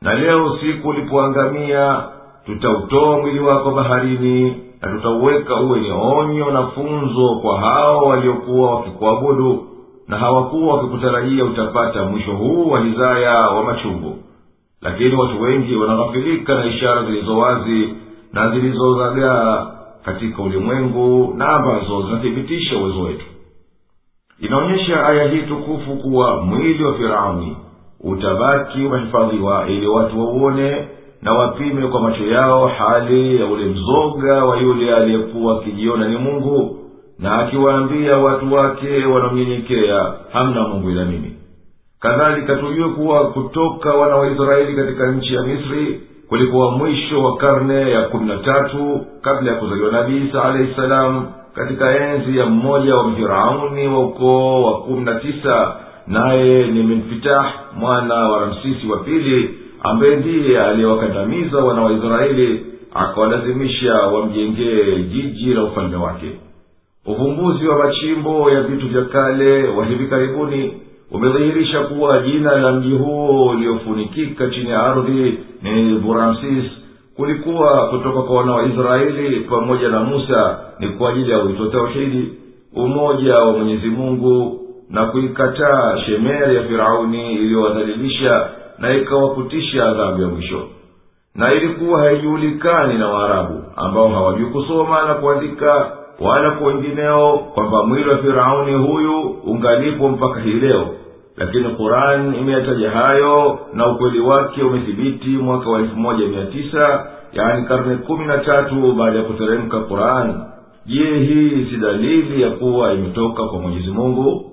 [0.02, 2.04] Na leo usiku ulipoangamia
[2.46, 9.64] tutautoa mwili wako baharini na tutauweka uwe ni onyo na funzo kwa hao waliokuwa wakikuabudu
[10.08, 14.16] na hawakuwa wakikutarajia utapata mwisho huu wa hizaya wa machungu.
[14.82, 17.94] Lakini watu wengi wanaghafilika na ishara zilizo wazi
[18.32, 19.66] na zilizozagaa
[20.04, 23.24] katika ulimwengu na ambazo zinathibitisha uwezo wetu.
[24.40, 27.56] Inaonyesha aya hii tukufu kuwa mwili wa firauni
[28.00, 30.88] utabaki umehifadhiwa ili watu wauone
[31.22, 36.78] na wapime kwa macho yao hali ya ule mzoga wa yule aliyekuwa akijiona ni mungu
[37.18, 41.32] na akiwaambia watu wake wanaomnyenyekea hamna mungu ila mimi.
[42.00, 47.90] Kadhalika tujue kuwa kutoka wana wa israeli katika nchi ya misri kulikuwa mwisho wa karne
[47.90, 52.96] ya kumi na tatu kabla ya kuzaliwa nabii isa alahi salam katika enzi ya mmoja
[52.96, 55.76] wa mfirauni wa ukoo wa kumi na tisa
[56.06, 63.94] naye ni minfitah mwana wa ramsisi wa pili ambaye ndiye aliyewakandamiza wana wa israeli akawalazimisha
[63.94, 66.30] wamjengee jiji la ufalme wake.
[67.06, 70.72] Uvumbuzi wa machimbo ya vitu vya kale wa hivi karibuni
[71.10, 76.64] umedhihirisha kuwa jina la mji huo uliofunikika chini ya ardhi ni buramsis.
[77.16, 82.32] Kulikuwa kutoka kwa wana wa israeli pamoja na musa ni kwa ajili ya wito tauhidi
[82.76, 84.60] umoja wa mwenyezi mungu
[84.90, 88.48] na kuikataa shemeri ya firauni iliyowadhalilisha
[88.78, 90.62] na ikawakutisha adhabu ya mwisho.
[91.34, 98.08] Na ilikuwa haijulikani na waarabu ambao hawajui kusoma na kuandika wala kwa wengineo kwamba mwili
[98.10, 100.86] wa firauni huyu ungalipo mpaka hii leo.
[101.36, 107.66] Lakini quran imeyataja hayo na ukweli wake umethibiti mwaka wa elfu moja mia tisa yaani
[107.66, 110.44] karne kumi na tatu baada ya kuteremka quran.
[110.86, 114.52] Je hii si dalili ya kuwa imetoka kwa mwenyezi mungu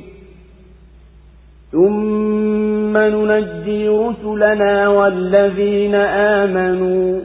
[1.72, 7.20] ثم ننجي رسلنا والذين آمنوا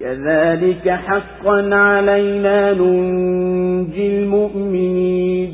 [0.00, 5.52] كذلك حقا علينا ننجي المؤمنين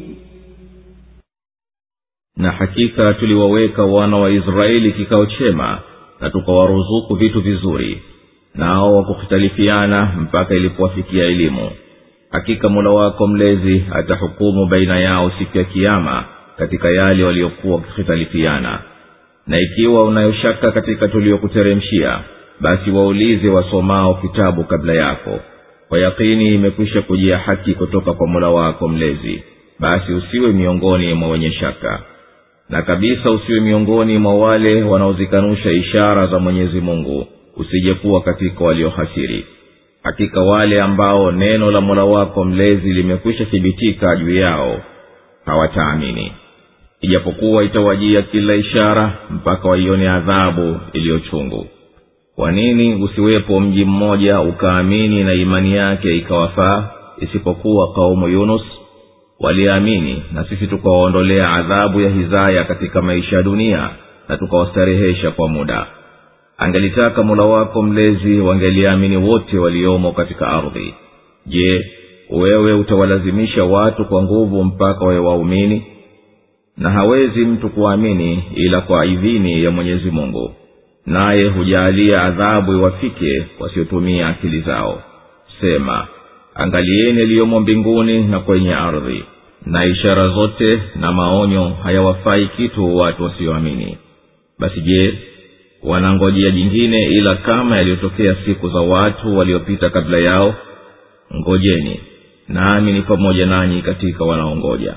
[2.37, 5.79] na hakika tuliwaweka wana wa israeli kikao chema
[6.21, 8.03] na tukawaruzuku vitu vizuri
[8.55, 11.71] nao wakukhitalifiana mpaka ilipowafikia elimu
[12.31, 16.25] hakika mola wako mlezi atahukumu baina yao siku ya kiama
[16.58, 18.80] katika yale waliokuwa wakikhitalifiana
[19.48, 22.20] na ikiwa unayoshaka katika tuliyokuteremshia
[22.60, 25.40] basi waulize wasomao kitabu kabla yako.
[25.90, 29.44] Kwa yakini imekwisha kujia haki kutoka kwa mola wako mlezi
[29.80, 32.02] basi usiwe miongoni mwa wenye shaka.
[32.70, 37.28] Na kabisa usiwe miongoni mwa wale wanaozikanusha ishara za mwenyezi mungu
[37.58, 39.46] usijekuwa katika waliohasiri.
[40.04, 44.82] Hakika wale ambao neno la mola wako mlezi limekwisha thibitika juu yao
[45.46, 46.32] hawataamini
[47.02, 51.68] ijapokuwa itawajia kila ishara mpaka waione adhabu iliyochungu
[52.36, 58.62] kwa nini usiwepo mji mmoja ukaamini na imani yake ikawafaa isipokuwa kaumu yunus?
[59.40, 63.90] Waliamini na sisi tukawaondolea adhabu ya hizaya katika maisha ya dunia
[64.30, 65.88] na tukawastarehesha kwa muda.
[66.58, 70.94] Angelitaka mula wako mlezi wangeliamini wote waliomo katika ardhi.
[71.46, 71.86] Je
[72.30, 75.84] wewe utawalazimisha watu kwa nguvu mpaka wawe waumini
[76.78, 80.56] na hawezi mtu kuamini ila kwa idhini ya mwenyezi mungu.
[81.06, 85.02] Naye hujaalia adhabu iwafike wasiotumia akili zao.
[85.62, 86.08] Sema
[86.56, 89.24] angalieni yaliyomo mbinguni na kwenye ardhi
[89.66, 93.98] na ishara zote na maonyo hayawafai kitu watu wasioamini.
[94.60, 95.14] Basi je
[95.84, 100.56] wanangojea jingine ila kama yaliyotokea siku za watu waliopita kabla yao?
[101.36, 102.00] Ngojeni
[102.48, 104.94] nami ni pamoja nanyi katika wanaongoja.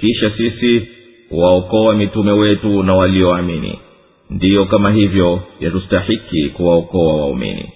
[0.00, 0.88] Kisha sisi
[1.28, 3.80] kuwaokoa mitume wetu na walioamini.
[4.30, 7.72] Ndiyo kama hivyo yatustahiki kuwaokoa waumini.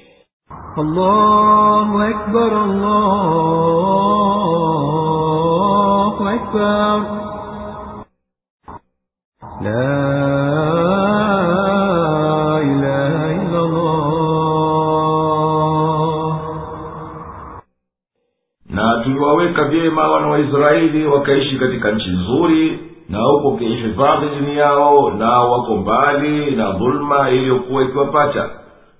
[18.70, 22.78] Na tuliwaweka vyema wana waisraeli wakaishi katika nchi nzuri
[23.12, 28.50] na huko ukihifadhi dini yao nao wako mbali na dhulma iliyokuwa ikiwapata.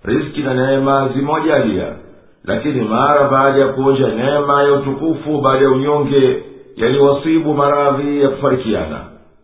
[0.05, 1.87] Riski na neema zimojalia
[2.45, 6.43] lakini mara baada ya kuonja neema ya utukufu baada ya unyonge
[6.77, 8.99] yaliwasibu maradhi ya kufarikiana.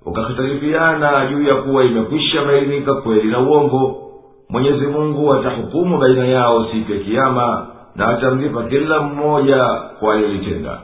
[0.07, 3.97] Wakahitarifiana juu ya kuwa imekwisha bainika kweli na uongo.
[4.49, 7.67] Mwenyezi mungu atahukumu baina yao siku ya kiama
[7.97, 9.65] na atamlipa kila mmoja
[10.01, 10.79] kwa aliyolitenda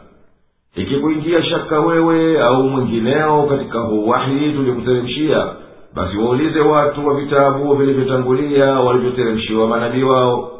[0.76, 4.52] ikikuingia shaka wewe au mwingineo katika huu wahi
[5.94, 10.50] basi waulize watu wa vitabu vilivyotangulia walivyoteremshiwa manabii wao.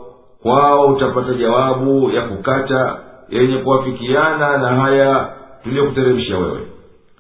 [0.43, 5.29] Kwao utapata jawabu ya kukata yenye kuwafikiana na haya
[5.65, 6.61] tuliyokuteremshia wewe.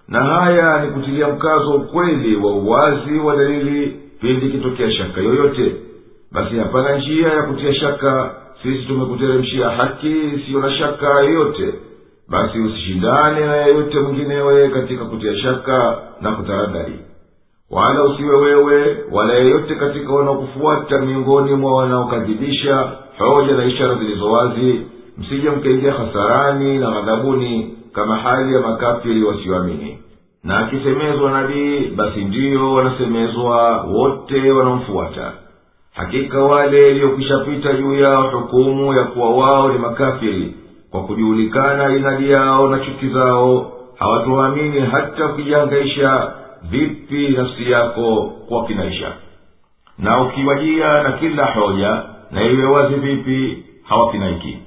[0.08, 5.76] Na haya ni kutilia mkazo ukweli wa uwazi wa dalili pindi ikitokea shaka yoyote.
[6.32, 8.34] Basi hapana njia ya kutia shaka.
[8.62, 11.74] Sisi tumekuteremshia haki isiyo na shaka yoyote
[12.34, 16.98] basi usishindane na yeyote mwinginewe katika kutia shaka na kutaradari
[17.70, 24.80] wala usiwe wewe wala yeyote katika wanaokufuata miongoni mwa wanaokadhibisha hoja na ishara zilizo wazi
[25.18, 29.98] msije mkaingia hasarani na ghadhabuni kama hali ya makafiri wasioamini
[30.44, 35.32] na akisemezwa nabii basi ndiyo wanasemezwa wote wanaomfuata.
[35.94, 40.54] Hakika wale iliyokwishapita juu yao hukumu ya kuwa wao ni makafiri
[40.94, 46.32] kwa kujulikana inadi yao na chuki zao hawatuamini hata ukijihangaisha
[46.70, 49.12] vipi nafsi yako kwa kinaisha
[49.98, 54.58] na ukiwajia na kila hoja na iwe wazi vipi hawakinaiki.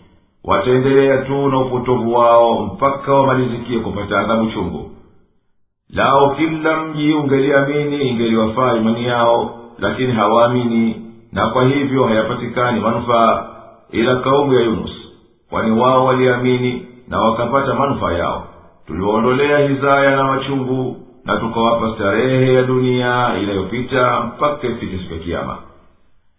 [0.43, 4.91] Wataendelea tu na upotovu wao mpaka wamalizikie kupata adhabu chungu.
[5.89, 11.01] Lao kila mji ungeliamini ingeliwafaa imani yao lakini hawaamini
[11.31, 13.47] na kwa hivyo hayapatikani manufaa
[13.91, 15.06] ila kaumu ya yunus
[15.49, 18.47] kwani wao waliamini na wakapata manufaa yao.
[18.87, 25.57] Tuliwaondolea hizaya na machungu na tukawapa starehe ya dunia inayopita mpaka ifike siku ya kiama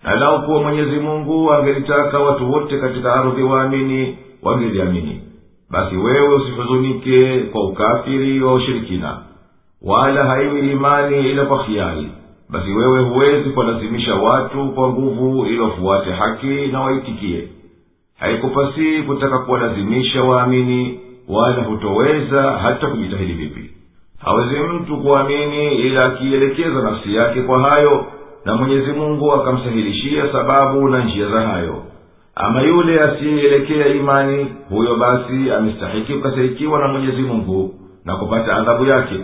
[0.05, 5.23] na lau kuwa mwenyezi mungu angelitaka watu wote katika ardhi waamini wangeliamini.
[5.71, 9.19] Basi wewe usihuzunike kwa ukafiri wa ushirikina
[9.83, 12.09] wala haiwi imani ila kwa khiari.
[12.51, 17.49] Basi wewe huwezi kuwalazimisha watu kwa nguvu ili wafuate haki na waitikie
[18.19, 23.71] haikupasii kutaka kuwalazimisha waamini wala hutoweza hata kujitahidi vipi.
[24.19, 28.07] Hawezi mtu kuamini ila akiielekeza nafsi yake kwa hayo
[28.45, 31.83] na mwenyezi mungu akamsahilishia sababu na njia za hayo.
[32.35, 37.75] Ama yule asiyeielekea imani huyo basi amestahiki kukasirikiwa na mwenyezi mungu
[38.05, 39.21] na kupata adhabu yake.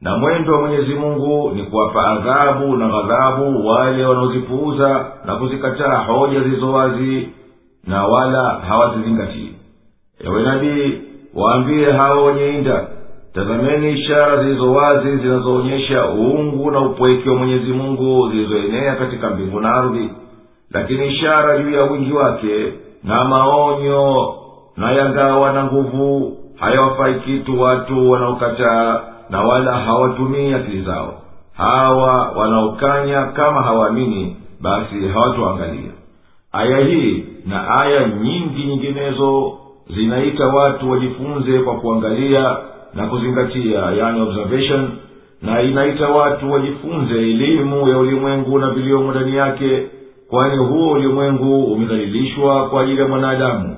[0.00, 6.40] Na mwendo wa mwenyezi mungu ni kuwapa adhabu na ghadhabu wale wanaozipuuza na kuzikataa hoja
[6.40, 7.28] zilizo wazi
[7.86, 9.52] na wala hawazizingatii
[10.24, 10.98] ewe nabii
[11.34, 12.86] waambie hawa wenye inda
[13.34, 19.74] tazameni ishara zilizo wazi zinazoonyesha uungu na upweke wa mwenyezi mungu zilizoenea katika mbingu na
[19.74, 20.10] ardhi.
[20.70, 22.72] Lakini ishara juu ya wingi wake
[23.04, 24.34] na maonyo
[24.76, 29.00] na yangawa na nguvu hayawafai kitu watu wanaokataa
[29.30, 31.14] na wala hawatumii akili zao.
[31.56, 35.90] Hawa wanaokanya kama hawaamini basi hawatoangalia
[36.52, 39.52] aya hii na aya nyingi nyinginezo
[39.96, 42.56] zinaita watu wajifunze kwa kuangalia
[42.94, 44.88] na kuzingatia yani observation
[45.42, 49.86] na inaita watu wajifunze elimu ya ulimwengu na viliomo ndani yake
[50.30, 53.76] kwani huo ulimwengu umedhalilishwa kwa ajili ya mwanadamu.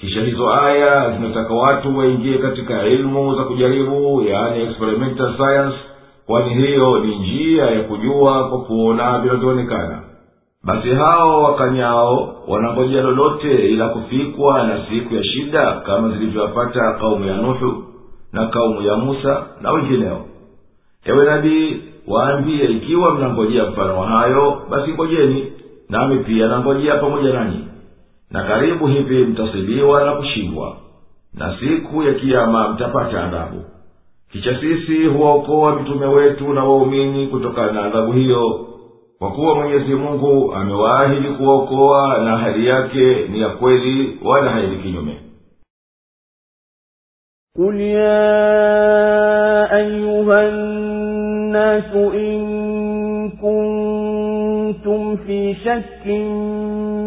[0.00, 5.76] Kisha hizo aya zinataka watu waingie katika elimu za kujaribu yani experimental science
[6.26, 10.02] kwani hiyo ni njia ya kujua kwa kuona vinavyoonekana
[10.68, 17.36] basi hao wakanyao wanangojea lolote ila kufikwa na siku ya shida kama zilivyowapata kaumu ya
[17.36, 17.84] nuhu
[18.32, 20.24] na kaumu ya musa na wengineo.
[21.04, 25.52] Ewe nabii waambie ikiwa mnangojea mfano wa hayo basi ngojeni
[25.88, 27.64] nami pia nangojea pamoja nanyi.
[28.30, 30.76] Na karibu hivi mtasibiwa na kushindwa
[31.34, 33.64] na siku ya kiama mtapata adhabu.
[34.32, 38.68] Kisha sisi huwaokoa mitume wetu na waumini kutokana na adhabu hiyo
[39.19, 45.19] kwa kuwa mwenyezi mungu amewaahidi kuwaokoa na ahadi yake ni ya kweli wala haili kinyume
[47.57, 52.41] قل يا أيها الناس إن
[53.41, 56.25] كنتم في شك من
[56.85, 57.06] ديني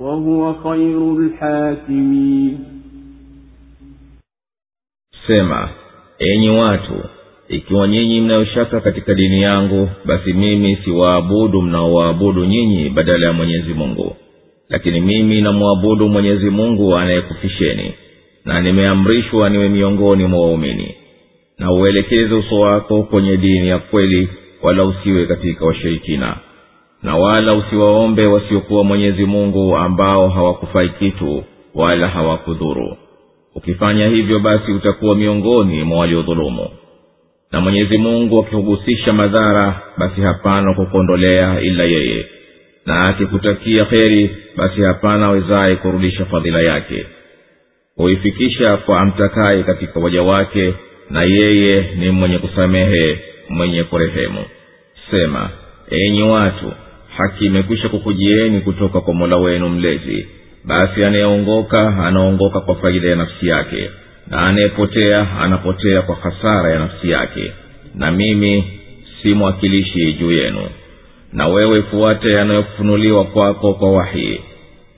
[0.00, 2.58] وهو خير الحاكمين
[5.26, 5.68] sema
[6.18, 6.94] enyi watu
[7.48, 14.16] ikiwa nyinyi mnayoshaka katika dini yangu basi mimi siwaabudu mnaowaabudu nyinyi badala ya mwenyezi mungu
[14.68, 17.94] lakini mimi namwabudu mwenyezi mungu anayekufisheni
[18.44, 20.94] na nimeamrishwa niwe miongoni mwa waumini
[21.58, 24.28] na uelekeze uso wako kwenye dini ya kweli
[24.62, 26.36] wala usiwe katika washirikina
[27.03, 31.43] na wala usiwaombe wasiokuwa mwenyezi mungu ambao hawakufai kitu
[31.75, 32.97] wala hawakudhuru.
[33.55, 36.69] Ukifanya hivyo basi utakuwa miongoni mwa waliodhulumu.
[37.51, 42.25] Na mwenyezi mungu akikuhusisha madhara basi hapana kukuondolea ila yeye.
[42.85, 47.05] Na akikutakia kheri basi hapana awezaye kurudisha fadhila yake.
[47.95, 50.73] Huifikisha kwa amtakaye katika waja wake
[51.09, 53.19] na yeye ni mwenye kusamehe
[53.49, 54.45] mwenye kurehemu.
[55.11, 55.49] Sema
[55.91, 56.71] enyi watu
[57.17, 60.27] haki imekwisha kukujieni kutoka kwa mola wenu mlezi.
[60.65, 63.89] Basi anayeongoka anaongoka kwa faida ya nafsi yake
[64.27, 67.51] na anayepotea anapotea kwa hasara ya nafsi yake.
[67.95, 68.79] Na mimi
[69.21, 70.69] si mwakilishi juu yenu.
[71.33, 74.41] Na wewe fuate yanayofunuliwa kwako kwa wahi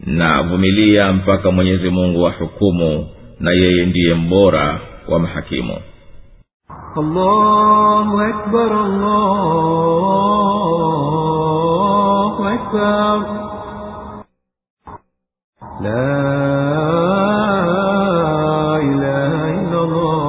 [0.05, 3.07] na vumilia mpaka mwenyezi mungu hukumu
[3.39, 5.77] na yeye ndiye mbora wa mhakimu
[6.97, 9.89] allahu akbar, allahu
[12.68, 13.16] أكبر
[15.80, 16.14] لا
[18.78, 20.24] إله إلا الله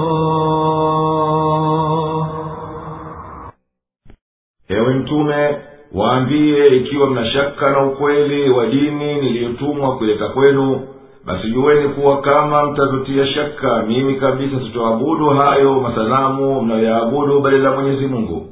[4.69, 5.57] ewe mtume
[5.93, 10.87] waambie ikiwa mna shaka na ukweli wa dini niliyotumwa kuleta kwenu
[11.25, 18.07] basi jueni kuwa kama mtazutia shaka mimi kabisa sitoabudu hayo masanamu mnayoyaabudu badala ya mwenyezi
[18.07, 18.47] mungu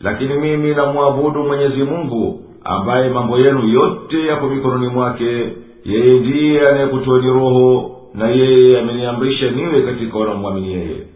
[0.00, 5.49] lakini mimi namwabudu mwenyezi mungu ambaye mambo yenu yote yako mikononi mwake.
[5.85, 11.07] Yeye ndiye anayekutoeni roho na yeye ameniamrisha niwe katika wanamwamini yeye.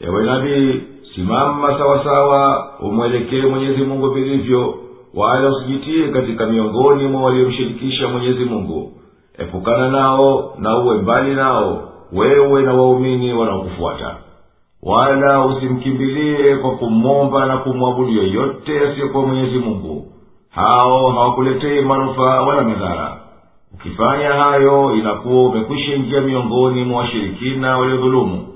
[0.00, 0.80] Ewe nabii
[1.14, 4.74] simama sawasawa umwelekee mwenyezi mungu vilivyo
[5.14, 8.08] wala usijitie katika miongoni mwa waliomshirikisha
[8.44, 8.92] mungu.
[9.38, 14.16] Epukana nao na uwe mbali nao wewe na waumini wanaokufuata.
[14.82, 20.06] Wala usimkimbilie kwa kumwomba na kumwabudu yoyote asiyokuwa mwenyezi mungu
[20.56, 23.16] hao hawakuletei manufaa wala madhara.
[23.74, 28.46] Ukifanya hayo inakuwa umekwisha ingia miongoni mwa washirikina waliodhulumu.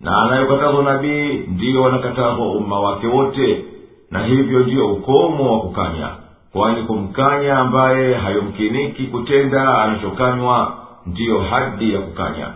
[0.00, 3.64] Na anayokatazwa nabii ndiyo wanakatazwa umma wake wote.
[4.10, 6.08] Na hivyo ndiyo ukomo wa kukanya.
[6.52, 10.72] Kwani kumkanya ambaye hayomkiniki kutenda anachokanywa
[11.06, 12.46] ndiyo hadi ya kukanya.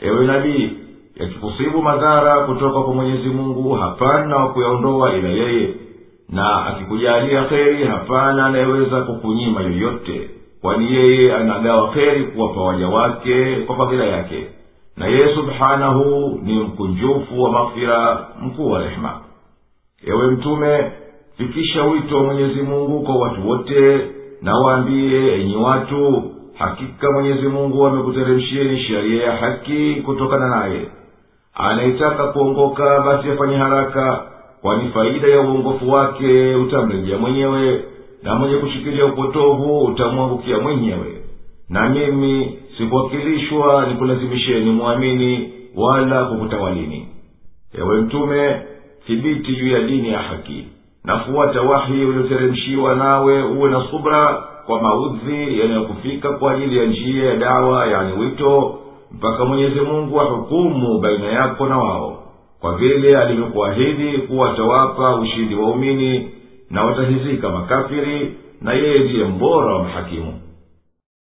[0.00, 0.72] Ewe nabii
[1.16, 5.74] yakikusibu madhara kutoka kwa mwenyezi mungu hapana wa kuyaondoa ila yeye
[6.28, 10.30] na akikujalia kheri hapana anayeweza kukunyima yoyote
[10.62, 14.46] kwani yeye anagawa kheri kuwapa waja wake kwa fadhila yake.
[14.96, 19.20] Na yeye subhanahu ni mkunjufu wa maghfira mkuu wa rehema.
[20.06, 20.92] Ewe mtume
[21.36, 24.00] fikisha wito wa mwenyezi mungu kwa watu wote
[24.42, 30.86] na waambiye enyi watu hakika mwenyezi mungu amekuteremshieni sheria ya haki kutokana naye.
[31.54, 34.22] Anaitaka kuongoka basi afanye haraka
[34.64, 37.84] kwani faida ya uongofu wake utamrejea mwenyewe
[38.22, 41.22] na mwenye kushikilia upotovu utamwangukia mwenyewe.
[41.68, 47.08] Na mimi sikuwakilishwa nikulazimisheni mwamini wala kukutawalini.
[47.78, 48.62] Ewe mtume
[49.06, 50.64] thibiti juu ya dini ya haki.
[51.04, 57.36] Nafuata wahi ulioteremshiwa nawe uwe na subra kwa maudhi yanayokufika kwa ajili ya njia ya
[57.36, 58.78] dawa yani wito
[59.12, 62.23] mpaka mwenyezi mungu ahukumu baina yako na wao
[62.60, 66.28] kwa vile alivyokuahidi kuwa atawapa ushindi waumini
[66.70, 70.40] na watahizika makafiri na yeye ndiye mbora wa mahakimu